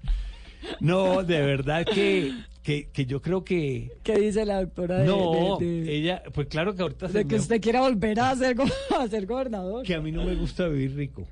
No, 0.80 1.22
de 1.22 1.40
verdad 1.40 1.84
que, 1.86 2.32
que, 2.62 2.88
que 2.90 3.06
yo 3.06 3.20
creo 3.22 3.44
que... 3.44 3.90
¿Qué 4.02 4.18
dice 4.18 4.44
la 4.44 4.60
doctora 4.60 4.98
de, 4.98 5.06
No, 5.06 5.56
de- 5.58 5.66
de- 5.82 5.96
ella, 5.96 6.22
pues 6.34 6.46
claro 6.48 6.74
que 6.74 6.82
ahorita 6.82 7.08
se 7.08 7.18
de 7.18 7.24
que 7.26 7.34
me- 7.36 7.40
usted 7.40 7.60
quiera 7.60 7.80
volver 7.80 8.20
a 8.20 8.34
ser, 8.36 8.54
go- 8.56 8.64
a 8.98 9.08
ser 9.08 9.26
gobernador? 9.26 9.84
que 9.84 9.94
a 9.94 10.00
mí 10.00 10.12
no 10.12 10.24
me 10.24 10.34
gusta 10.34 10.66
vivir 10.68 10.94
rico. 10.96 11.26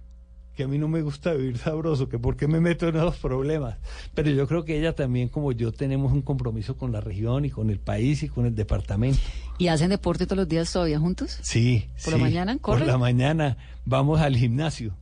que 0.56 0.62
a 0.62 0.68
mí 0.68 0.78
no 0.78 0.88
me 0.88 1.02
gusta 1.02 1.34
vivir 1.34 1.58
sabroso, 1.58 2.08
que 2.08 2.18
por 2.18 2.34
qué 2.34 2.48
me 2.48 2.60
meto 2.60 2.88
en 2.88 2.96
esos 2.96 3.16
problemas. 3.18 3.76
Pero 4.14 4.30
yo 4.30 4.48
creo 4.48 4.64
que 4.64 4.78
ella 4.78 4.94
también, 4.94 5.28
como 5.28 5.52
yo, 5.52 5.70
tenemos 5.70 6.12
un 6.14 6.22
compromiso 6.22 6.78
con 6.78 6.92
la 6.92 7.02
región 7.02 7.44
y 7.44 7.50
con 7.50 7.68
el 7.68 7.78
país 7.78 8.22
y 8.22 8.28
con 8.30 8.46
el 8.46 8.54
departamento. 8.54 9.18
¿Y 9.58 9.68
hacen 9.68 9.90
deporte 9.90 10.24
todos 10.24 10.38
los 10.38 10.48
días 10.48 10.72
todavía 10.72 10.98
juntos? 10.98 11.38
Sí. 11.42 11.84
¿Por 12.02 12.14
la 12.14 12.18
mañana? 12.18 12.56
Por 12.56 12.80
la 12.86 12.96
mañana 12.96 13.58
vamos 13.84 14.18
al 14.18 14.34
gimnasio. 14.34 14.96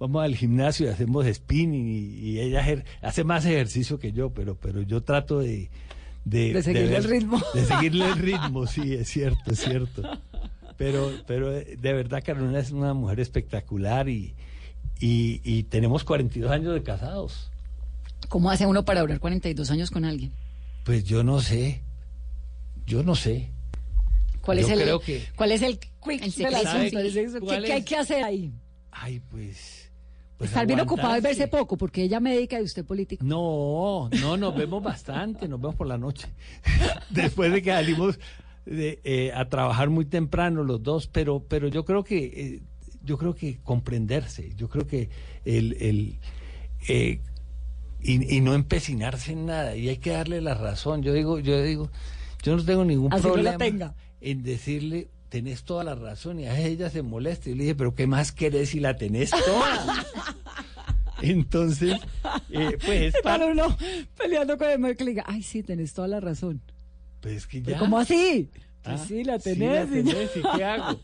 Vamos 0.00 0.24
al 0.24 0.34
gimnasio 0.34 0.86
y 0.86 0.88
hacemos 0.88 1.26
spinning 1.32 1.86
y, 1.88 1.98
y 2.30 2.40
ella 2.40 2.64
hace 3.02 3.22
más 3.22 3.44
ejercicio 3.44 3.98
que 3.98 4.12
yo, 4.12 4.30
pero, 4.30 4.56
pero 4.56 4.82
yo 4.82 5.02
trato 5.02 5.38
de... 5.40 5.70
De, 6.24 6.52
De 6.52 6.62
seguirle 6.62 6.96
el 6.96 7.04
ritmo. 7.04 7.40
De 7.54 7.64
seguirle 7.64 8.06
el 8.06 8.16
ritmo, 8.18 8.66
sí, 8.66 8.94
es 8.94 9.08
cierto, 9.08 9.52
es 9.52 9.60
cierto. 9.60 10.02
Pero, 10.76 11.12
pero 11.26 11.54
eh, 11.56 11.76
de 11.78 11.92
verdad 11.92 12.22
Carolina 12.24 12.58
es 12.58 12.70
una 12.72 12.92
mujer 12.94 13.20
espectacular 13.20 14.08
y, 14.08 14.34
y, 15.00 15.40
y 15.44 15.62
tenemos 15.64 16.02
42 16.04 16.50
años 16.50 16.74
de 16.74 16.82
casados. 16.82 17.50
¿Cómo 18.28 18.50
hace 18.50 18.66
uno 18.66 18.84
para 18.84 19.00
durar 19.02 19.18
42 19.20 19.70
años 19.70 19.90
con 19.90 20.04
alguien? 20.04 20.32
Pues 20.84 21.04
yo 21.04 21.22
no 21.22 21.40
sé, 21.40 21.82
yo 22.86 23.02
no 23.02 23.14
sé. 23.14 23.50
¿Cuál 24.40 24.58
Yo 24.60 24.66
es 24.66 24.72
el, 24.72 24.80
creo 24.80 25.00
que- 25.00 25.22
¿cuál 25.36 25.52
es 25.52 25.60
el 25.62 25.78
quick 25.78 26.22
El 26.22 26.32
secreto. 26.32 26.58
¿Qué, 26.72 27.40
¿Cuál 27.40 27.64
qué 27.64 27.72
hay 27.74 27.82
que 27.84 27.96
hacer 27.96 28.24
ahí? 28.24 28.52
Ay, 28.90 29.20
pues... 29.20 29.79
pues 30.40 30.52
Estar 30.52 30.66
bien 30.66 30.80
ocupado 30.80 31.18
y 31.18 31.20
verse 31.20 31.48
poco, 31.48 31.76
porque 31.76 32.02
ella 32.02 32.18
médica 32.18 32.58
y 32.58 32.64
usted 32.64 32.82
político. 32.82 33.22
No, 33.22 34.08
no, 34.22 34.38
nos 34.38 34.56
vemos 34.56 34.82
bastante, 34.82 35.46
nos 35.46 35.60
vemos 35.60 35.74
por 35.74 35.86
la 35.86 35.98
noche. 35.98 36.28
Después 37.10 37.52
de 37.52 37.60
que 37.60 37.68
salimos 37.70 38.18
de, 38.64 39.00
eh, 39.04 39.32
a 39.34 39.50
trabajar 39.50 39.90
muy 39.90 40.06
temprano 40.06 40.64
los 40.64 40.82
dos, 40.82 41.08
pero, 41.08 41.44
pero 41.46 41.68
yo 41.68 41.84
creo 41.84 42.04
que 42.04 42.24
eh, 42.24 42.62
yo 43.04 43.18
creo 43.18 43.34
que 43.34 43.58
comprenderse, 43.62 44.54
yo 44.56 44.70
creo 44.70 44.86
que 44.86 45.10
el, 45.44 45.76
el 45.78 46.18
eh, 46.88 47.20
y, 48.02 48.36
y 48.36 48.40
no 48.40 48.54
empecinarse 48.54 49.32
en 49.32 49.44
nada, 49.44 49.76
y 49.76 49.90
hay 49.90 49.98
que 49.98 50.12
darle 50.12 50.40
la 50.40 50.54
razón. 50.54 51.02
Yo 51.02 51.12
digo, 51.12 51.38
yo 51.38 51.60
digo, 51.62 51.90
yo 52.42 52.56
no 52.56 52.64
tengo 52.64 52.86
ningún 52.86 53.12
Así 53.12 53.24
no 53.24 53.36
la 53.36 53.58
problema 53.58 53.58
tenga. 53.58 53.94
en 54.22 54.42
decirle 54.42 55.08
tenés 55.30 55.62
toda 55.64 55.82
la 55.84 55.94
razón 55.94 56.40
y 56.40 56.46
a 56.46 56.58
ella 56.60 56.90
se 56.90 57.00
molesta 57.02 57.48
y 57.48 57.54
le 57.54 57.62
dije, 57.62 57.74
pero 57.74 57.94
¿qué 57.94 58.06
más 58.06 58.32
querés 58.32 58.68
si 58.70 58.80
la 58.80 58.96
tenés 58.96 59.30
toda? 59.30 60.04
Entonces, 61.22 61.96
eh, 62.50 62.78
pues 62.84 63.14
Para 63.22 63.44
parte- 63.46 63.52
uno 63.52 63.76
peleando 64.16 64.56
con 64.58 64.84
el 64.84 64.96
que 64.96 65.04
le 65.04 65.10
diga, 65.10 65.24
ay, 65.26 65.42
sí, 65.42 65.62
tenés 65.62 65.92
toda 65.94 66.08
la 66.08 66.20
razón. 66.20 66.60
Pues 67.20 67.34
es 67.36 67.46
que 67.46 67.60
Pero 67.60 67.72
ya. 67.72 67.78
¿Cómo 67.78 67.98
así? 67.98 68.48
Ah, 68.84 68.94
Pues 68.96 69.02
sí, 69.08 69.24
la 69.24 69.38
sí, 69.38 69.44
tenés. 69.54 69.88
la 69.90 69.94
tenés, 69.94 70.30
¿y 70.36 70.56
qué 70.56 70.64
hago? 70.64 70.98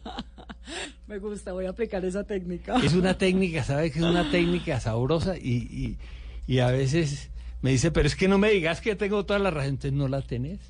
Me 1.06 1.18
gusta, 1.18 1.52
voy 1.52 1.66
a 1.66 1.70
aplicar 1.70 2.04
esa 2.04 2.24
técnica. 2.24 2.76
Es 2.82 2.94
una 2.94 3.16
técnica, 3.18 3.62
¿sabes? 3.62 3.92
Que 3.92 3.98
es 3.98 4.04
una 4.04 4.30
técnica 4.30 4.80
sabrosa 4.80 5.36
y, 5.36 5.56
y, 5.70 5.98
y 6.46 6.58
a 6.60 6.70
veces 6.70 7.30
me 7.60 7.70
dice, 7.70 7.90
pero 7.90 8.06
es 8.08 8.16
que 8.16 8.26
no 8.28 8.38
me 8.38 8.50
digas 8.50 8.80
que 8.80 8.96
tengo 8.96 9.24
toda 9.26 9.38
la 9.38 9.50
razón, 9.50 9.70
entonces 9.70 9.92
no 9.92 10.08
la 10.08 10.22
tenés. 10.22 10.60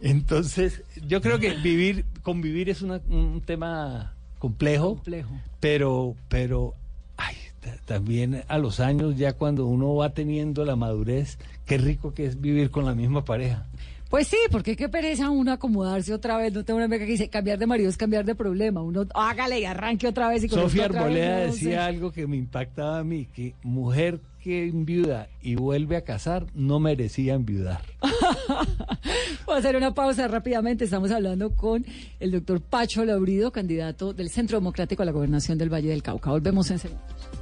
Entonces, 0.00 0.82
yo 1.06 1.20
creo 1.20 1.38
que 1.38 1.50
vivir, 1.62 2.04
convivir 2.22 2.68
es 2.70 2.82
una- 2.82 3.00
un 3.08 3.42
tema 3.44 4.14
complejo, 4.38 4.94
Complejo. 4.94 5.30
pero, 5.60 6.16
pero, 6.28 6.74
ay, 7.16 7.36
ta- 7.60 7.76
también 7.84 8.42
a 8.48 8.58
los 8.58 8.80
años, 8.80 9.16
ya 9.16 9.34
cuando 9.34 9.66
uno 9.66 9.94
va 9.94 10.10
teniendo 10.14 10.64
la 10.64 10.76
madurez, 10.76 11.38
qué 11.66 11.76
rico 11.78 12.14
que 12.14 12.24
es 12.26 12.40
vivir 12.40 12.70
con 12.70 12.84
la 12.86 12.94
misma 12.94 13.24
pareja. 13.24 13.66
Pues 14.10 14.26
sí, 14.26 14.36
porque 14.50 14.74
qué 14.74 14.88
pereza 14.88 15.30
uno 15.30 15.52
acomodarse 15.52 16.12
otra 16.12 16.36
vez. 16.36 16.52
No 16.52 16.64
tengo 16.64 16.78
una 16.78 16.86
amiga 16.86 17.06
que 17.06 17.12
dice, 17.12 17.30
cambiar 17.30 17.60
de 17.60 17.66
marido 17.66 17.88
es 17.88 17.96
cambiar 17.96 18.24
de 18.24 18.34
problema. 18.34 18.82
Uno 18.82 19.06
hágale 19.14 19.60
y 19.60 19.64
arranque 19.64 20.08
otra 20.08 20.28
vez 20.28 20.42
y 20.42 20.48
Sofía 20.48 20.88
vez, 20.88 20.96
Arboleda 20.96 21.38
no 21.38 21.44
decía 21.44 21.70
sé. 21.70 21.78
algo 21.78 22.10
que 22.10 22.26
me 22.26 22.36
impactaba 22.36 22.98
a 22.98 23.04
mí, 23.04 23.26
que 23.32 23.54
mujer 23.62 24.20
que 24.42 24.66
enviuda 24.66 25.28
y 25.40 25.54
vuelve 25.54 25.96
a 25.96 26.00
casar 26.02 26.46
no 26.54 26.80
merecía 26.80 27.34
enviudar. 27.34 27.82
Voy 29.46 29.54
a 29.54 29.58
hacer 29.58 29.76
una 29.76 29.94
pausa 29.94 30.26
rápidamente. 30.26 30.84
Estamos 30.86 31.12
hablando 31.12 31.54
con 31.54 31.86
el 32.18 32.32
doctor 32.32 32.60
Pacho 32.60 33.04
Laurido, 33.04 33.52
candidato 33.52 34.12
del 34.12 34.28
Centro 34.30 34.58
Democrático 34.58 35.02
a 35.02 35.06
la 35.06 35.12
Gobernación 35.12 35.56
del 35.56 35.72
Valle 35.72 35.90
del 35.90 36.02
Cauca. 36.02 36.30
Volvemos 36.30 36.68
en 36.72 36.80
segundos. 36.80 37.39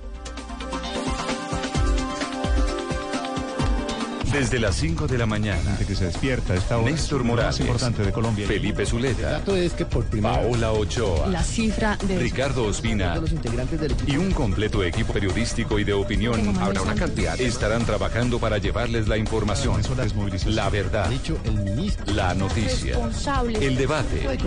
Desde 4.32 4.58
las 4.58 4.76
5 4.76 5.06
de 5.06 5.18
la 5.18 5.26
mañana. 5.26 5.76
que 5.78 5.94
se 5.94 6.06
despierta 6.06 6.54
esta 6.54 6.78
hora. 6.78 6.90
Néstor 6.90 7.24
Morales. 7.24 7.58
más 7.58 7.60
importante 7.60 8.02
de 8.02 8.12
Colombia. 8.12 8.46
Felipe 8.46 8.84
Zuleta. 8.84 9.30
dato 9.30 9.56
es 9.56 9.72
que 9.72 9.86
por 9.86 10.04
primera 10.04 10.34
Paola 10.34 10.72
Ochoa. 10.72 11.28
La 11.28 11.42
cifra 11.42 11.96
de... 11.96 12.18
Ricardo 12.18 12.64
Ospina. 12.64 13.16
los 13.16 13.32
integrantes 13.32 13.80
del 13.80 13.94
Y 14.06 14.16
un 14.16 14.30
completo 14.32 14.84
equipo 14.84 15.12
periodístico 15.12 15.78
y 15.78 15.84
de 15.84 15.92
opinión. 15.92 16.56
Habrá 16.58 16.82
una 16.82 16.94
cantidad. 16.94 17.40
Estarán 17.40 17.84
trabajando 17.84 18.38
para 18.38 18.58
llevarles 18.58 19.08
la 19.08 19.16
información. 19.16 19.80
La 20.46 20.68
verdad. 20.68 21.08
dicho 21.08 21.38
el 21.44 21.54
ministro. 21.60 22.04
La 22.14 22.34
noticia. 22.34 22.98
El 23.60 23.76
debate. 23.76 24.38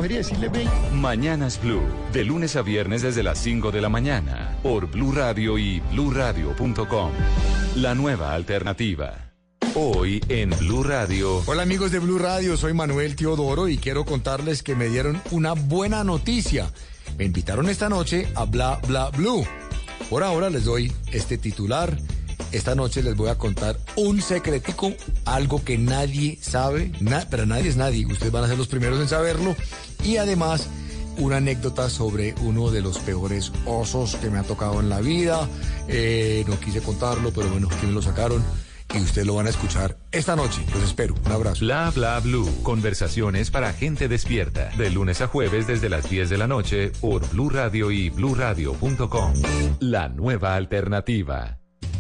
Mañanas 0.94 1.60
Blue. 1.62 1.84
De 2.14 2.24
lunes 2.24 2.56
a 2.56 2.62
viernes 2.62 3.02
desde 3.02 3.24
las 3.24 3.40
5 3.40 3.72
de 3.72 3.82
la 3.82 3.90
mañana. 3.90 4.58
Por 4.62 4.88
Blue 4.88 5.12
Radio 5.12 5.58
y 5.58 5.80
bluradio.com. 5.92 7.12
La 7.76 7.96
nueva 7.96 8.34
alternativa. 8.34 9.31
Hoy 9.76 10.22
en 10.28 10.50
Blue 10.60 10.84
Radio. 10.84 11.42
Hola 11.46 11.64
amigos 11.64 11.92
de 11.92 12.00
Blue 12.00 12.20
Radio, 12.20 12.58
soy 12.58 12.74
Manuel 12.74 13.16
Teodoro 13.16 13.68
y 13.70 13.78
quiero 13.78 14.06
contarles 14.06 14.64
que 14.64 14.76
me 14.76 14.90
dieron 14.90 15.22
una 15.32 15.54
buena 15.54 16.04
noticia. 16.04 16.72
Me 17.18 17.26
invitaron 17.26 17.70
esta 17.70 17.88
noche 17.88 18.28
a 18.36 18.44
Bla 18.46 18.80
Bla 18.88 19.10
Blue. 19.12 19.46
Por 20.10 20.24
ahora 20.24 20.50
les 20.50 20.66
doy 20.66 20.92
este 21.12 21.38
titular. 21.38 21.98
Esta 22.52 22.76
noche 22.76 23.02
les 23.02 23.16
voy 23.16 23.30
a 23.30 23.38
contar 23.38 23.80
un 23.96 24.22
secretico, 24.22 24.92
algo 25.24 25.64
que 25.64 25.78
nadie 25.78 26.38
sabe, 26.42 26.92
na- 27.00 27.26
pero 27.30 27.46
nadie 27.46 27.70
es 27.70 27.78
nadie. 27.78 28.06
Ustedes 28.06 28.32
van 28.32 28.44
a 28.44 28.48
ser 28.48 28.58
los 28.58 28.68
primeros 28.68 29.00
en 29.00 29.08
saberlo. 29.08 29.56
Y 30.04 30.18
además 30.18 30.68
una 31.18 31.38
anécdota 31.38 31.90
sobre 31.90 32.36
uno 32.42 32.70
de 32.72 32.82
los 32.82 33.00
peores 33.00 33.54
osos 33.66 34.16
que 34.18 34.30
me 34.30 34.40
ha 34.40 34.44
tocado 34.44 34.82
en 34.82 34.90
la 34.90 35.00
vida. 35.00 35.48
Eh, 35.88 36.44
no 36.48 36.60
quise 36.60 36.82
contarlo, 36.82 37.32
pero 37.32 37.50
bueno, 37.50 37.70
aquí 37.72 37.86
me 37.86 37.94
lo 37.94 38.02
sacaron 38.02 38.44
y 38.94 39.02
ustedes 39.02 39.28
lo 39.28 39.36
van 39.36 39.48
a 39.48 39.50
escuchar 39.50 39.98
esta 40.12 40.36
noche. 40.36 40.62
Los 40.74 40.84
espero. 40.84 41.16
Un 41.26 41.32
abrazo. 41.32 41.66
Bla 41.66 41.92
Bla 41.92 42.20
Blue. 42.20 42.50
Conversaciones 42.64 43.52
para 43.52 43.74
gente 43.74 44.08
despierta. 44.08 44.70
De 44.78 44.90
lunes 44.90 45.22
a 45.22 45.28
jueves 45.28 45.68
desde 45.68 45.90
las 45.90 46.10
10 46.10 46.30
de 46.30 46.38
la 46.38 46.48
noche 46.48 46.92
por 47.02 47.28
Blue 47.30 47.50
Radio 47.50 47.92
y 47.92 48.10
bluradio.com. 48.10 49.34
La 49.80 50.10
nueva 50.10 50.56
alternativa. 50.56 51.58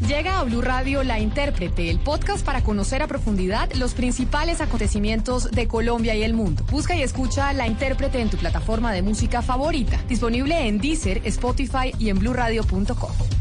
Llega 0.08 0.39
a 0.39 0.44
Blue 0.44 0.62
Radio 0.62 1.04
La 1.04 1.20
Intérprete, 1.20 1.89
el 1.89 2.00
podcast 2.00 2.44
para 2.44 2.64
conocer 2.64 3.04
a 3.04 3.08
profundidad 3.08 3.72
los 3.74 3.94
principales 3.94 4.60
acontecimientos 4.60 5.52
de 5.52 5.68
Colombia 5.68 6.16
y 6.16 6.24
el 6.24 6.34
mundo. 6.34 6.66
Busca 6.72 6.96
y 6.96 7.04
escucha 7.04 7.54
La 7.54 7.68
Intérprete 7.68 8.20
en 8.20 8.30
tu 8.30 8.38
plataforma 8.38 8.92
de 8.94 9.04
música 9.04 9.44
favorita, 9.44 10.02
disponible 10.10 10.68
en 10.68 10.80
Deezer, 10.80 11.22
Spotify 11.26 11.94
y 12.00 12.10
en 12.10 12.18
bluradio.com. 12.18 13.41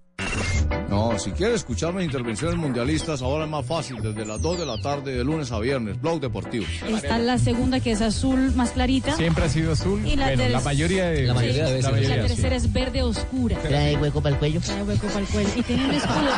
No, 0.91 1.17
si 1.17 1.31
quiere 1.31 1.55
escuchar 1.55 1.93
mis 1.93 2.03
intervenciones 2.03 2.57
mundialistas, 2.57 3.21
ahora 3.21 3.45
es 3.45 3.49
más 3.49 3.65
fácil, 3.65 4.01
desde 4.01 4.25
las 4.25 4.41
2 4.41 4.59
de 4.59 4.65
la 4.65 4.79
tarde 4.81 5.15
de 5.15 5.23
lunes 5.23 5.49
a 5.53 5.59
viernes, 5.59 5.99
Blog 6.01 6.19
Deportivo. 6.19 6.65
Está 6.85 7.17
la 7.17 7.37
segunda 7.37 7.79
que 7.79 7.91
es 7.93 8.01
azul 8.01 8.53
más 8.55 8.71
clarita. 8.71 9.15
Siempre 9.15 9.45
ha 9.45 9.49
sido 9.49 9.71
azul. 9.71 10.05
Y 10.05 10.17
la 10.17 10.25
Bueno, 10.27 10.43
ter- 10.43 10.51
la 10.51 10.59
mayoría 10.59 11.05
de 11.05 11.23
La 11.23 11.33
mayoría 11.33 11.65
de 11.65 11.73
veces. 11.75 11.91
veces. 11.93 12.09
La 12.17 12.27
tercera 12.27 12.55
es 12.57 12.73
verde 12.73 13.03
oscura. 13.03 13.57
¿Trae 13.59 13.95
hueco 13.95 14.21
para 14.21 14.35
el 14.35 14.39
cuello? 14.39 14.59
Trae 14.59 14.83
hueco 14.83 15.07
para 15.07 15.19
el 15.21 15.27
cuello. 15.27 15.49
Y 15.55 15.63
tiene 15.63 15.85
un 15.85 15.91
escudo. 15.91 16.29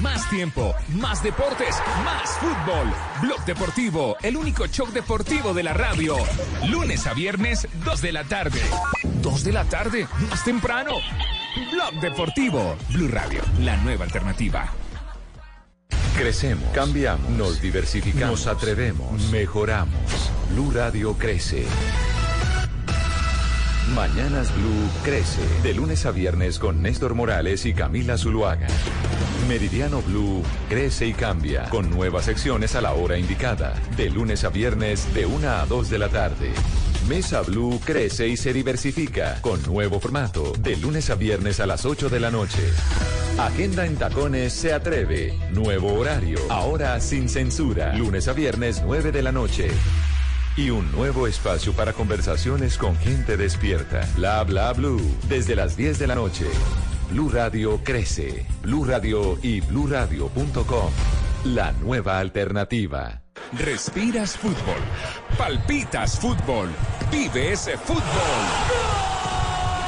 Más 0.00 0.30
tiempo, 0.30 0.74
más 0.94 1.22
deportes, 1.22 1.76
más 2.02 2.30
fútbol. 2.38 2.90
Blog 3.20 3.44
Deportivo, 3.44 4.16
el 4.22 4.38
único 4.38 4.66
show 4.68 4.86
deportivo 4.90 5.52
de 5.52 5.62
la 5.64 5.74
radio. 5.74 6.16
Lunes 6.66 7.06
a 7.06 7.12
viernes, 7.12 7.68
2 7.84 8.00
de 8.00 8.12
la 8.12 8.24
tarde. 8.24 8.60
2 9.22 9.44
de 9.44 9.52
la 9.52 9.64
tarde, 9.64 10.06
más 10.28 10.44
temprano. 10.44 10.92
Blog 11.72 12.00
Deportivo, 12.00 12.76
Blue 12.90 13.08
Radio, 13.08 13.42
la 13.60 13.76
nueva 13.78 14.04
alternativa. 14.04 14.72
Crecemos, 16.16 16.64
cambiamos, 16.74 17.28
nos 17.30 17.60
diversificamos, 17.60 18.30
nos 18.30 18.46
atrevemos, 18.46 19.22
mejoramos. 19.30 20.30
Blue 20.50 20.70
Radio 20.70 21.14
crece. 21.14 21.66
Mañanas 23.94 24.54
Blue 24.54 24.88
crece 25.02 25.42
de 25.62 25.74
lunes 25.74 26.06
a 26.06 26.12
viernes 26.12 26.58
con 26.58 26.80
Néstor 26.80 27.14
Morales 27.14 27.66
y 27.66 27.74
Camila 27.74 28.16
Zuluaga. 28.16 28.68
Meridiano 29.48 30.00
Blue 30.02 30.42
crece 30.68 31.06
y 31.08 31.12
cambia 31.12 31.68
con 31.70 31.90
nuevas 31.90 32.26
secciones 32.26 32.76
a 32.76 32.80
la 32.80 32.92
hora 32.92 33.18
indicada, 33.18 33.74
de 33.96 34.08
lunes 34.10 34.44
a 34.44 34.50
viernes 34.50 35.12
de 35.12 35.26
1 35.26 35.48
a 35.48 35.66
2 35.66 35.90
de 35.90 35.98
la 35.98 36.08
tarde. 36.08 36.52
Mesa 37.08 37.42
Blue 37.42 37.80
crece 37.84 38.28
y 38.28 38.36
se 38.36 38.52
diversifica 38.52 39.40
con 39.40 39.60
nuevo 39.64 39.98
formato, 39.98 40.52
de 40.60 40.76
lunes 40.76 41.10
a 41.10 41.16
viernes 41.16 41.58
a 41.58 41.66
las 41.66 41.84
8 41.84 42.08
de 42.08 42.20
la 42.20 42.30
noche. 42.30 42.62
Agenda 43.38 43.86
en 43.86 43.96
Tacones 43.96 44.52
se 44.52 44.72
atreve. 44.72 45.36
Nuevo 45.50 45.94
horario, 45.94 46.38
ahora 46.48 47.00
sin 47.00 47.28
censura. 47.28 47.96
Lunes 47.96 48.28
a 48.28 48.34
viernes 48.34 48.82
9 48.84 49.10
de 49.10 49.22
la 49.22 49.32
noche. 49.32 49.68
Y 50.56 50.70
un 50.70 50.90
nuevo 50.92 51.26
espacio 51.26 51.72
para 51.72 51.92
conversaciones 51.92 52.76
con 52.76 52.96
gente 52.96 53.36
despierta. 53.36 54.06
Bla 54.16 54.42
bla 54.44 54.72
blue. 54.72 55.00
Desde 55.28 55.54
las 55.54 55.76
10 55.76 55.98
de 55.98 56.06
la 56.06 56.14
noche. 56.14 56.46
Blue 57.10 57.30
Radio 57.30 57.80
crece. 57.82 58.46
Blue 58.62 58.84
Radio 58.84 59.38
y 59.42 59.60
bluradio.com. 59.60 60.90
La 61.44 61.72
nueva 61.72 62.18
alternativa. 62.18 63.22
Respiras 63.52 64.36
fútbol. 64.36 64.80
Palpitas 65.38 66.18
fútbol. 66.18 66.68
Vive 67.10 67.52
ese 67.52 67.78
fútbol. 67.78 68.02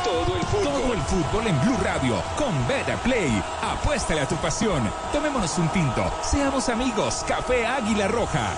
Todo 0.05 0.37
el 0.37 0.43
fútbol. 0.47 0.65
Todo 0.65 0.95
el 0.95 1.01
fútbol 1.01 1.47
en 1.47 1.61
Blue 1.61 1.79
Radio 1.83 2.23
con 2.37 2.67
Beta 2.67 2.97
Play. 3.03 3.43
Apuéstale 3.63 4.21
a 4.21 4.29
tu 4.29 4.37
pasión. 4.37 4.83
Tomémonos 5.13 5.59
un 5.59 5.69
tinto. 5.69 6.11
Seamos 6.23 6.69
amigos. 6.69 7.25
Café 7.29 7.67
Águila 7.67 8.09
Roja. 8.09 8.55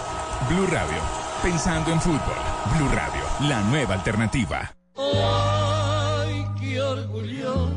Blue 0.48 0.66
Radio. 0.66 1.23
Pensando 1.44 1.92
en 1.92 2.00
fútbol. 2.00 2.20
Blue 2.74 2.88
Radio. 2.88 3.20
La 3.50 3.60
nueva 3.64 3.92
alternativa. 3.92 4.74
Ay, 4.96 6.42
qué 6.58 6.80
orgullo. 6.80 7.68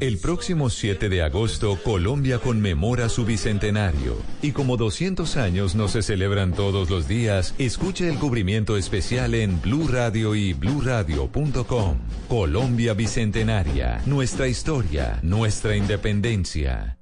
El 0.00 0.18
próximo 0.18 0.70
7 0.70 1.08
de 1.08 1.22
agosto, 1.22 1.78
Colombia 1.84 2.40
conmemora 2.40 3.08
su 3.08 3.24
bicentenario. 3.24 4.16
Y 4.42 4.50
como 4.50 4.76
200 4.76 5.36
años 5.36 5.76
no 5.76 5.86
se 5.86 6.02
celebran 6.02 6.52
todos 6.52 6.90
los 6.90 7.06
días, 7.06 7.54
escuche 7.58 8.08
el 8.08 8.18
cubrimiento 8.18 8.76
especial 8.76 9.36
en 9.36 9.62
Blue 9.62 9.86
Radio 9.86 10.34
y 10.34 10.52
bluradio.com. 10.52 11.98
Colombia 12.28 12.94
Bicentenaria. 12.94 14.02
Nuestra 14.04 14.48
historia, 14.48 15.20
nuestra 15.22 15.76
independencia. 15.76 16.98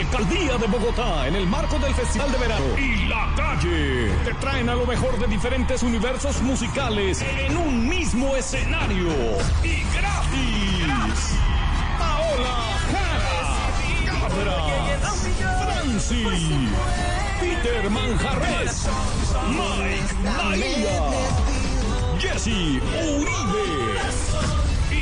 Alcaldía 0.00 0.56
de 0.56 0.66
Bogotá, 0.66 1.28
en 1.28 1.36
el 1.36 1.46
marco 1.46 1.78
del 1.78 1.94
Festival 1.94 2.32
de 2.32 2.38
Verano. 2.38 2.64
Y 2.78 3.06
La 3.06 3.34
Calle, 3.36 4.10
te 4.24 4.32
traen 4.34 4.70
a 4.70 4.74
lo 4.74 4.86
mejor 4.86 5.18
de 5.18 5.26
diferentes 5.26 5.82
universos 5.82 6.40
musicales 6.40 7.22
en 7.38 7.54
un 7.54 7.86
mismo 7.86 8.34
escenario. 8.34 9.08
Y 9.62 9.82
gratis. 9.94 11.36
Paola 11.98 12.78
Jara, 12.90 13.68
Cabra, 14.06 14.60
Franci, 15.66 16.24
Peter 17.40 17.90
Manjarres, 17.90 18.88
Mike 19.50 20.14
Bahía, 20.24 21.10
Jesse 22.18 22.80
Uribe. 23.18 24.09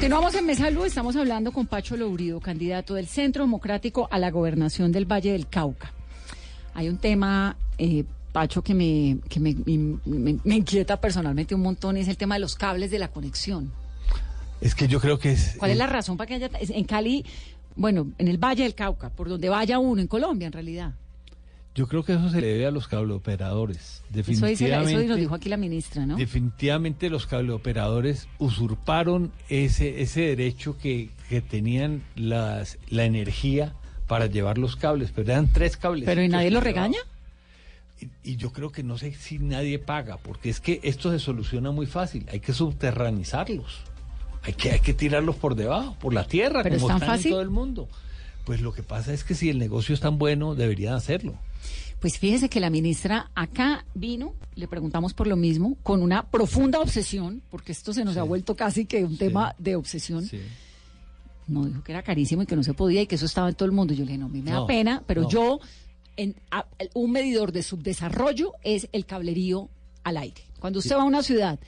Continuamos 0.00 0.34
en 0.34 0.46
Mesa 0.46 0.70
Blue, 0.70 0.86
estamos 0.86 1.14
hablando 1.14 1.52
con 1.52 1.66
Pacho 1.66 1.94
Lourido, 1.94 2.40
candidato 2.40 2.94
del 2.94 3.06
Centro 3.06 3.44
Democrático 3.44 4.08
a 4.10 4.18
la 4.18 4.30
gobernación 4.30 4.92
del 4.92 5.04
Valle 5.04 5.32
del 5.32 5.46
Cauca. 5.46 5.92
Hay 6.72 6.88
un 6.88 6.96
tema, 6.96 7.58
eh, 7.76 8.04
Pacho, 8.32 8.62
que, 8.62 8.72
me, 8.72 9.18
que 9.28 9.38
me, 9.40 9.54
me- 9.66 10.38
me 10.42 10.54
inquieta 10.56 10.98
personalmente 10.98 11.54
un 11.54 11.60
montón 11.60 11.98
y 11.98 12.00
es 12.00 12.08
el 12.08 12.16
tema 12.16 12.36
de 12.36 12.40
los 12.40 12.54
cables 12.54 12.90
de 12.90 12.98
la 12.98 13.08
conexión. 13.08 13.72
Es 14.62 14.74
que 14.74 14.88
yo 14.88 15.00
creo 15.00 15.18
que 15.18 15.32
es... 15.32 15.56
¿Cuál 15.58 15.72
es 15.72 15.76
eh, 15.76 15.78
la 15.78 15.86
razón 15.86 16.16
para 16.16 16.28
que 16.28 16.34
haya... 16.36 16.50
En 16.60 16.84
Cali, 16.84 17.26
bueno, 17.76 18.10
en 18.16 18.28
el 18.28 18.38
Valle 18.38 18.62
del 18.62 18.74
Cauca, 18.74 19.10
por 19.10 19.28
donde 19.28 19.50
vaya 19.50 19.78
uno, 19.78 20.00
en 20.00 20.08
Colombia 20.08 20.46
en 20.46 20.52
realidad. 20.54 20.94
Yo 21.80 21.88
creo 21.88 22.04
que 22.04 22.12
eso 22.12 22.28
se 22.28 22.42
le 22.42 22.48
debe 22.48 22.66
a 22.66 22.70
los 22.70 22.88
cableoperadores. 22.88 24.02
Eso, 24.14 24.16
dice 24.16 24.68
la- 24.68 24.80
Definitivamente. 24.80 24.92
eso 24.92 25.08
nos 25.08 25.16
dijo 25.16 25.34
aquí 25.34 25.48
la 25.48 25.56
ministra, 25.56 26.04
¿no? 26.04 26.16
Definitivamente 26.18 27.08
los 27.08 27.26
cableoperadores 27.26 28.28
usurparon 28.38 29.32
ese, 29.48 30.02
ese 30.02 30.20
derecho 30.20 30.76
que, 30.76 31.08
que 31.30 31.40
tenían 31.40 32.02
las, 32.16 32.76
la 32.90 33.04
energía 33.06 33.72
para 34.06 34.26
llevar 34.26 34.58
los 34.58 34.76
cables, 34.76 35.10
pero 35.14 35.32
eran 35.32 35.48
tres 35.50 35.78
cables. 35.78 36.04
Pero 36.04 36.22
¿y 36.22 36.28
nadie 36.28 36.50
lo 36.50 36.60
regaña? 36.60 36.98
Y, 37.98 38.32
y 38.32 38.36
yo 38.36 38.52
creo 38.52 38.70
que 38.70 38.82
no 38.82 38.98
sé 38.98 39.14
si 39.14 39.38
nadie 39.38 39.78
paga, 39.78 40.18
porque 40.18 40.50
es 40.50 40.60
que 40.60 40.80
esto 40.82 41.10
se 41.10 41.18
soluciona 41.18 41.70
muy 41.70 41.86
fácil, 41.86 42.26
hay 42.30 42.40
que 42.40 42.52
subterranizarlos, 42.52 43.80
hay 44.42 44.52
que, 44.52 44.72
hay 44.72 44.80
que 44.80 44.92
tirarlos 44.92 45.36
por 45.36 45.54
debajo, 45.54 45.96
por 45.98 46.12
la 46.12 46.24
tierra, 46.26 46.62
¿Pero 46.62 46.74
es 46.76 46.82
como 46.82 46.88
tan 46.88 46.96
están 46.98 47.08
fácil? 47.16 47.26
en 47.28 47.32
todo 47.32 47.40
el 47.42 47.50
mundo. 47.50 47.88
Pues 48.44 48.60
lo 48.60 48.72
que 48.74 48.82
pasa 48.82 49.14
es 49.14 49.24
que 49.24 49.34
si 49.34 49.48
el 49.48 49.58
negocio 49.58 49.94
es 49.94 50.00
tan 50.00 50.18
bueno, 50.18 50.54
deberían 50.54 50.92
hacerlo. 50.92 51.36
Pues 52.00 52.18
fíjese 52.18 52.48
que 52.48 52.60
la 52.60 52.70
ministra 52.70 53.30
acá 53.34 53.84
vino, 53.94 54.34
le 54.54 54.66
preguntamos 54.66 55.12
por 55.12 55.26
lo 55.26 55.36
mismo, 55.36 55.76
con 55.82 56.02
una 56.02 56.30
profunda 56.30 56.80
obsesión, 56.80 57.42
porque 57.50 57.72
esto 57.72 57.92
se 57.92 58.04
nos 58.04 58.16
ha 58.16 58.22
vuelto 58.22 58.56
casi 58.56 58.86
que 58.86 59.04
un 59.04 59.18
tema 59.18 59.54
de 59.58 59.76
obsesión. 59.76 60.24
No, 61.46 61.66
dijo 61.66 61.82
que 61.82 61.92
era 61.92 62.02
carísimo 62.02 62.42
y 62.42 62.46
que 62.46 62.56
no 62.56 62.62
se 62.62 62.74
podía 62.74 63.02
y 63.02 63.06
que 63.06 63.16
eso 63.16 63.26
estaba 63.26 63.48
en 63.48 63.54
todo 63.54 63.66
el 63.66 63.72
mundo. 63.72 63.92
Yo 63.92 64.04
le 64.04 64.12
dije, 64.12 64.18
no, 64.18 64.26
a 64.26 64.28
mí 64.30 64.40
me 64.40 64.50
da 64.50 64.66
pena, 64.66 65.02
pero 65.06 65.22
no. 65.22 65.28
yo, 65.30 65.60
en, 66.16 66.36
a- 66.50 66.66
un 66.94 67.10
medidor 67.10 67.52
de 67.52 67.62
subdesarrollo 67.62 68.52
es 68.62 68.88
el 68.92 69.04
cablerío 69.04 69.68
al 70.04 70.16
aire. 70.16 70.42
Cuando 70.58 70.78
usted 70.78 70.96
va 70.96 71.02
a 71.02 71.04
una 71.06 71.22
ciudad 71.22 71.58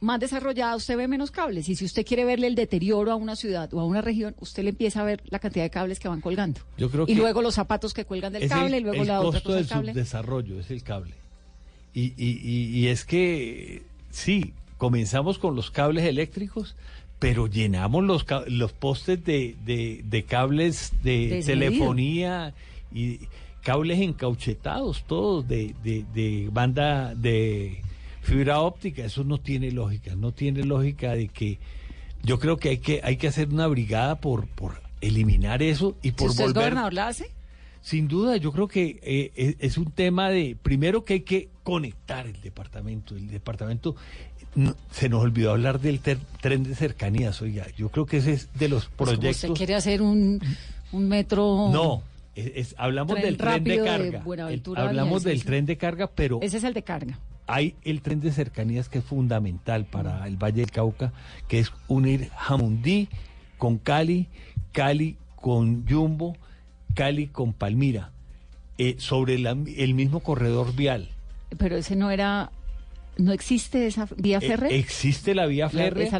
más 0.00 0.20
desarrollada, 0.20 0.76
usted 0.76 0.96
ve 0.96 1.08
menos 1.08 1.30
cables. 1.30 1.68
Y 1.68 1.74
si 1.76 1.84
usted 1.84 2.04
quiere 2.04 2.24
verle 2.24 2.46
el 2.48 2.54
deterioro 2.54 3.10
a 3.12 3.16
una 3.16 3.34
ciudad 3.36 3.72
o 3.72 3.80
a 3.80 3.84
una 3.84 4.02
región, 4.02 4.34
usted 4.40 4.62
le 4.64 4.70
empieza 4.70 5.00
a 5.00 5.04
ver 5.04 5.22
la 5.26 5.38
cantidad 5.38 5.64
de 5.64 5.70
cables 5.70 5.98
que 5.98 6.08
van 6.08 6.20
colgando. 6.20 6.60
Yo 6.76 6.90
creo 6.90 7.04
y 7.04 7.06
que 7.06 7.14
luego 7.14 7.40
los 7.42 7.54
zapatos 7.54 7.94
que 7.94 8.04
cuelgan 8.04 8.32
del 8.32 8.48
cable, 8.48 8.76
el, 8.76 8.82
y 8.82 8.84
luego 8.84 9.02
el 9.02 9.08
la 9.08 9.20
otra 9.20 9.40
costo 9.40 9.48
cosa 9.48 9.56
del 9.56 9.64
del 9.64 9.68
cable. 9.70 9.92
subdesarrollo, 9.92 10.60
es 10.60 10.70
el 10.70 10.82
cable. 10.82 11.14
Y, 11.94 12.12
y- 12.16 12.38
y- 12.42 12.78
y 12.78 12.86
es 12.88 13.04
que, 13.06 13.82
sí, 14.10 14.52
comenzamos 14.76 15.38
con 15.38 15.56
los 15.56 15.70
cables 15.70 16.04
eléctricos, 16.04 16.76
pero 17.18 17.46
llenamos 17.46 18.04
los, 18.04 18.26
los 18.48 18.72
postes 18.74 19.24
de, 19.24 19.56
de- 19.64 20.02
de 20.04 20.22
cables 20.24 20.92
de 21.02 21.28
Desmedido. 21.28 21.46
telefonía 21.46 22.52
y 22.94 23.20
cables 23.62 23.98
encauchetados, 24.00 25.04
todos 25.06 25.48
de, 25.48 25.74
de- 25.82 26.04
de 26.14 26.50
banda 26.52 27.14
de 27.14 27.80
fibra 28.26 28.60
óptica. 28.60 29.04
Eso 29.04 29.24
no 29.24 29.38
tiene 29.38 29.70
lógica, 29.70 30.14
no 30.16 30.32
tiene 30.32 30.64
lógica 30.64 31.12
de 31.14 31.28
que 31.28 31.58
yo 32.22 32.38
creo 32.38 32.56
que 32.56 32.70
hay 32.70 32.78
que, 32.78 33.00
hay 33.04 33.16
que 33.16 33.28
hacer 33.28 33.48
una 33.48 33.66
brigada 33.66 34.20
por, 34.20 34.46
por 34.48 34.80
eliminar 35.00 35.62
eso 35.62 35.96
y 36.02 36.12
por 36.12 36.30
usted 36.30 36.44
es 36.44 36.48
volver... 36.52 36.64
gobernador, 36.70 36.92
¿la 36.94 37.08
hace? 37.08 37.30
Sin 37.82 38.08
duda, 38.08 38.36
yo 38.36 38.50
creo 38.52 38.66
que 38.66 38.98
eh, 39.02 39.32
es, 39.36 39.56
es 39.60 39.78
un 39.78 39.92
tema 39.92 40.28
de, 40.30 40.56
primero 40.60 41.04
que 41.04 41.14
hay 41.14 41.20
que 41.20 41.48
conectar 41.62 42.26
el 42.26 42.40
departamento. 42.40 43.14
El 43.14 43.28
departamento, 43.28 43.94
no, 44.56 44.74
se 44.90 45.08
nos 45.08 45.22
olvidó 45.22 45.52
hablar 45.52 45.78
del 45.80 46.00
ter- 46.00 46.18
tren 46.40 46.64
de 46.64 46.74
cercanías, 46.74 47.40
oiga, 47.42 47.66
yo 47.76 47.88
creo 47.90 48.04
que 48.06 48.16
ese 48.16 48.32
es 48.32 48.48
de 48.54 48.68
los 48.68 48.86
Pues 48.86 49.10
proyectos. 49.10 49.44
usted 49.50 49.56
quiere 49.56 49.74
hacer 49.76 50.02
un, 50.02 50.40
un 50.90 51.08
metro... 51.08 51.68
No, 51.72 52.02
es- 52.34 52.52
es- 52.56 52.74
hablamos 52.76 53.14
Tren 53.14 53.24
del 53.24 53.36
tren 53.36 53.62
de 53.62 53.76
carga. 53.84 54.24
El- 54.50 54.62
hablamos 54.76 55.22
del 55.22 55.44
tren 55.44 55.64
de 55.66 55.76
carga, 55.76 56.08
pero 56.12 56.40
Ese 56.42 56.56
es 56.56 56.64
el 56.64 56.74
de 56.74 56.82
carga. 56.82 57.20
Hay 57.46 57.74
el 57.84 58.02
tren 58.02 58.20
de 58.20 58.32
cercanías 58.32 58.88
que 58.88 58.98
es 58.98 59.04
fundamental 59.04 59.84
para 59.84 60.26
el 60.26 60.36
Valle 60.36 60.60
del 60.62 60.70
Cauca, 60.70 61.12
que 61.48 61.58
es 61.60 61.72
unir 61.88 62.30
Jamundí 62.36 63.08
con 63.58 63.78
Cali, 63.78 64.28
Cali 64.72 65.16
con 65.36 65.86
Yumbo, 65.86 66.36
Cali 66.94 67.28
con 67.28 67.52
Palmira. 67.52 68.12
eh, 68.78 68.96
sobre 68.98 69.38
la- 69.38 69.56
el 69.78 69.94
mismo 69.94 70.20
corredor 70.20 70.76
vial. 70.76 71.08
Pero 71.56 71.76
ese 71.76 71.96
no 71.96 72.10
era, 72.10 72.50
no 73.16 73.32
existe 73.32 73.86
esa 73.86 74.06
vía 74.18 74.36
Eh, 74.36 74.48
férrea. 74.48 74.68
existe 74.70 75.34
la 75.34 75.46
vía 75.46 75.70
férrea, 75.70 76.10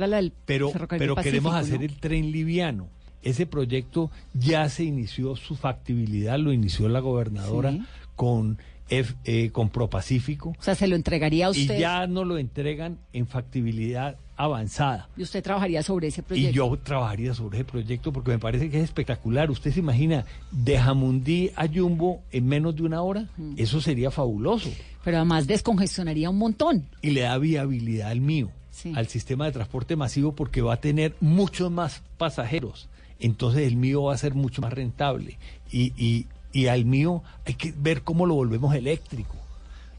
pero, 0.47 0.72
pero 0.89 1.16
queremos 1.16 1.55
hacer 1.55 1.81
¿no? 1.81 1.85
el 1.85 1.97
tren 2.01 2.33
liviano. 2.33 2.89
Ese 3.22 3.45
proyecto 3.45 4.11
ya 4.33 4.66
se 4.70 4.85
inició 4.85 5.37
su 5.37 5.55
factibilidad, 5.55 6.39
lo 6.39 6.51
inició 6.51 6.89
la 6.89 7.01
gobernadora 7.01 7.72
Sí. 7.72 7.83
con, 8.14 8.57
F- 8.89 9.14
eh, 9.24 9.51
con 9.51 9.68
ProPacífico. 9.70 10.51
O 10.59 10.62
sea, 10.62 10.74
se 10.74 10.87
lo 10.87 10.95
entregaría 10.97 11.47
a 11.49 11.57
Y 11.57 11.62
usted. 11.62 11.78
ya 11.78 12.07
nos 12.07 12.26
lo 12.26 12.39
entregan 12.39 12.99
en 13.12 13.26
factibilidad 13.26 14.16
avanzada. 14.39 15.09
y 15.16 15.22
usted 15.22 15.43
trabajaría 15.43 15.82
sobre 15.82 16.09
ese 16.09 16.22
proyecto. 16.22 16.51
Y 16.51 16.53
yo 16.53 16.78
trabajaría 16.82 17.32
sobre 17.34 17.59
ese 17.59 17.64
proyecto 17.64 18.12
porque 18.12 18.30
me 18.32 18.39
parece 18.39 18.68
que 18.70 18.78
es 18.78 18.84
espectacular. 18.84 19.51
Usted 19.51 19.72
se 19.72 19.80
imagina 19.80 20.24
de 20.53 20.78
Jamundí 20.78 21.51
a 21.57 21.66
Jumbo 21.66 22.20
en 22.30 22.47
menos 22.47 22.76
de 22.76 22.82
una 22.82 23.01
hora. 23.03 23.28
Eso 23.57 23.80
sería 23.80 24.11
fabuloso. 24.11 24.68
Pero 25.05 25.16
además 25.16 25.47
descongestionaría 25.47 26.28
un 26.30 26.37
montón. 26.39 26.84
Y 27.03 27.11
le 27.11 27.22
da 27.22 27.39
viabilidad 27.39 28.11
al 28.11 28.20
mío, 28.20 28.51
Sí. 28.70 28.93
al 28.95 29.07
sistema 29.09 29.47
de 29.47 29.53
transporte 29.53 29.97
masivo, 29.97 30.32
porque 30.32 30.61
va 30.61 30.74
a 30.74 30.80
tener 30.80 31.16
muchos 31.20 31.70
más 31.70 32.03
pasajeros. 32.18 32.89
Entonces 33.18 33.66
el 33.66 33.76
mío 33.76 34.03
va 34.05 34.14
a 34.14 34.18
ser 34.18 34.34
mucho 34.34 34.61
más 34.61 34.72
rentable. 34.74 35.39
Y, 35.72 35.93
y, 35.97 36.26
y 36.57 36.68
al 36.68 36.84
mío 36.86 37.22
hay 37.44 37.54
que 37.54 37.74
ver 37.76 38.02
cómo 38.02 38.24
lo 38.24 38.34
volvemos 38.34 38.74
eléctrico. 38.74 39.34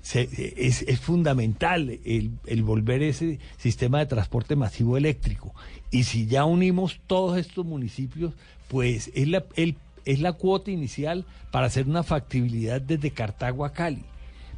Se- 0.01 0.30
es, 0.58 0.82
es 0.84 0.99
fundamental 0.99 1.99
el, 2.05 2.32
el 2.45 2.64
volver 2.64 3.03
ese 3.03 3.39
sistema 3.58 3.99
de 3.99 4.05
transporte 4.08 4.55
masivo 4.55 4.97
eléctrico. 4.97 5.53
Y 5.91 6.03
si 6.05 6.26
ya 6.26 6.45
unimos 6.45 6.99
todos 7.05 7.38
estos 7.38 7.66
municipios, 7.66 8.34
pues 8.70 9.12
es 9.14 9.28
la, 9.28 9.43
el- 9.55 9.76
es 10.05 10.20
la 10.20 10.34
cuota 10.34 10.72
inicial 10.72 11.26
para 11.51 11.68
hacer 11.68 11.86
una 11.88 12.01
factibilidad 12.03 12.82
desde 12.82 13.12
Cartago 13.12 13.66
a 13.66 13.74
Cali, 13.74 14.03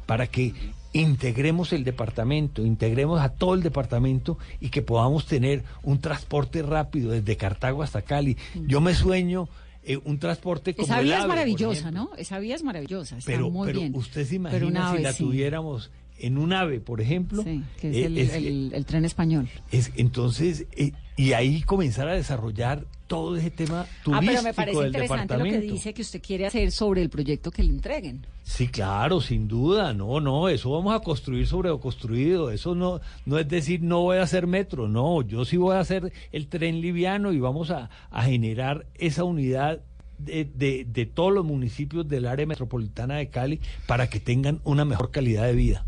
para 0.06 0.26
que 0.28 0.54
integremos 0.92 1.72
el 1.72 1.84
departamento, 1.84 2.64
integremos 2.64 3.20
a 3.20 3.28
todo 3.28 3.54
el 3.54 3.62
departamento 3.62 4.38
y 4.60 4.70
que 4.70 4.82
podamos 4.82 5.26
tener 5.26 5.64
un 5.82 6.00
transporte 6.00 6.62
rápido 6.62 7.10
desde 7.12 7.36
Cartago 7.36 7.82
hasta 7.82 8.02
Cali. 8.02 8.36
Yo 8.66 8.80
me 8.80 8.94
sueño 8.94 9.48
eh, 9.82 9.98
un 10.04 10.18
transporte 10.18 10.74
como 10.74 10.84
Esa 10.86 11.00
vía 11.00 11.14
es 11.16 11.20
AVE, 11.20 11.28
maravillosa. 11.28 11.90
¿no? 11.90 12.10
Esa 12.16 12.38
vía 12.38 12.54
es 12.54 12.62
maravillosa. 12.62 13.18
Está 13.18 13.30
Pero, 13.30 13.50
muy 13.50 13.66
pero 13.66 13.80
bien. 13.80 13.94
usted 13.94 14.26
se 14.26 14.36
imagina 14.36 14.94
si 14.96 15.02
la 15.02 15.12
sí. 15.12 15.24
tuviéramos 15.24 15.90
en 16.22 16.38
un 16.38 16.52
ave, 16.52 16.80
por 16.80 17.00
ejemplo. 17.00 17.42
Sí, 17.42 17.62
que 17.80 17.90
es, 17.90 17.96
eh, 17.96 18.04
el, 18.06 18.18
es- 18.18 18.34
el- 18.34 18.72
el 18.74 18.84
tren 18.86 19.04
español. 19.04 19.48
es- 19.72 19.92
entonces, 19.96 20.66
eh, 20.76 20.92
y 21.16 21.32
ahí 21.32 21.62
comenzar 21.62 22.08
a 22.08 22.14
desarrollar 22.14 22.86
todo 23.06 23.36
ese 23.36 23.50
tema 23.50 23.86
Ah, 23.88 23.94
turístico 24.04 24.32
pero 24.32 24.42
me 24.42 24.54
parece 24.54 24.86
interesante 24.86 25.36
lo 25.36 25.44
que 25.44 25.60
dice 25.60 25.92
que 25.92 26.02
usted 26.02 26.22
quiere 26.22 26.46
hacer 26.46 26.70
sobre 26.70 27.02
el 27.02 27.10
proyecto 27.10 27.50
que 27.50 27.62
le 27.64 27.70
entreguen. 27.70 28.24
Sí, 28.44 28.68
claro, 28.68 29.20
sin 29.20 29.48
duda, 29.48 29.92
no, 29.92 30.20
no, 30.20 30.48
eso 30.48 30.70
vamos 30.70 30.94
a 30.94 31.00
construir 31.00 31.46
sobre 31.46 31.68
lo 31.70 31.80
construido, 31.80 32.50
eso 32.50 32.74
no, 32.74 33.00
no 33.26 33.38
es 33.38 33.48
decir 33.48 33.82
no 33.82 34.00
voy 34.02 34.18
a 34.18 34.22
hacer 34.22 34.46
metro, 34.46 34.88
no, 34.88 35.22
yo 35.22 35.44
sí 35.44 35.56
voy 35.56 35.74
a 35.76 35.80
hacer 35.80 36.12
el 36.32 36.46
tren 36.46 36.80
liviano 36.80 37.32
y 37.32 37.40
vamos 37.40 37.70
a, 37.70 37.90
a 38.10 38.22
generar 38.24 38.86
esa 38.94 39.24
unidad 39.24 39.80
de, 40.18 40.44
de, 40.54 40.84
de 40.88 41.06
todos 41.06 41.32
los 41.32 41.44
municipios 41.44 42.06
del 42.08 42.26
área 42.26 42.46
metropolitana 42.46 43.16
de 43.16 43.28
Cali 43.28 43.60
para 43.86 44.08
que 44.08 44.20
tengan 44.20 44.60
una 44.64 44.84
mejor 44.84 45.10
calidad 45.10 45.46
de 45.46 45.54
vida. 45.54 45.84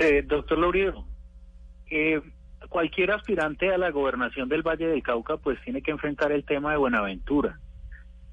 Eh, 0.00 0.22
doctor 0.26 0.58
Laurido, 0.58 1.04
eh, 1.90 2.22
cualquier 2.70 3.10
aspirante 3.10 3.70
a 3.70 3.76
la 3.76 3.90
gobernación 3.90 4.48
del 4.48 4.62
Valle 4.62 4.86
del 4.86 5.02
Cauca 5.02 5.36
pues 5.36 5.60
tiene 5.62 5.82
que 5.82 5.90
enfrentar 5.90 6.32
el 6.32 6.44
tema 6.44 6.70
de 6.70 6.78
Buenaventura. 6.78 7.60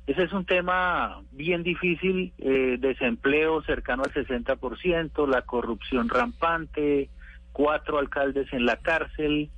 Ese 0.05 0.23
es 0.23 0.31
un 0.31 0.45
tema 0.45 1.21
bien 1.31 1.63
difícil, 1.63 2.31
eh, 2.37 2.77
desempleo 2.79 3.61
cercano 3.63 4.03
al 4.03 4.13
60%, 4.13 5.27
la 5.27 5.41
corrupción 5.41 6.07
rampante, 6.07 7.09
cuatro 7.51 7.99
alcaldes 7.99 8.47
en 8.53 8.65
la 8.65 8.77
cárcel, 8.77 9.49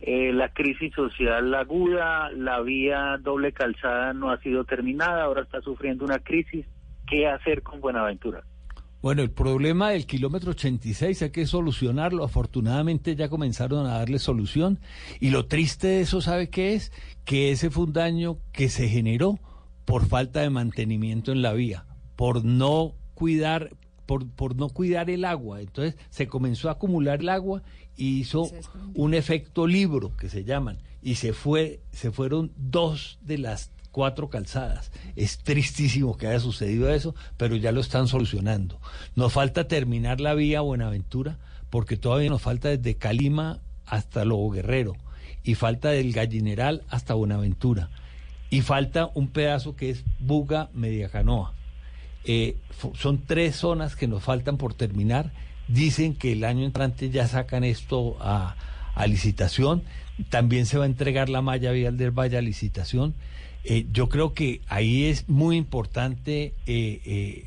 eh, 0.00 0.34
la 0.34 0.50
crisis 0.50 0.92
social 0.92 1.54
aguda, 1.54 2.30
la 2.32 2.60
vía 2.60 3.16
doble 3.22 3.52
calzada 3.52 4.12
no 4.12 4.28
ha 4.28 4.36
sido 4.40 4.64
terminada, 4.64 5.24
ahora 5.24 5.40
está 5.40 5.62
sufriendo 5.62 6.04
una 6.04 6.18
crisis. 6.18 6.66
¿Qué 7.06 7.26
hacer 7.26 7.62
con 7.62 7.80
Buenaventura? 7.80 8.42
Bueno, 9.04 9.20
el 9.20 9.30
problema 9.30 9.90
del 9.90 10.06
kilómetro 10.06 10.52
86 10.52 11.20
hay 11.20 11.28
que 11.28 11.46
solucionarlo. 11.46 12.24
Afortunadamente 12.24 13.14
ya 13.14 13.28
comenzaron 13.28 13.84
a 13.84 13.98
darle 13.98 14.18
solución. 14.18 14.80
Y 15.20 15.28
lo 15.28 15.44
triste 15.44 15.88
de 15.88 16.00
eso, 16.00 16.22
¿sabe 16.22 16.48
qué 16.48 16.72
es? 16.72 16.90
Que 17.26 17.52
ese 17.52 17.68
fue 17.68 17.84
un 17.84 17.92
daño 17.92 18.38
que 18.50 18.70
se 18.70 18.88
generó 18.88 19.38
por 19.84 20.06
falta 20.06 20.40
de 20.40 20.48
mantenimiento 20.48 21.32
en 21.32 21.42
la 21.42 21.52
vía, 21.52 21.84
por 22.16 22.46
no 22.46 22.94
cuidar, 23.12 23.76
por, 24.06 24.26
por 24.26 24.56
no 24.56 24.70
cuidar 24.70 25.10
el 25.10 25.26
agua. 25.26 25.60
Entonces 25.60 25.96
se 26.08 26.26
comenzó 26.26 26.70
a 26.70 26.72
acumular 26.72 27.20
el 27.20 27.28
agua 27.28 27.62
y 27.98 28.20
hizo 28.20 28.50
un 28.94 29.12
efecto 29.12 29.66
libro 29.66 30.16
que 30.16 30.30
se 30.30 30.44
llaman. 30.44 30.78
Y 31.02 31.16
se 31.16 31.34
fue, 31.34 31.82
se 31.92 32.10
fueron 32.10 32.52
dos 32.56 33.18
de 33.20 33.36
las 33.36 33.70
cuatro 33.94 34.28
calzadas. 34.28 34.90
Es 35.14 35.38
tristísimo 35.38 36.16
que 36.16 36.26
haya 36.26 36.40
sucedido 36.40 36.92
eso, 36.92 37.14
pero 37.36 37.54
ya 37.54 37.70
lo 37.70 37.80
están 37.80 38.08
solucionando. 38.08 38.80
Nos 39.14 39.32
falta 39.32 39.68
terminar 39.68 40.20
la 40.20 40.34
vía 40.34 40.62
Buenaventura, 40.62 41.38
porque 41.70 41.96
todavía 41.96 42.28
nos 42.28 42.42
falta 42.42 42.70
desde 42.70 42.96
Calima 42.96 43.60
hasta 43.86 44.24
Lobo 44.24 44.50
Guerrero, 44.50 44.96
y 45.44 45.54
falta 45.54 45.90
del 45.90 46.12
Gallineral 46.12 46.82
hasta 46.88 47.14
Buenaventura, 47.14 47.88
y 48.50 48.62
falta 48.62 49.10
un 49.14 49.28
pedazo 49.28 49.76
que 49.76 49.90
es 49.90 50.04
Buga 50.18 50.70
Mediacanoa. 50.74 51.54
Eh, 52.24 52.56
son 52.98 53.24
tres 53.24 53.54
zonas 53.54 53.94
que 53.94 54.08
nos 54.08 54.24
faltan 54.24 54.56
por 54.56 54.74
terminar. 54.74 55.32
Dicen 55.68 56.16
que 56.16 56.32
el 56.32 56.42
año 56.42 56.64
entrante 56.64 57.10
ya 57.10 57.28
sacan 57.28 57.62
esto 57.62 58.16
a, 58.20 58.56
a 58.94 59.06
licitación. 59.06 59.84
También 60.30 60.66
se 60.66 60.78
va 60.78 60.84
a 60.84 60.86
entregar 60.86 61.28
la 61.28 61.42
malla 61.42 61.70
vial 61.70 61.96
del 61.96 62.10
Valle 62.10 62.38
a 62.38 62.40
licitación. 62.40 63.14
Eh, 63.64 63.86
yo 63.92 64.08
creo 64.08 64.34
que 64.34 64.60
ahí 64.68 65.04
es 65.04 65.28
muy 65.28 65.56
importante 65.56 66.54
eh, 66.66 67.00
eh, 67.06 67.46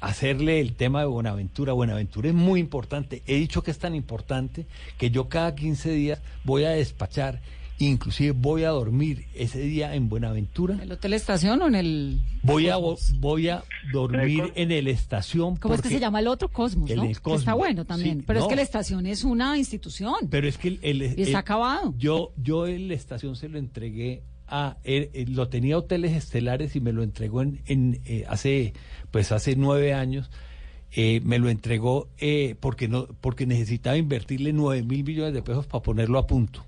hacerle 0.00 0.60
el 0.60 0.74
tema 0.74 1.00
de 1.00 1.06
Buenaventura. 1.06 1.72
Buenaventura 1.72 2.28
es 2.28 2.34
muy 2.34 2.60
importante. 2.60 3.22
He 3.26 3.36
dicho 3.36 3.62
que 3.62 3.70
es 3.70 3.78
tan 3.78 3.94
importante 3.94 4.66
que 4.98 5.10
yo 5.10 5.28
cada 5.28 5.54
15 5.54 5.92
días 5.92 6.20
voy 6.44 6.64
a 6.64 6.70
despachar, 6.70 7.40
inclusive 7.78 8.32
voy 8.32 8.64
a 8.64 8.68
dormir 8.70 9.24
ese 9.34 9.60
día 9.60 9.94
en 9.94 10.10
Buenaventura. 10.10 10.74
¿En 10.74 10.80
el 10.82 10.92
Hotel 10.92 11.14
Estación 11.14 11.62
o 11.62 11.68
en 11.68 11.74
el...? 11.74 12.20
Voy 12.42 12.68
a, 12.68 12.76
voy 13.18 13.48
a 13.48 13.62
dormir 13.92 14.52
en 14.54 14.72
el 14.72 14.88
estación. 14.88 15.56
¿Cómo 15.56 15.74
es 15.74 15.80
que 15.82 15.88
se 15.88 16.00
llama 16.00 16.20
el 16.20 16.26
otro? 16.28 16.48
Cosmos, 16.48 16.90
El 16.90 16.96
¿no? 16.96 17.02
del 17.04 17.14
Que 17.16 17.20
Cosmos. 17.22 17.40
está 17.40 17.54
bueno 17.54 17.84
también. 17.86 18.18
Sí, 18.20 18.24
pero 18.26 18.40
es 18.40 18.46
que 18.46 18.56
la 18.56 18.62
estación 18.62 19.06
es 19.06 19.24
una 19.24 19.56
institución. 19.56 20.14
Pero 20.30 20.46
es 20.48 20.58
que 20.58 20.68
el, 20.68 20.78
el- 20.82 21.02
Y 21.02 21.22
está 21.22 21.28
el- 21.30 21.36
acabado. 21.36 21.94
Yo, 21.98 22.32
yo 22.36 22.66
en 22.66 22.88
la 22.88 22.94
estación 22.94 23.36
se 23.36 23.48
lo 23.48 23.58
entregué 23.58 24.22
a 24.50 24.78
él, 24.84 25.10
él 25.14 25.34
lo 25.34 25.48
tenía 25.48 25.78
hoteles 25.78 26.12
estelares 26.12 26.76
y 26.76 26.80
me 26.80 26.92
lo 26.92 27.02
entregó 27.02 27.42
en, 27.42 27.62
en, 27.66 28.00
eh, 28.04 28.24
hace 28.28 28.74
pues 29.10 29.32
hace 29.32 29.56
nueve 29.56 29.94
años. 29.94 30.30
Eh, 30.92 31.20
me 31.22 31.38
lo 31.38 31.48
entregó 31.48 32.08
eh, 32.18 32.56
porque 32.58 32.88
no 32.88 33.06
porque 33.20 33.46
necesitaba 33.46 33.96
invertirle 33.96 34.52
nueve 34.52 34.82
mil 34.82 35.04
millones 35.04 35.34
de 35.34 35.42
pesos 35.42 35.66
para 35.66 35.82
ponerlo 35.82 36.18
a 36.18 36.26
punto. 36.26 36.66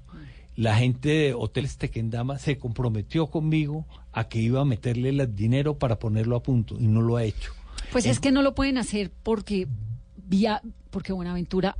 La 0.54 0.76
gente 0.76 1.08
de 1.08 1.34
Hoteles 1.34 1.78
Tequendama 1.78 2.38
se 2.38 2.58
comprometió 2.58 3.28
conmigo 3.28 3.86
a 4.12 4.28
que 4.28 4.38
iba 4.38 4.60
a 4.60 4.64
meterle 4.64 5.08
el 5.08 5.34
dinero 5.34 5.78
para 5.78 5.98
ponerlo 5.98 6.36
a 6.36 6.42
punto 6.42 6.76
y 6.78 6.86
no 6.86 7.00
lo 7.00 7.16
ha 7.16 7.24
hecho. 7.24 7.52
Pues 7.90 8.06
es 8.06 8.20
que 8.20 8.30
no 8.32 8.42
lo 8.42 8.54
pueden 8.54 8.78
hacer 8.78 9.10
porque 9.22 9.66
vía, 10.16 10.62
porque 10.90 11.12
Buenaventura, 11.12 11.76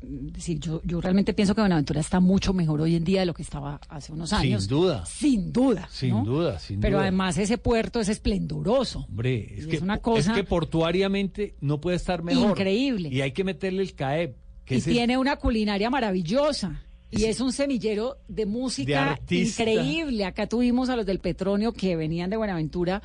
decir, 0.00 0.60
yo, 0.60 0.80
yo 0.84 1.00
realmente 1.00 1.32
pienso 1.34 1.54
que 1.54 1.60
Buenaventura 1.60 2.00
está 2.00 2.20
mucho 2.20 2.52
mejor 2.52 2.80
hoy 2.80 2.94
en 2.94 3.04
día 3.04 3.20
de 3.20 3.26
lo 3.26 3.34
que 3.34 3.42
estaba 3.42 3.80
hace 3.88 4.12
unos 4.12 4.32
años. 4.32 4.62
Sin 4.64 4.70
duda. 4.70 5.06
Sin 5.06 5.52
duda. 5.52 5.88
Sin 5.90 6.10
¿no? 6.10 6.24
duda, 6.24 6.58
sin 6.58 6.80
Pero 6.80 6.96
duda. 6.98 7.02
además 7.02 7.36
ese 7.38 7.58
puerto 7.58 8.00
es 8.00 8.08
esplendoroso. 8.08 9.06
Hombre, 9.08 9.54
es 9.58 9.66
que, 9.66 9.76
es 9.76 9.82
una 9.82 9.98
cosa 9.98 10.30
es 10.32 10.36
que 10.36 10.44
portuariamente 10.44 11.54
no 11.60 11.80
puede 11.80 11.96
estar 11.96 12.22
mejor. 12.22 12.50
Increíble. 12.50 13.08
Y 13.10 13.20
hay 13.20 13.32
que 13.32 13.44
meterle 13.44 13.82
el 13.82 13.94
CAEP. 13.94 14.36
Que 14.64 14.74
y 14.74 14.78
el- 14.78 14.84
tiene 14.84 15.18
una 15.18 15.36
culinaria 15.36 15.90
maravillosa. 15.90 16.82
Y 17.10 17.24
es 17.24 17.40
un 17.40 17.52
semillero 17.54 18.18
de 18.28 18.44
música 18.44 19.18
De 19.26 19.36
increíble. 19.36 20.26
Acá 20.26 20.46
tuvimos 20.46 20.90
a 20.90 20.96
los 20.96 21.06
del 21.06 21.20
Petronio 21.20 21.72
que 21.72 21.96
venían 21.96 22.28
de 22.28 22.36
Buenaventura 22.36 23.00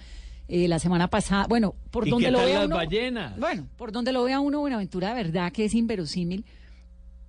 eh, 0.50 0.68
la 0.68 0.78
semana 0.78 1.10
pasada. 1.10 1.48
Bueno, 1.48 1.74
por 1.90 2.06
¿Y 2.06 2.12
donde 2.12 2.26
qué 2.26 2.32
lo 2.32 2.38
tal 2.40 2.48
vea 2.48 2.58
las 2.60 2.66
uno. 2.68 2.76
ballenas? 2.76 3.40
Bueno, 3.40 3.68
por 3.78 3.94
donde 3.94 4.12
lo 4.12 4.24
vea 4.26 4.42
uno, 4.42 4.60
Buenaventura, 4.60 5.16
de 5.16 5.24
verdad 5.24 5.54
que 5.54 5.64
es 5.64 5.74
inverosímil, 5.74 6.44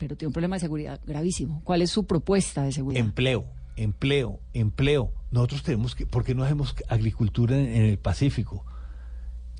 pero 0.04 0.18
tiene 0.18 0.28
un 0.28 0.32
problema 0.34 0.56
de 0.56 0.60
seguridad 0.60 1.00
gravísimo. 1.06 1.62
¿Cuál 1.64 1.80
es 1.80 1.88
su 1.88 2.04
propuesta 2.04 2.62
de 2.62 2.72
seguridad? 2.72 3.02
Empleo, 3.02 3.46
empleo, 3.76 4.38
empleo. 4.52 5.14
Nosotros 5.30 5.62
tenemos 5.62 5.94
que, 5.94 6.04
¿por 6.04 6.24
qué 6.24 6.34
no 6.34 6.44
hacemos 6.44 6.74
agricultura 6.88 7.58
en, 7.58 7.68
en 7.68 7.82
el 7.86 7.98
Pacífico? 7.98 8.66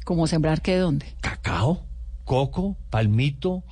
¿Cómo 0.05 0.27
sembrar 0.27 0.61
qué 0.61 0.77
dónde? 0.77 1.07
Cacao, 1.23 1.87
coco, 2.25 2.77
palmito, 2.91 3.65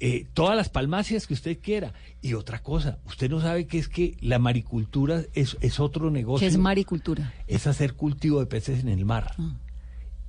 eh, 0.00 0.26
todas 0.34 0.56
las 0.56 0.68
palmacias 0.68 1.28
que 1.28 1.34
usted 1.34 1.60
quiera. 1.60 1.92
Y 2.20 2.34
otra 2.34 2.64
cosa, 2.64 2.98
usted 3.06 3.30
no 3.30 3.40
sabe 3.40 3.68
que 3.68 3.78
es 3.78 3.88
que 3.88 4.16
la 4.20 4.40
maricultura 4.40 5.22
es, 5.34 5.56
es 5.60 5.78
otro 5.78 6.10
negocio. 6.10 6.44
¿Qué 6.44 6.52
es 6.52 6.58
maricultura? 6.58 7.32
es 7.46 7.68
hacer 7.68 7.94
cultivo 7.94 8.40
de 8.40 8.46
peces 8.46 8.80
en 8.80 8.88
el 8.88 9.04
mar. 9.04 9.36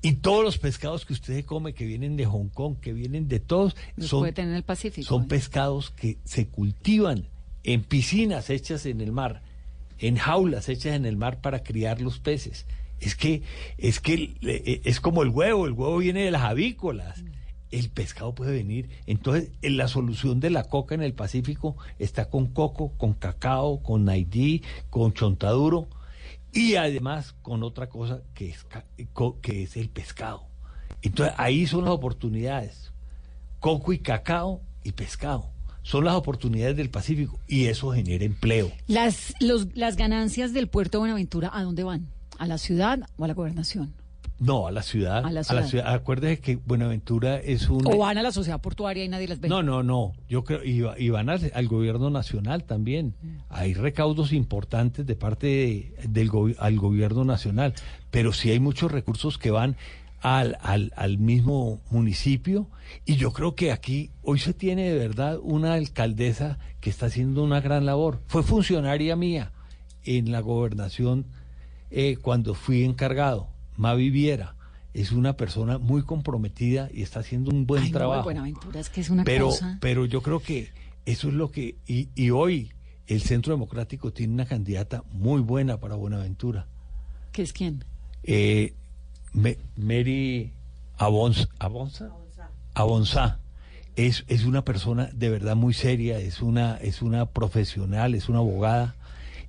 Y 0.02 0.14
todos 0.14 0.43
los 0.43 0.58
pescados 0.58 1.06
que 1.06 1.14
usted 1.14 1.43
come, 1.43 1.74
que 1.74 1.86
vienen 1.86 2.16
de 2.16 2.26
Hong 2.26 2.47
Kong, 2.47 2.78
que 2.80 2.93
vienen 2.93 3.28
de 3.28 3.39
todos, 3.39 3.76
Los 3.97 4.08
son, 4.08 4.26
en 4.28 4.54
el 4.54 4.64
Pacífico. 4.64 5.08
son 5.08 5.24
¿eh? 5.24 5.28
pescados 5.28 5.89
que 5.89 6.18
se 6.24 6.47
cultivan 6.47 7.28
en 7.64 7.84
piscinas 7.84 8.50
hechas 8.50 8.86
en 8.86 9.02
el 9.02 9.12
mar, 9.12 9.41
en 9.97 10.16
jaulas 10.16 10.70
hechas 10.70 10.95
en 10.95 11.06
el 11.06 11.18
mar 11.18 11.41
para 11.41 11.64
criar 11.64 12.00
los 12.00 12.20
peces. 12.20 12.66
Es 13.02 13.16
que 13.16 13.43
es 13.78 14.00
que 14.00 14.36
eh, 14.41 14.82
es 14.86 15.02
como 15.02 15.22
el 15.24 15.30
huevo, 15.30 15.66
el 15.66 15.74
huevo 15.74 15.97
viene 15.97 16.24
de 16.24 16.32
las 16.32 16.43
avícolas. 16.43 17.24
El 17.70 17.89
pescado 17.89 18.34
puede 18.34 18.54
venir. 18.54 18.89
Entonces, 19.06 19.52
en 19.62 19.78
la 19.78 19.88
solución 19.88 20.39
de 20.39 20.50
la 20.50 20.64
coca 20.64 20.95
en 20.95 21.04
el 21.04 21.14
Pacífico 21.14 21.76
está 22.00 22.30
con 22.30 22.47
coco, 22.47 22.93
con 22.97 23.14
cacao, 23.14 23.84
con 23.84 24.06
naidí, 24.06 24.64
con 24.89 25.14
chontaduro 25.14 25.88
y 26.52 26.76
además 26.76 27.36
con 27.41 27.64
otra 27.64 27.89
cosa 27.89 28.22
que 28.34 28.50
es, 28.50 28.66
que 29.41 29.64
es 29.64 29.78
el 29.78 29.89
pescado. 29.89 30.43
Entonces, 31.02 31.36
ahí 31.38 31.68
son 31.68 31.86
las 31.86 31.93
oportunidades. 31.93 32.91
Coco 33.60 33.93
y 33.93 34.00
cacao 34.00 34.62
y 34.84 34.91
pescado. 34.91 35.50
Son 35.82 36.06
las 36.06 36.16
oportunidades 36.16 36.76
del 36.76 36.89
Pacífico 36.89 37.39
y 37.47 37.66
eso 37.66 37.91
genera 37.91 38.26
empleo. 38.26 38.72
Las, 38.88 39.34
los, 39.39 39.76
las 39.76 39.95
ganancias 39.95 40.54
del 40.54 40.68
puerto 40.68 40.97
de 40.97 41.00
Buenaventura, 41.00 41.50
¿a 41.54 41.64
dónde 41.64 41.84
van? 41.84 42.08
¿A 42.38 42.45
la 42.45 42.58
ciudad 42.58 43.00
o 43.18 43.26
a 43.26 43.28
la 43.28 43.34
gobernación? 43.34 43.93
No, 44.40 44.68
a 44.68 44.72
la 44.72 44.82
ciudad. 44.84 45.26
A 45.26 45.32
la 45.32 45.44
ciudad. 45.44 45.94
Acuérdese 45.94 46.40
que 46.40 46.56
Buenaventura 46.56 47.38
es 47.38 47.70
un... 47.70 47.86
¿O 47.86 47.98
van 47.98 48.18
a 48.18 48.24
la 48.24 48.32
sociedad 48.32 48.62
portuaria 48.62 49.04
y 49.04 49.10
nadie 49.10 49.28
las 49.28 49.40
ve? 49.40 49.50
No, 49.50 49.62
no, 49.64 49.84
no. 49.84 50.14
Yo 50.30 50.44
creo 50.46 50.64
y, 50.64 50.84
y 50.98 51.10
van 51.10 51.30
al, 51.30 51.52
al 51.54 51.68
gobierno 51.68 52.10
nacional 52.10 52.64
también. 52.64 53.16
Hay 53.50 53.74
recaudos 53.74 54.32
importantes 54.32 55.06
de 55.06 55.16
parte 55.16 55.48
de- 55.48 55.94
del 56.08 56.32
al 56.58 56.78
gobierno 56.78 57.26
nacional, 57.26 57.74
pero 58.12 58.32
sí 58.32 58.50
hay 58.52 58.60
muchos 58.60 58.92
recursos 58.92 59.38
que 59.38 59.52
van 59.52 59.76
al, 60.22 60.58
al, 60.62 60.92
al 60.96 61.18
mismo 61.18 61.82
municipio 61.90 62.68
y 63.06 63.16
yo 63.16 63.32
creo 63.32 63.56
que 63.56 63.72
aquí 63.72 64.12
hoy 64.22 64.40
se 64.40 64.54
tiene 64.54 64.90
de 64.92 64.98
verdad 64.98 65.38
una 65.42 65.74
alcaldesa 65.76 66.60
que 66.82 66.90
está 66.90 67.06
haciendo 67.08 67.44
una 67.44 67.62
gran 67.62 67.86
labor. 67.86 68.22
Fue 68.28 68.44
funcionaria 68.44 69.16
mía 69.16 69.52
en 70.04 70.32
la 70.32 70.40
gobernación 70.40 71.26
eh, 71.92 72.18
cuando 72.22 72.54
fui 72.54 72.84
encargado. 72.84 73.50
Mavi 73.80 74.10
Viera 74.10 74.56
es 74.94 75.12
una 75.14 75.38
persona 75.38 75.78
muy 75.78 76.04
comprometida 76.04 76.90
y 76.94 77.02
está 77.02 77.22
haciendo 77.22 77.50
un 77.52 77.66
buen 77.66 77.84
Ay, 77.84 77.92
no, 77.92 77.98
trabajo. 77.98 78.24
Buenaventura 78.26 78.80
es 78.82 78.90
que 78.90 79.00
es 79.00 79.10
una 79.10 79.24
pero, 79.24 79.46
cosa. 79.48 79.78
pero 79.80 80.06
yo 80.06 80.22
creo 80.22 80.42
que 80.42 80.70
eso 81.06 81.30
es 81.30 81.34
lo 81.34 81.50
que... 81.50 81.78
Y, 81.88 82.10
y 82.14 82.32
hoy 82.32 82.74
el 83.08 83.22
Centro 83.22 83.54
Democrático 83.54 84.12
tiene 84.12 84.34
una 84.34 84.46
candidata 84.46 85.04
muy 85.14 85.42
buena 85.42 85.80
para 85.80 85.96
Buenaventura. 85.96 86.68
¿Qué 87.32 87.42
es 87.44 87.54
quién? 87.54 87.86
Eh, 88.24 88.74
Me- 89.32 89.58
Mary 89.78 90.52
Abons, 90.98 91.48
Abonza. 91.58 92.10
Abonza. 92.74 93.40
Es, 93.96 94.26
es 94.28 94.44
una 94.44 94.66
persona 94.66 95.10
de 95.14 95.30
verdad 95.30 95.56
muy 95.56 95.74
seria, 95.74 96.20
es 96.20 96.42
una, 96.42 96.76
es 96.78 97.02
una 97.02 97.28
profesional, 97.28 98.14
es 98.14 98.28
una 98.28 98.40
abogada, 98.40 98.96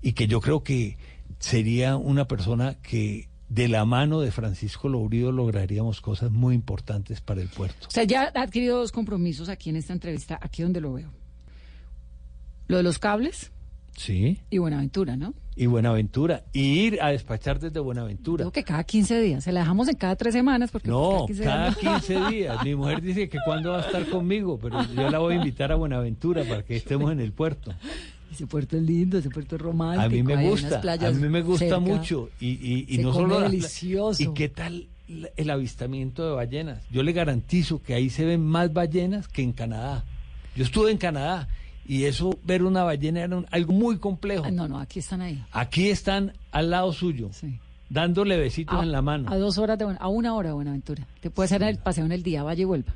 y 0.02 0.12
que 0.12 0.26
yo 0.28 0.40
creo 0.40 0.62
que 0.62 0.98
sería 1.38 1.96
una 1.96 2.26
persona 2.26 2.74
que 2.82 3.28
de 3.50 3.68
la 3.68 3.84
mano 3.84 4.20
de 4.20 4.30
Francisco 4.30 4.88
Lourido 4.88 5.32
lograríamos 5.32 6.00
cosas 6.00 6.30
muy 6.30 6.54
importantes 6.54 7.20
para 7.20 7.42
el 7.42 7.48
puerto. 7.48 7.88
O 7.88 7.90
sea, 7.90 8.04
ya 8.04 8.30
ha 8.34 8.42
adquirido 8.42 8.78
dos 8.78 8.92
compromisos 8.92 9.48
aquí 9.50 9.68
en 9.70 9.76
esta 9.76 9.92
entrevista, 9.92 10.38
aquí 10.40 10.62
donde 10.62 10.80
lo 10.80 10.92
veo. 10.94 11.10
Lo 12.68 12.76
de 12.78 12.82
los 12.84 12.98
cables 12.98 13.50
Sí. 13.96 14.38
y 14.48 14.58
Buenaventura, 14.58 15.16
¿no? 15.16 15.34
Y 15.56 15.66
Buenaventura. 15.66 16.44
Y 16.52 16.60
ir 16.86 17.02
a 17.02 17.08
despachar 17.08 17.58
desde 17.58 17.80
Buenaventura. 17.80 18.44
Digo 18.44 18.52
que 18.52 18.62
cada 18.62 18.84
15 18.84 19.20
días. 19.20 19.44
Se 19.44 19.50
la 19.52 19.60
dejamos 19.60 19.88
en 19.88 19.96
cada 19.96 20.14
tres 20.16 20.32
semanas 20.32 20.70
porque 20.70 20.88
No, 20.88 21.24
pues, 21.26 21.40
cada 21.40 21.70
días 21.70 21.82
no. 21.82 21.90
15 21.98 22.30
días. 22.30 22.64
Mi 22.64 22.74
mujer 22.76 23.02
dice 23.02 23.28
que 23.28 23.38
cuándo 23.44 23.72
va 23.72 23.78
a 23.78 23.80
estar 23.86 24.06
conmigo, 24.08 24.58
pero 24.62 24.80
yo 24.94 25.10
la 25.10 25.18
voy 25.18 25.34
a 25.34 25.36
invitar 25.38 25.72
a 25.72 25.74
Buenaventura 25.74 26.44
para 26.44 26.62
que 26.64 26.76
estemos 26.76 27.10
en 27.12 27.18
el 27.20 27.32
puerto. 27.32 27.74
Ese 28.30 28.46
puerto 28.46 28.76
es 28.76 28.82
lindo, 28.82 29.18
ese 29.18 29.28
puerto 29.30 29.56
es 29.56 29.62
romántico. 29.62 30.06
A 30.06 30.08
mí 30.08 30.22
me 30.22 30.48
gusta, 30.48 30.80
a 30.80 31.10
mí 31.10 31.28
me 31.28 31.42
gusta 31.42 31.64
cerca. 31.66 31.80
mucho. 31.80 32.30
Y, 32.40 32.48
y, 32.50 32.86
y 32.88 32.98
no 32.98 33.12
solo 33.12 33.40
delicioso. 33.40 34.22
¿Y 34.22 34.32
qué 34.34 34.48
tal 34.48 34.86
el 35.36 35.50
avistamiento 35.50 36.24
de 36.28 36.34
ballenas? 36.36 36.82
Yo 36.90 37.02
le 37.02 37.12
garantizo 37.12 37.82
que 37.82 37.94
ahí 37.94 38.08
se 38.10 38.24
ven 38.24 38.44
más 38.46 38.72
ballenas 38.72 39.26
que 39.28 39.42
en 39.42 39.52
Canadá. 39.52 40.04
Yo 40.54 40.62
estuve 40.64 40.90
en 40.92 40.98
Canadá 40.98 41.48
y 41.86 42.04
eso, 42.04 42.38
ver 42.44 42.62
una 42.62 42.84
ballena 42.84 43.20
era 43.22 43.36
un- 43.36 43.46
algo 43.50 43.72
muy 43.72 43.98
complejo. 43.98 44.44
Ah, 44.46 44.50
No, 44.52 44.68
no, 44.68 44.78
aquí 44.78 45.00
están 45.00 45.20
ahí. 45.22 45.42
Aquí 45.50 45.88
están 45.88 46.32
al 46.52 46.70
lado 46.70 46.92
suyo, 46.92 47.30
dándole 47.88 48.38
besitos 48.38 48.78
A, 48.78 48.82
en 48.84 48.92
la 48.92 49.02
mano. 49.02 49.28
a 49.32 49.36
dos 49.38 49.58
horas 49.58 49.76
de 49.78 49.96
a 49.98 50.08
una 50.08 50.34
hora 50.34 50.50
de 50.50 50.54
Buenaventura. 50.54 51.04
Te 51.20 51.30
puede 51.30 51.46
hacer 51.46 51.62
el 51.64 51.78
paseo 51.78 52.04
en 52.04 52.12
el 52.12 52.22
día, 52.22 52.44
vaya 52.44 52.62
y 52.62 52.64
vuelva. 52.64 52.94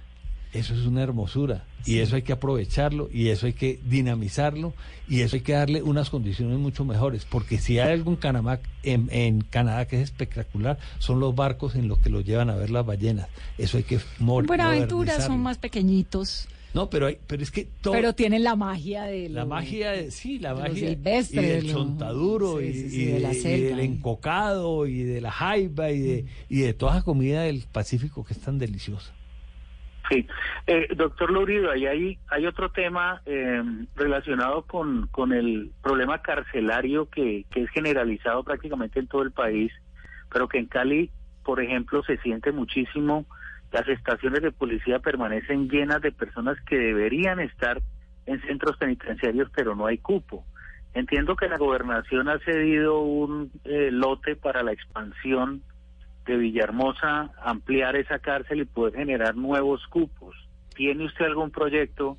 Eso 0.54 0.72
es 0.72 0.86
una 0.86 1.02
hermosura 1.02 1.64
y 1.84 1.98
eso 1.98 2.14
hay 2.16 2.22
que 2.22 2.32
aprovecharlo 2.32 3.10
y 3.12 3.28
eso 3.28 3.46
hay 3.46 3.52
que 3.54 3.78
dinamizarlo 3.84 4.72
y 5.08 5.20
eso 5.22 5.34
hay 5.36 5.42
que 5.42 5.52
darle 5.52 5.82
unas 5.82 6.08
condiciones 6.10 6.56
mucho 6.58 6.84
mejores 6.84 7.26
porque 7.28 7.58
si 7.58 7.78
hay 7.80 7.90
algo 7.92 8.10
en 8.12 8.16
Canadá, 8.16 8.60
en, 8.84 9.08
en 9.10 9.40
Canadá 9.42 9.86
que 9.86 9.96
es 9.96 10.02
espectacular 10.04 10.78
son 11.00 11.18
los 11.20 11.34
barcos 11.34 11.74
en 11.74 11.88
los 11.88 11.98
que 11.98 12.08
los 12.08 12.24
llevan 12.24 12.50
a 12.50 12.54
ver 12.54 12.70
las 12.70 12.86
ballenas. 12.86 13.28
Eso 13.58 13.76
hay 13.78 13.82
que 13.82 13.98
mor- 14.20 14.46
Buenaventura 14.46 15.20
son 15.20 15.40
más 15.40 15.58
pequeñitos, 15.58 16.48
No, 16.72 16.88
pero 16.88 17.06
hay, 17.06 17.18
pero 17.26 17.42
es 17.42 17.50
que 17.50 17.66
todo 17.80 17.92
pero 17.94 18.14
tienen 18.14 18.44
la 18.44 18.54
magia 18.56 19.02
de 19.04 19.28
la 19.28 19.40
lo- 19.42 19.48
magia 19.48 19.90
de, 19.90 20.10
sí, 20.12 20.38
la 20.38 20.54
de 20.54 20.62
magia 20.68 20.88
silvestre, 20.90 21.42
y 21.42 21.46
del 21.46 21.66
de 21.66 21.72
chontaduro 21.72 22.60
sí, 22.60 22.66
y, 22.66 22.72
sí, 22.74 22.90
sí, 22.90 23.02
y 23.02 23.04
de 23.06 23.20
la 23.20 23.28
de- 23.30 23.34
y 23.36 23.40
selva, 23.40 23.76
del 23.76 23.80
encocado 23.80 24.86
y 24.86 25.02
de 25.02 25.20
la 25.20 25.30
jaiba 25.32 25.90
y 25.90 26.00
de, 26.00 26.24
y 26.48 26.60
de 26.60 26.74
toda 26.74 26.94
la 26.94 27.02
comida 27.02 27.42
del 27.42 27.64
Pacífico 27.70 28.24
que 28.24 28.34
es 28.34 28.40
tan 28.40 28.58
deliciosa. 28.58 29.12
Sí, 30.10 30.26
eh, 30.66 30.88
doctor 30.94 31.30
Lourido, 31.30 31.70
ahí 31.70 31.86
hay, 31.86 32.18
hay 32.28 32.46
otro 32.46 32.70
tema 32.70 33.22
eh, 33.24 33.62
relacionado 33.96 34.62
con, 34.62 35.06
con 35.06 35.32
el 35.32 35.72
problema 35.82 36.20
carcelario 36.20 37.08
que, 37.08 37.46
que 37.50 37.62
es 37.62 37.70
generalizado 37.70 38.44
prácticamente 38.44 39.00
en 39.00 39.06
todo 39.06 39.22
el 39.22 39.32
país, 39.32 39.72
pero 40.30 40.46
que 40.46 40.58
en 40.58 40.66
Cali, 40.66 41.10
por 41.42 41.62
ejemplo, 41.62 42.02
se 42.02 42.18
siente 42.18 42.52
muchísimo. 42.52 43.24
Las 43.72 43.88
estaciones 43.88 44.42
de 44.42 44.52
policía 44.52 44.98
permanecen 44.98 45.70
llenas 45.70 46.02
de 46.02 46.12
personas 46.12 46.58
que 46.66 46.76
deberían 46.76 47.40
estar 47.40 47.80
en 48.26 48.40
centros 48.42 48.76
penitenciarios, 48.76 49.50
pero 49.54 49.74
no 49.74 49.86
hay 49.86 49.98
cupo. 49.98 50.44
Entiendo 50.92 51.34
que 51.34 51.48
la 51.48 51.58
gobernación 51.58 52.28
ha 52.28 52.38
cedido 52.40 53.00
un 53.00 53.50
eh, 53.64 53.90
lote 53.90 54.36
para 54.36 54.62
la 54.62 54.72
expansión 54.72 55.62
de 56.24 56.36
Villahermosa, 56.36 57.30
ampliar 57.42 57.96
esa 57.96 58.18
cárcel 58.18 58.60
y 58.60 58.64
poder 58.64 58.94
generar 58.94 59.36
nuevos 59.36 59.86
cupos. 59.88 60.34
¿Tiene 60.74 61.04
usted 61.04 61.26
algún 61.26 61.50
proyecto 61.50 62.18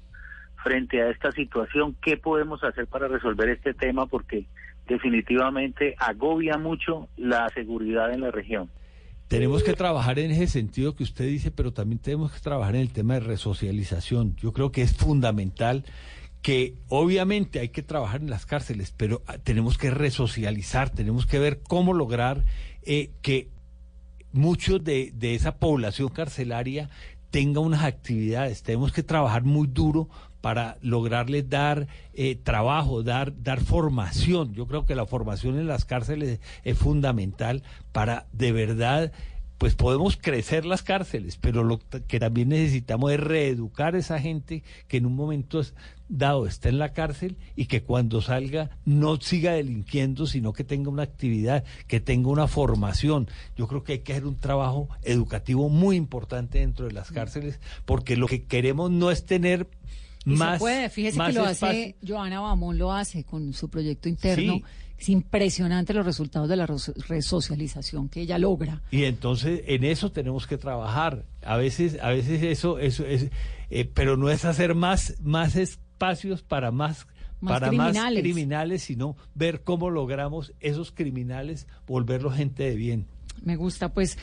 frente 0.64 1.02
a 1.02 1.10
esta 1.10 1.32
situación? 1.32 1.96
¿Qué 2.02 2.18
podemos 2.18 2.64
hacer 2.64 2.88
para 2.88 3.08
resolver 3.08 3.50
este 3.50 3.74
tema? 3.74 4.06
Porque 4.06 4.46
definitivamente 4.88 5.96
agobia 5.98 6.58
mucho 6.58 7.10
la 7.18 7.50
seguridad 7.50 8.14
en 8.14 8.22
la 8.22 8.32
región. 8.32 8.70
Tenemos 9.28 9.64
que 9.64 9.74
trabajar 9.74 10.20
en 10.20 10.30
ese 10.30 10.46
sentido 10.46 10.96
que 10.96 11.04
usted 11.04 11.26
dice, 11.26 11.50
pero 11.50 11.74
también 11.74 12.00
tenemos 12.00 12.32
que 12.32 12.40
trabajar 12.40 12.76
en 12.76 12.82
el 12.82 12.94
tema 12.94 13.16
de 13.16 13.22
resocialización. 13.22 14.36
Yo 14.36 14.54
creo 14.54 14.72
que 14.72 14.84
es 14.84 14.96
fundamental 14.96 15.84
que 16.44 16.76
obviamente 16.90 17.60
hay 17.60 17.70
que 17.70 17.82
trabajar 17.82 18.22
en 18.22 18.30
las 18.30 18.46
cárceles, 18.46 18.94
pero 18.96 19.24
ah, 19.26 19.40
tenemos 19.40 19.80
que 19.80 19.90
resocializar, 19.90 20.92
tenemos 20.92 21.26
que 21.26 21.40
ver 21.40 21.64
cómo 21.68 21.92
lograr 21.92 22.46
eh, 22.84 23.10
que 23.24 23.50
muchos 24.36 24.84
de, 24.84 25.12
de 25.16 25.36
esa 25.36 25.58
población 25.58 26.10
carcelaria 26.10 26.90
tenga 27.32 27.60
unas 27.60 27.84
actividades. 27.84 28.64
Tenemos 28.64 28.92
que 28.92 29.04
trabajar 29.04 29.44
muy 29.44 29.68
duro 29.68 30.10
para 30.46 30.78
lograrles 30.82 31.50
dar 31.50 31.88
eh, 32.14 32.36
trabajo, 32.36 33.02
dar, 33.02 33.34
dar 33.42 33.62
formación. 33.62 34.54
Yo 34.54 34.68
creo 34.68 34.86
que 34.86 34.94
la 34.94 35.08
formación 35.08 35.58
en 35.58 35.68
las 35.68 35.86
cárceles 35.86 36.40
es 36.64 36.78
fundamental 36.78 37.64
para 37.92 38.28
de 38.32 38.52
verdad, 38.52 39.12
pues 39.58 39.76
podemos 39.76 40.18
crecer 40.18 40.66
las 40.66 40.84
cárceles, 40.84 41.38
pero 41.38 41.64
lo 41.64 41.80
que 42.08 42.20
también 42.20 42.50
necesitamos 42.50 43.12
es 43.14 43.20
reeducar 43.20 43.96
a 43.96 44.00
esa 44.00 44.20
gente 44.20 44.64
que 44.88 44.98
en 44.98 45.06
un 45.06 45.16
momento 45.16 45.62
dado 46.10 46.46
está 46.46 46.70
en 46.70 46.78
la 46.78 46.94
cárcel 46.94 47.38
y 47.56 47.66
que 47.66 47.82
cuando 47.82 48.22
salga 48.22 48.70
no 48.86 49.20
siga 49.20 49.54
delinquiendo, 49.54 50.28
sino 50.28 50.54
que 50.54 50.64
tenga 50.64 50.90
una 50.90 51.04
actividad, 51.04 51.64
que 51.88 52.00
tenga 52.00 52.30
una 52.30 52.48
formación. 52.48 53.28
Yo 53.56 53.68
creo 53.68 53.84
que 53.84 53.94
hay 53.94 54.00
que 54.00 54.14
hacer 54.14 54.26
un 54.26 54.40
trabajo 54.40 54.90
educativo 55.04 55.70
muy 55.70 55.96
importante 55.96 56.60
dentro 56.60 56.88
de 56.88 56.94
las 56.94 57.12
cárceles, 57.12 57.60
porque 57.86 58.18
lo 58.18 58.28
que 58.28 58.44
queremos 58.44 58.92
no 58.92 59.10
es 59.10 59.26
tener 59.26 59.70
Y 60.26 60.32
más, 60.32 60.54
se 60.54 60.60
puede, 60.60 60.90
fíjese 60.90 61.18
más 61.18 61.30
que 61.30 61.40
lo 61.40 61.48
espacio. 61.48 61.68
hace, 61.70 61.96
Joana 62.06 62.42
Bamón 62.42 62.78
lo 62.78 62.92
hace 62.92 63.24
con 63.24 63.54
su 63.54 63.70
proyecto 63.70 64.10
interno. 64.10 64.56
Sí. 64.56 64.64
Es 64.98 65.10
impresionante 65.10 65.94
los 65.94 66.06
resultados 66.06 66.48
de 66.48 66.56
la 66.56 66.66
res- 66.66 66.94
resocialización 67.08 68.08
que 68.10 68.22
ella 68.22 68.38
logra. 68.38 68.82
Y 68.92 69.04
entonces 69.04 69.62
en 69.68 69.84
eso 69.84 70.12
tenemos 70.12 70.48
que 70.48 70.58
trabajar. 70.58 71.26
A 71.44 71.58
veces, 71.58 71.98
a 72.02 72.10
veces 72.10 72.42
eso, 72.44 72.80
eso 72.80 73.06
es, 73.06 73.30
eh, 73.70 73.86
pero 73.94 74.16
no 74.18 74.30
es 74.30 74.46
hacer 74.46 74.74
más, 74.76 75.16
más 75.22 75.56
espacios 75.58 76.44
para 76.44 76.72
más, 76.72 77.08
Más 77.42 77.54
para 77.60 77.72
más 77.72 77.90
criminales. 77.92 78.24
criminales, 78.24 78.84
sino 78.84 79.18
ver 79.34 79.64
cómo 79.64 79.90
logramos 79.90 80.54
esos 80.62 80.92
criminales 80.92 81.68
volverlos 81.86 82.36
gente 82.36 82.64
de 82.64 82.76
bien. 82.76 83.06
Me 83.44 83.58
gusta, 83.58 83.90
pues. 83.94 84.18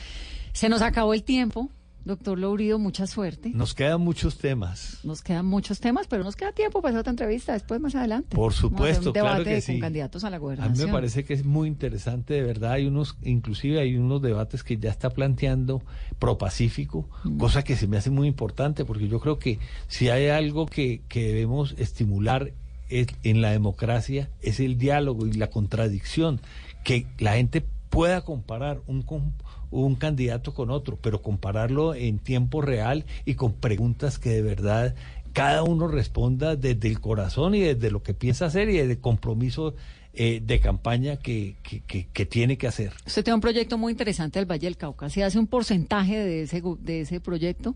Se 0.53 0.69
nos 0.69 0.81
acabó 0.81 1.13
el 1.13 1.23
tiempo. 1.23 1.69
Doctor 2.05 2.37
Lourido, 2.37 2.79
mucha 2.79 3.07
suerte. 3.07 3.51
Nos 3.53 3.73
quedan 3.73 4.01
muchos 4.01 4.37
temas. 4.37 4.99
Nos 5.03 5.21
quedan 5.21 5.45
muchos 5.45 5.79
temas, 5.79 6.05
pero 6.07 6.23
nos 6.25 6.35
queda 6.35 6.51
tiempo 6.51 6.81
para 6.81 6.99
otra 6.99 7.11
entrevista 7.11 7.53
después, 7.53 7.79
más 7.79 7.95
adelante. 7.95 8.35
Por 8.35 8.51
hacer 8.51 8.61
supuesto, 8.61 9.09
un 9.09 9.13
debate 9.13 9.35
claro 9.35 9.43
que 9.45 9.53
con 9.65 9.75
sí. 9.75 9.79
candidatos 9.79 10.23
a 10.25 10.29
la 10.29 10.35
A 10.35 10.39
mí 10.39 10.43
gobernación. 10.43 10.87
me 10.87 10.93
parece 10.93 11.23
que 11.23 11.33
es 11.33 11.45
muy 11.45 11.67
interesante, 11.69 12.33
de 12.33 12.41
verdad. 12.43 12.73
Hay 12.73 12.87
unos, 12.87 13.15
inclusive 13.23 13.79
hay 13.79 13.95
unos 13.95 14.21
debates 14.21 14.63
que 14.63 14.77
ya 14.77 14.89
está 14.89 15.09
planteando 15.11 15.81
Propacífico, 16.19 17.09
Mm. 17.23 17.37
cosa 17.37 17.63
que 17.63 17.75
se 17.75 17.87
me 17.87 17.97
hace 17.97 18.09
muy 18.09 18.27
importante, 18.27 18.85
porque 18.85 19.07
yo 19.07 19.19
creo 19.19 19.39
que 19.39 19.59
si 19.87 20.09
hay 20.09 20.27
algo 20.27 20.65
que, 20.65 21.01
que 21.07 21.27
debemos 21.27 21.75
estimular 21.77 22.51
es- 22.89 23.07
en 23.23 23.41
la 23.41 23.51
democracia 23.51 24.29
es 24.41 24.59
el 24.59 24.77
diálogo 24.77 25.25
y 25.27 25.33
la 25.33 25.49
contradicción, 25.49 26.39
que 26.83 27.07
la 27.19 27.33
gente 27.35 27.65
pueda 27.89 28.21
comparar 28.21 28.81
un, 28.87 29.01
con- 29.03 29.33
un 29.81 29.95
candidato 29.95 30.53
con 30.53 30.69
otro, 30.69 30.97
pero 31.01 31.21
compararlo 31.21 31.93
en 31.95 32.19
tiempo 32.19 32.61
real 32.61 33.05
y 33.25 33.35
con 33.35 33.53
preguntas 33.53 34.19
que 34.19 34.29
de 34.29 34.41
verdad 34.41 34.95
cada 35.33 35.63
uno 35.63 35.87
responda 35.87 36.55
desde 36.55 36.87
el 36.87 36.99
corazón 37.01 37.55
y 37.55 37.61
desde 37.61 37.89
lo 37.89 38.03
que 38.03 38.13
piensa 38.13 38.45
hacer 38.45 38.69
y 38.69 38.77
desde 38.77 38.93
el 38.93 38.99
compromiso 38.99 39.73
eh, 40.13 40.41
de 40.45 40.59
campaña 40.59 41.17
que, 41.17 41.55
que- 41.63 41.81
que- 41.81 42.07
que 42.07 42.25
tiene 42.27 42.55
que 42.57 42.67
hacer. 42.67 42.93
Usted 43.07 43.23
tiene 43.23 43.35
un 43.35 43.41
proyecto 43.41 43.79
muy 43.79 43.91
interesante 43.93 44.37
del 44.37 44.45
Valle 44.49 44.67
del 44.67 44.77
Cauca. 44.77 45.09
Si 45.09 45.23
hace 45.23 45.39
un 45.39 45.47
porcentaje 45.47 46.17
de 46.19 46.43
ese, 46.43 46.61
de 46.81 47.01
ese 47.01 47.19
proyecto, 47.19 47.75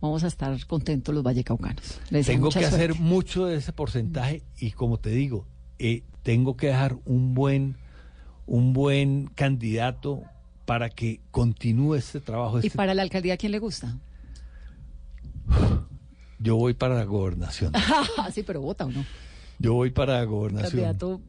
vamos 0.00 0.24
a 0.24 0.26
estar 0.26 0.66
contentos 0.66 1.14
los 1.14 1.22
vallecaucanos. 1.22 2.00
Le 2.10 2.18
deseo 2.18 2.34
Tengo 2.34 2.50
que 2.50 2.64
hacer 2.64 2.96
mucho 2.96 3.46
de 3.46 3.58
ese 3.58 3.72
porcentaje 3.72 4.42
y 4.58 4.72
como 4.72 4.98
te 4.98 5.10
digo, 5.10 5.46
eh, 5.78 6.02
tengo 6.24 6.56
que 6.56 6.66
dejar 6.66 6.96
un 7.04 7.34
buen, 7.34 7.76
un 8.46 8.72
buen 8.72 9.26
candidato 9.36 10.24
para 10.66 10.90
que 10.90 11.20
continúe 11.30 11.94
este 11.94 12.20
trabajo. 12.20 12.58
¿Y 12.60 12.66
Este- 12.66 12.76
para 12.76 12.92
la 12.92 13.00
alcaldía 13.02 13.36
quién 13.38 13.52
le 13.52 13.58
gusta? 13.58 13.96
Yo 16.38 16.56
voy 16.56 16.74
para 16.74 16.94
la 16.96 17.04
gobernación. 17.04 17.72
sí, 18.34 18.42
pero 18.42 18.60
vota 18.60 18.84
o 18.84 18.90
no. 18.90 19.04
Yo 19.58 19.72
voy 19.74 19.90
para 19.90 20.14
la 20.18 20.24
gobernación. 20.24 20.70
Candidato 20.70 21.20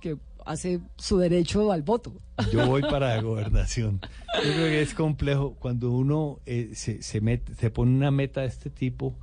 que 0.00 0.16
hace 0.46 0.80
su 0.96 1.18
derecho 1.18 1.72
al 1.72 1.82
voto. 1.82 2.14
Yo 2.50 2.66
voy 2.66 2.80
para 2.80 3.16
la 3.16 3.22
gobernación. 3.22 4.00
Yo 4.42 4.52
creo 4.52 4.66
que 4.66 4.80
es 4.80 4.94
complejo 4.94 5.56
cuando 5.58 5.90
uno 5.90 6.38
eh, 6.46 6.70
se, 6.74 7.02
se, 7.02 7.20
mete- 7.20 7.54
se 7.54 7.70
pone 7.70 7.94
una 7.94 8.10
meta 8.10 8.40
de 8.40 8.46
este 8.46 8.70
tipo, 8.70 9.14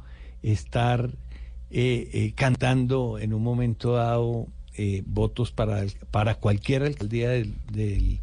estar 0.44 1.10
eh, 1.72 2.10
eh, 2.14 2.34
cantando 2.36 3.18
en 3.18 3.34
un 3.34 3.42
momento 3.42 3.94
dado 3.94 4.48
eh, 4.76 5.02
votos 5.08 5.52
para, 5.52 5.84
para 6.12 6.36
cualquier 6.36 6.84
alcaldía 6.84 7.30
del, 7.32 7.56
del 7.72 8.20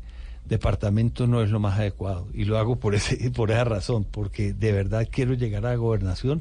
departamento 0.47 1.27
no 1.27 1.43
es 1.43 1.51
lo 1.51 1.61
más 1.61 1.79
adecuado. 1.79 2.29
Y 2.33 2.45
lo 2.45 2.59
hago 2.59 2.77
por, 2.77 2.95
ese, 2.95 3.31
por 3.35 3.51
esa 3.51 3.65
razón, 3.65 4.05
porque 4.11 4.53
de 4.53 4.73
verdad 4.73 5.09
quiero 5.11 5.35
llegar 5.35 5.67
a 5.67 5.71
la 5.71 5.77
gobernación 5.77 6.41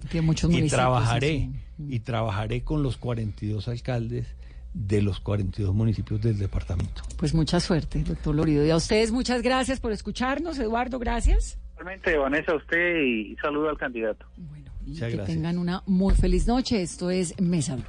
y 0.49 0.67
trabajaré, 0.69 1.49
sí. 1.77 1.85
y 1.89 1.99
trabajaré 1.99 2.61
con 2.63 2.83
los 2.83 2.97
42 2.97 3.67
alcaldes 3.67 4.27
de 4.73 5.01
los 5.01 5.19
42 5.19 5.73
municipios 5.73 6.21
del 6.21 6.37
departamento. 6.37 7.03
Pues 7.17 7.33
mucha 7.33 7.59
suerte, 7.59 8.03
doctor 8.03 8.35
Lorido. 8.35 8.65
Y 8.65 8.71
a 8.71 8.75
ustedes 8.75 9.11
muchas 9.11 9.41
gracias 9.41 9.79
por 9.79 9.91
escucharnos. 9.91 10.57
Eduardo, 10.57 10.97
gracias. 10.99 11.59
Realmente, 11.75 12.17
Vanessa, 12.17 12.53
a 12.53 12.55
usted 12.55 13.01
y 13.01 13.35
saludo 13.37 13.69
al 13.69 13.77
candidato. 13.77 14.25
Y 14.85 14.89
Muchas 14.89 15.09
que 15.09 15.15
gracias. 15.15 15.27
tengan 15.27 15.57
una 15.57 15.83
muy 15.85 16.15
feliz 16.15 16.47
noche. 16.47 16.81
Esto 16.81 17.09
es 17.09 17.39
Mesa 17.39 17.75
Blue. 17.75 17.85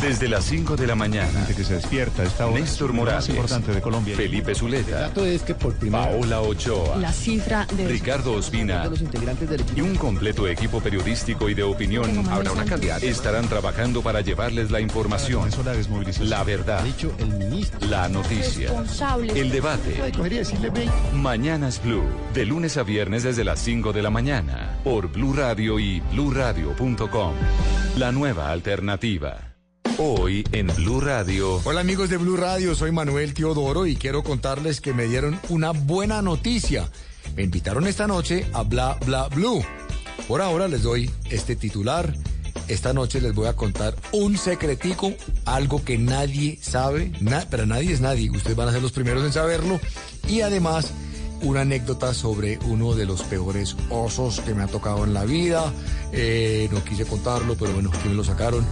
Desde 0.00 0.28
las 0.28 0.44
5 0.46 0.76
de 0.76 0.86
la 0.86 0.94
mañana. 0.94 1.46
que 1.46 1.62
se 1.62 1.74
despierta 1.74 2.22
esta 2.22 2.46
hora. 2.46 2.58
Néstor 2.58 2.92
Morales. 2.94 3.28
importante 3.28 3.72
de 3.72 3.82
Colombia. 3.82 4.16
Felipe 4.16 4.54
Zuleta. 4.54 5.12
es 5.26 5.42
que 5.42 5.54
por 5.54 5.74
primera 5.74 6.04
Paola 6.04 6.40
Ochoa. 6.40 6.96
La 6.96 7.12
cifra 7.12 7.66
de 7.76 7.86
Ricardo 7.86 8.32
Ospina 8.32 8.86
los 8.86 9.02
integrantes 9.02 9.48
del 9.48 9.62
y 9.76 9.80
un 9.82 9.96
completo 9.96 10.48
equipo 10.48 10.80
periodístico 10.80 11.48
y 11.50 11.54
de 11.54 11.62
opinión 11.62 12.26
Habrá 12.30 12.52
una 12.52 12.64
candidata. 12.64 13.04
estarán 13.04 13.46
trabajando 13.48 14.00
para 14.02 14.22
llevarles 14.22 14.70
la 14.70 14.80
información, 14.80 15.50
la 16.20 16.44
verdad, 16.44 16.82
la 17.88 18.08
noticia, 18.08 18.70
el 19.34 19.50
debate. 19.50 20.00
Mañanas 21.14 21.82
Blue, 21.82 22.04
de 22.32 22.46
lunes 22.46 22.76
a 22.78 22.82
viernes 22.84 23.22
desde 23.22 23.44
las 23.44 23.58
5 23.60 23.92
de 23.92 24.02
la 24.02 24.10
mañana, 24.10 24.78
por 24.82 25.08
Blue 25.08 25.34
Radio 25.34 25.78
y 25.78 26.00
bluradio.com. 26.00 27.34
La 27.96 28.12
nueva 28.12 28.50
alternativa. 28.50 29.49
Hoy 29.98 30.44
en 30.52 30.68
Blue 30.68 31.00
Radio. 31.00 31.60
Hola 31.64 31.80
amigos 31.80 32.08
de 32.08 32.16
Blue 32.16 32.36
Radio, 32.36 32.74
soy 32.74 32.90
Manuel 32.92 33.34
Teodoro 33.34 33.86
y 33.86 33.96
quiero 33.96 34.22
contarles 34.22 34.80
que 34.80 34.92
me 34.94 35.04
dieron 35.06 35.38
una 35.48 35.70
buena 35.72 36.22
noticia. 36.22 36.90
Me 37.36 37.42
invitaron 37.42 37.86
esta 37.86 38.06
noche 38.06 38.46
a 38.52 38.62
Bla 38.62 38.98
Bla 39.04 39.28
Blue. 39.28 39.62
Por 40.28 40.40
ahora 40.40 40.68
les 40.68 40.82
doy 40.82 41.10
este 41.30 41.56
titular. 41.56 42.14
Esta 42.68 42.92
noche 42.92 43.20
les 43.20 43.34
voy 43.34 43.48
a 43.48 43.56
contar 43.56 43.94
un 44.12 44.38
secretico, 44.38 45.12
algo 45.44 45.84
que 45.84 45.98
nadie 45.98 46.58
sabe, 46.62 47.12
na- 47.20 47.46
pero 47.50 47.66
nadie 47.66 47.92
es 47.92 48.00
nadie. 48.00 48.30
Ustedes 48.30 48.56
van 48.56 48.68
a 48.68 48.72
ser 48.72 48.80
los 48.82 48.92
primeros 48.92 49.24
en 49.24 49.32
saberlo. 49.32 49.80
Y 50.28 50.42
además, 50.42 50.92
una 51.42 51.62
anécdota 51.62 52.14
sobre 52.14 52.58
uno 52.66 52.94
de 52.94 53.06
los 53.06 53.22
peores 53.24 53.76
osos 53.90 54.40
que 54.40 54.54
me 54.54 54.62
ha 54.62 54.66
tocado 54.68 55.04
en 55.04 55.14
la 55.14 55.24
vida. 55.24 55.72
Eh, 56.12 56.68
no 56.72 56.82
quise 56.84 57.04
contarlo, 57.06 57.56
pero 57.56 57.72
bueno, 57.72 57.90
aquí 57.92 58.08
me 58.08 58.14
lo 58.14 58.22
sacaron. 58.24 58.64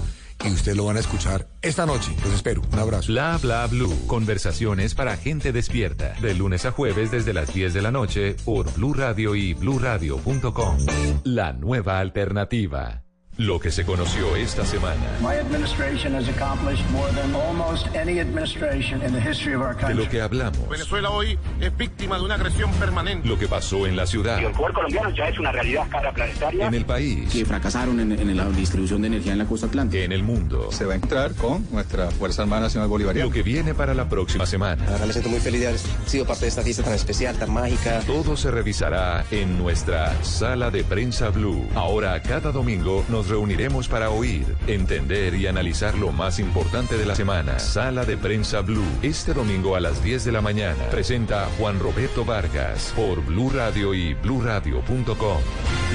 Y 0.45 0.53
ustedes 0.53 0.77
lo 0.77 0.85
van 0.85 0.97
a 0.97 1.01
escuchar 1.01 1.49
esta 1.63 1.85
noche. 1.87 2.15
Los 2.23 2.35
espero. 2.35 2.63
Un 2.73 2.79
abrazo. 2.79 3.13
Bla 3.13 3.39
Bla 3.39 3.67
Blue. 3.67 4.07
Conversaciones 4.07 4.95
para 4.95 5.17
gente 5.17 5.53
despierta. 5.53 6.15
De 6.21 6.35
lunes 6.35 6.65
a 6.65 6.71
jueves 6.71 7.11
desde 7.11 7.33
las 7.33 7.53
10 7.53 7.75
de 7.75 7.83
la 7.83 7.91
noche 7.91 8.37
por 8.45 8.73
Blue 8.75 8.95
Radio 8.95 9.35
y 9.35 9.55
bluradio.com. 9.55 10.79
La 11.25 11.53
nueva 11.53 11.99
alternativa. 11.99 13.08
Lo 13.39 13.61
que 13.61 13.71
se 13.71 13.85
conoció 13.85 14.35
esta 14.35 14.65
semana. 14.67 15.01
My 15.21 15.37
administration 15.39 16.13
has 16.17 16.29
accomplished 16.29 16.83
more 16.91 17.09
than 17.13 17.33
almost 17.37 17.87
any 17.95 18.19
administration 18.19 19.01
in 19.01 19.13
the 19.13 19.21
history 19.21 19.55
of 19.55 19.63
our 19.63 19.77
De 19.77 19.81
country. 19.81 20.05
lo 20.05 20.11
que 20.11 20.21
hablamos. 20.21 20.69
Venezuela 20.69 21.11
hoy 21.11 21.39
es 21.61 21.77
víctima 21.77 22.17
de 22.19 22.25
una 22.25 22.35
agresión 22.35 22.69
permanente. 22.73 23.29
Lo 23.29 23.39
que 23.39 23.47
pasó 23.47 23.87
en 23.87 23.95
la 23.95 24.09
ciudad. 24.09 24.41
El 24.41 24.51
poder 24.51 24.73
colombiano 24.73 25.11
ya 25.11 25.29
es 25.29 25.39
una 25.39 25.53
realidad 25.53 25.83
a 25.83 25.85
escala 25.85 26.13
planetaria. 26.13 26.67
En 26.67 26.75
el 26.75 26.85
país. 26.85 27.31
que 27.33 27.45
fracasaron 27.45 28.01
en, 28.01 28.11
en 28.11 28.37
la 28.37 28.45
distribución 28.47 29.03
de 29.03 29.07
energía 29.07 29.31
en 29.35 29.39
la 29.39 29.45
costa 29.45 29.67
atlántica. 29.67 30.03
En 30.03 30.11
el 30.11 30.25
mundo. 30.25 30.73
Se 30.73 30.85
va 30.85 30.95
a 30.95 30.97
entrar 30.97 31.33
con 31.35 31.65
nuestra 31.71 32.11
Fuerza 32.11 32.43
Armada 32.43 32.63
Nacional 32.63 32.89
Bolivariana. 32.89 33.25
Lo 33.29 33.33
que 33.33 33.45
viene 33.45 33.73
para 33.73 33.95
la 33.95 34.09
próxima 34.09 34.47
semana. 34.47 34.85
La 34.85 34.91
verdad 34.91 35.07
me 35.07 35.13
siento 35.13 35.31
muy 35.31 35.39
feliz 35.39 35.61
de 35.61 35.69
haber 35.69 35.81
sido 36.07 36.27
parte 36.27 36.47
de 36.47 36.49
esta 36.49 36.63
fiesta 36.63 36.83
tan 36.83 36.95
especial, 36.95 37.39
tan 37.39 37.53
mágica. 37.53 38.01
Todo 38.05 38.37
se 38.37 38.51
revisará 38.51 39.25
en 39.31 39.57
nuestra 39.59 40.13
sala 40.25 40.73
de 40.73 40.83
prensa 40.83 41.29
Blue. 41.31 41.65
Ahora, 41.77 42.21
cada 42.21 42.51
domingo 42.51 43.05
nos 43.09 43.28
reuniremos 43.29 43.89
para 43.89 44.11
oír, 44.11 44.57
entender 44.67 45.35
y 45.35 45.47
analizar 45.47 45.97
lo 45.97 46.13
más 46.13 46.39
importante 46.39 46.97
de 46.97 47.07
la 47.07 47.15
semana. 47.15 47.59
Sala 47.59 48.05
de 48.05 48.17
prensa 48.17 48.61
Blue. 48.61 48.85
Este 49.03 49.35
domingo 49.35 49.77
a 49.77 49.81
las 49.81 50.03
10 50.03 50.25
de 50.25 50.33
la 50.33 50.41
mañana. 50.41 50.85
Presenta 50.91 51.49
Juan 51.59 51.79
Roberto 51.81 52.25
Vargas 52.25 52.93
por 52.97 53.25
Blue 53.25 53.51
Radio 53.51 53.95
y 53.95 54.15
bluradio.com. 54.15 55.39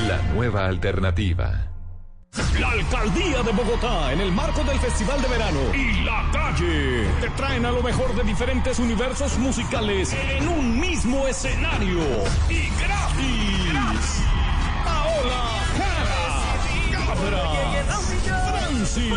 La 0.08 0.22
nueva 0.34 0.66
alternativa. 0.66 1.74
La 2.60 2.72
alcaldía 2.72 3.44
de 3.44 3.52
Bogotá, 3.52 4.12
en 4.12 4.22
el 4.22 4.32
marco 4.32 4.64
del 4.64 4.80
Festival 4.80 5.22
de 5.22 5.28
Verano 5.28 5.60
y 5.72 6.04
la 6.04 6.28
calle, 6.32 7.06
te 7.22 7.30
traen 7.32 7.64
a 7.66 7.72
lo 7.72 7.84
mejor 7.84 8.16
de 8.16 8.24
diferentes 8.24 8.80
universos 8.80 9.38
musicales 9.38 10.14
en 10.14 10.48
un 10.48 10.80
mismo 10.80 11.28
escenario 11.28 12.00
y 12.50 12.70
gratis. 12.82 14.24
Cabra, 14.84 15.63
Franci, 17.88 19.10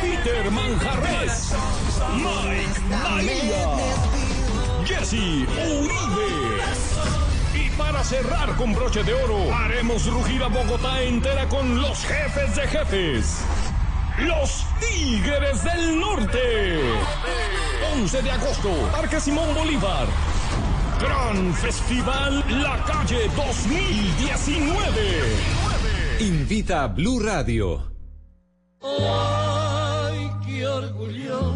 Peter 0.00 0.50
Manjarres, 0.50 1.52
Mike 2.14 2.80
María, 2.88 3.76
Jesse 4.84 5.46
Uribe. 5.46 6.62
Y 7.54 7.70
para 7.70 8.04
cerrar 8.04 8.54
con 8.56 8.74
broche 8.74 9.02
de 9.02 9.14
oro, 9.14 9.52
haremos 9.52 10.06
rugir 10.06 10.42
a 10.42 10.48
Bogotá 10.48 11.02
entera 11.02 11.48
con 11.48 11.80
los 11.80 12.04
jefes 12.04 12.54
de 12.56 12.68
jefes. 12.68 13.38
Los 14.18 14.66
Tigres 14.80 15.64
del 15.64 16.00
Norte. 16.00 16.80
11 17.94 18.22
de 18.22 18.30
agosto, 18.30 18.70
Parque 18.92 19.20
Simón 19.20 19.54
Bolívar. 19.54 20.06
Gran 21.00 21.54
Festival 21.54 22.44
La 22.60 22.76
Calle 22.84 23.30
2019. 23.36 25.67
Invita 26.20 26.82
a 26.82 26.88
Blue 26.88 27.20
Radio. 27.20 27.92
Ay, 28.82 30.28
qué 30.44 30.66
orgullo 30.66 31.54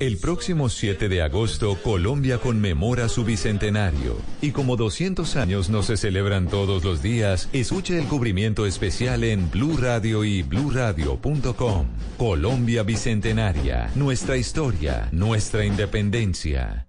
El 0.00 0.18
próximo 0.18 0.68
7 0.68 1.08
de 1.08 1.22
agosto, 1.22 1.78
Colombia 1.80 2.38
conmemora 2.38 3.08
su 3.08 3.24
bicentenario. 3.24 4.16
Y 4.42 4.50
como 4.50 4.74
200 4.74 5.36
años 5.36 5.70
no 5.70 5.84
se 5.84 5.96
celebran 5.96 6.48
todos 6.48 6.82
los 6.82 7.02
días, 7.02 7.48
escuche 7.52 7.96
el 7.96 8.06
cubrimiento 8.06 8.66
especial 8.66 9.22
en 9.22 9.48
Blue 9.48 9.76
Radio 9.76 10.24
y 10.24 10.42
bluradio.com. 10.42 11.86
Colombia 12.18 12.82
Bicentenaria, 12.82 13.92
nuestra 13.94 14.36
historia, 14.36 15.08
nuestra 15.12 15.64
independencia. 15.64 16.88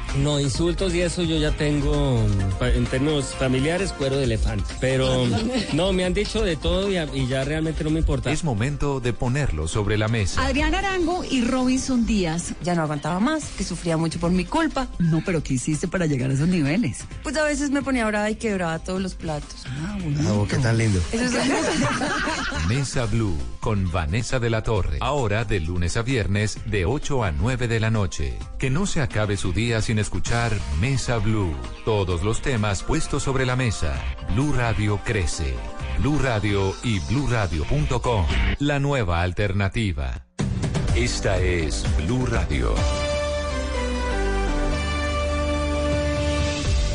No, 0.17 0.39
insultos 0.39 0.93
y 0.93 1.01
eso 1.01 1.23
yo 1.23 1.37
ya 1.37 1.51
tengo 1.51 2.25
en 2.61 2.85
términos 2.85 3.33
familiares 3.37 3.93
cuero 3.93 4.17
de 4.17 4.25
elefante. 4.25 4.73
Pero 4.79 5.25
no, 5.73 5.93
me 5.93 6.03
han 6.03 6.13
dicho 6.13 6.43
de 6.43 6.57
todo 6.57 6.91
y, 6.91 6.97
y, 6.97 7.27
ya 7.27 7.43
realmente 7.43 7.83
no 7.83 7.89
me 7.89 7.99
importa. 7.99 8.31
Es 8.31 8.43
momento 8.43 8.99
de 8.99 9.13
ponerlo 9.13 9.67
sobre 9.67 9.97
la 9.97 10.07
mesa. 10.07 10.45
Adrián 10.45 10.75
Arango 10.75 11.23
y 11.23 11.43
Robinson 11.43 12.05
Díaz. 12.05 12.53
Ya 12.61 12.75
no 12.75 12.81
aguantaba 12.81 13.19
más, 13.19 13.45
que 13.57 13.63
sufría 13.63 13.97
mucho 13.97 14.19
por 14.19 14.31
mi 14.31 14.45
culpa. 14.45 14.87
No, 14.99 15.21
pero 15.25 15.41
¿qué 15.41 15.53
hiciste 15.53 15.87
para 15.87 16.05
llegar 16.05 16.29
a 16.29 16.33
esos 16.33 16.47
niveles? 16.47 17.05
Pues 17.23 17.37
a 17.37 17.43
veces 17.43 17.71
me 17.71 17.81
ponía 17.81 18.05
brava 18.05 18.29
y 18.29 18.35
quebraba 18.35 18.79
todos 18.79 19.01
los 19.01 19.15
platos. 19.15 19.65
Ah, 19.65 19.97
bueno. 20.03 20.47
qué 20.49 20.57
tan 20.57 20.77
lindo. 20.77 20.99
Eso 21.11 21.23
es 21.23 22.67
Mesa 22.67 23.05
Blue 23.05 23.37
con 23.61 23.89
Vanessa 23.91 24.39
de 24.39 24.49
la 24.49 24.63
Torre. 24.63 24.97
Ahora 24.99 25.45
de 25.45 25.61
lunes 25.61 25.95
a 25.95 26.01
viernes 26.01 26.57
de 26.65 26.85
8 26.85 27.23
a 27.23 27.31
9 27.31 27.67
de 27.67 27.79
la 27.79 27.91
noche. 27.91 28.37
Que 28.59 28.69
no 28.69 28.85
se 28.85 29.01
acabe 29.01 29.37
su 29.37 29.53
día 29.53 29.81
sin 29.81 29.99
escuchar 29.99 30.51
Mesa 30.81 31.17
Blue. 31.19 31.55
Todos 31.85 32.23
los 32.23 32.41
temas 32.41 32.83
puestos 32.83 33.23
sobre 33.23 33.45
la 33.45 33.55
mesa. 33.55 33.93
Blue 34.33 34.51
Radio 34.53 34.99
crece. 35.05 35.53
Blue 35.99 36.19
Radio 36.21 36.73
y 36.83 36.99
bluradio.com. 36.99 38.25
La 38.59 38.79
nueva 38.79 39.21
alternativa. 39.21 40.25
Esta 40.95 41.37
es 41.37 41.85
Blue 41.97 42.25
Radio. 42.25 42.73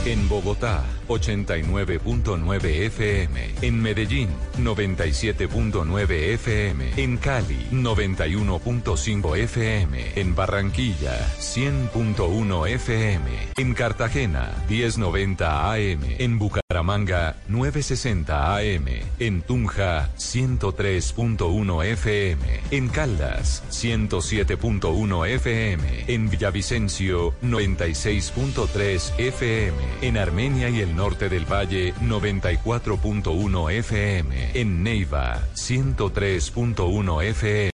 En 0.06 0.28
Bogotá, 0.28 0.84
89.9 1.08 2.64
FM. 2.86 3.54
En 3.60 3.82
Medellín, 3.82 4.28
97.9 4.56 6.10
FM. 6.34 6.92
En 6.96 7.16
Cali, 7.18 7.66
91.5 7.72 9.36
FM. 9.36 10.12
En 10.14 10.36
Barranquilla, 10.36 11.18
100.1 11.40 12.68
FM. 12.68 13.30
En 13.56 13.74
Cartagena, 13.74 14.54
1090 14.68 15.72
AM. 15.72 16.00
En 16.18 16.38
Bucaramanga, 16.76 17.36
960 17.48 18.56
AM. 18.58 18.86
En 19.18 19.40
Tunja, 19.40 20.10
103.1 20.18 21.84
FM. 21.84 22.60
En 22.70 22.88
Caldas, 22.88 23.62
107.1 23.70 25.26
FM. 25.26 26.04
En 26.06 26.28
Villavicencio, 26.28 27.32
96.3 27.40 29.18
FM. 29.18 29.78
En 30.02 30.18
Armenia 30.18 30.68
y 30.68 30.80
el 30.80 30.94
norte 30.94 31.30
del 31.30 31.50
Valle 31.50 31.94
94.1 31.94 33.72
FM. 33.72 34.50
En 34.52 34.82
Neiva 34.82 35.40
103.1 35.54 37.22
FM. 37.22 37.56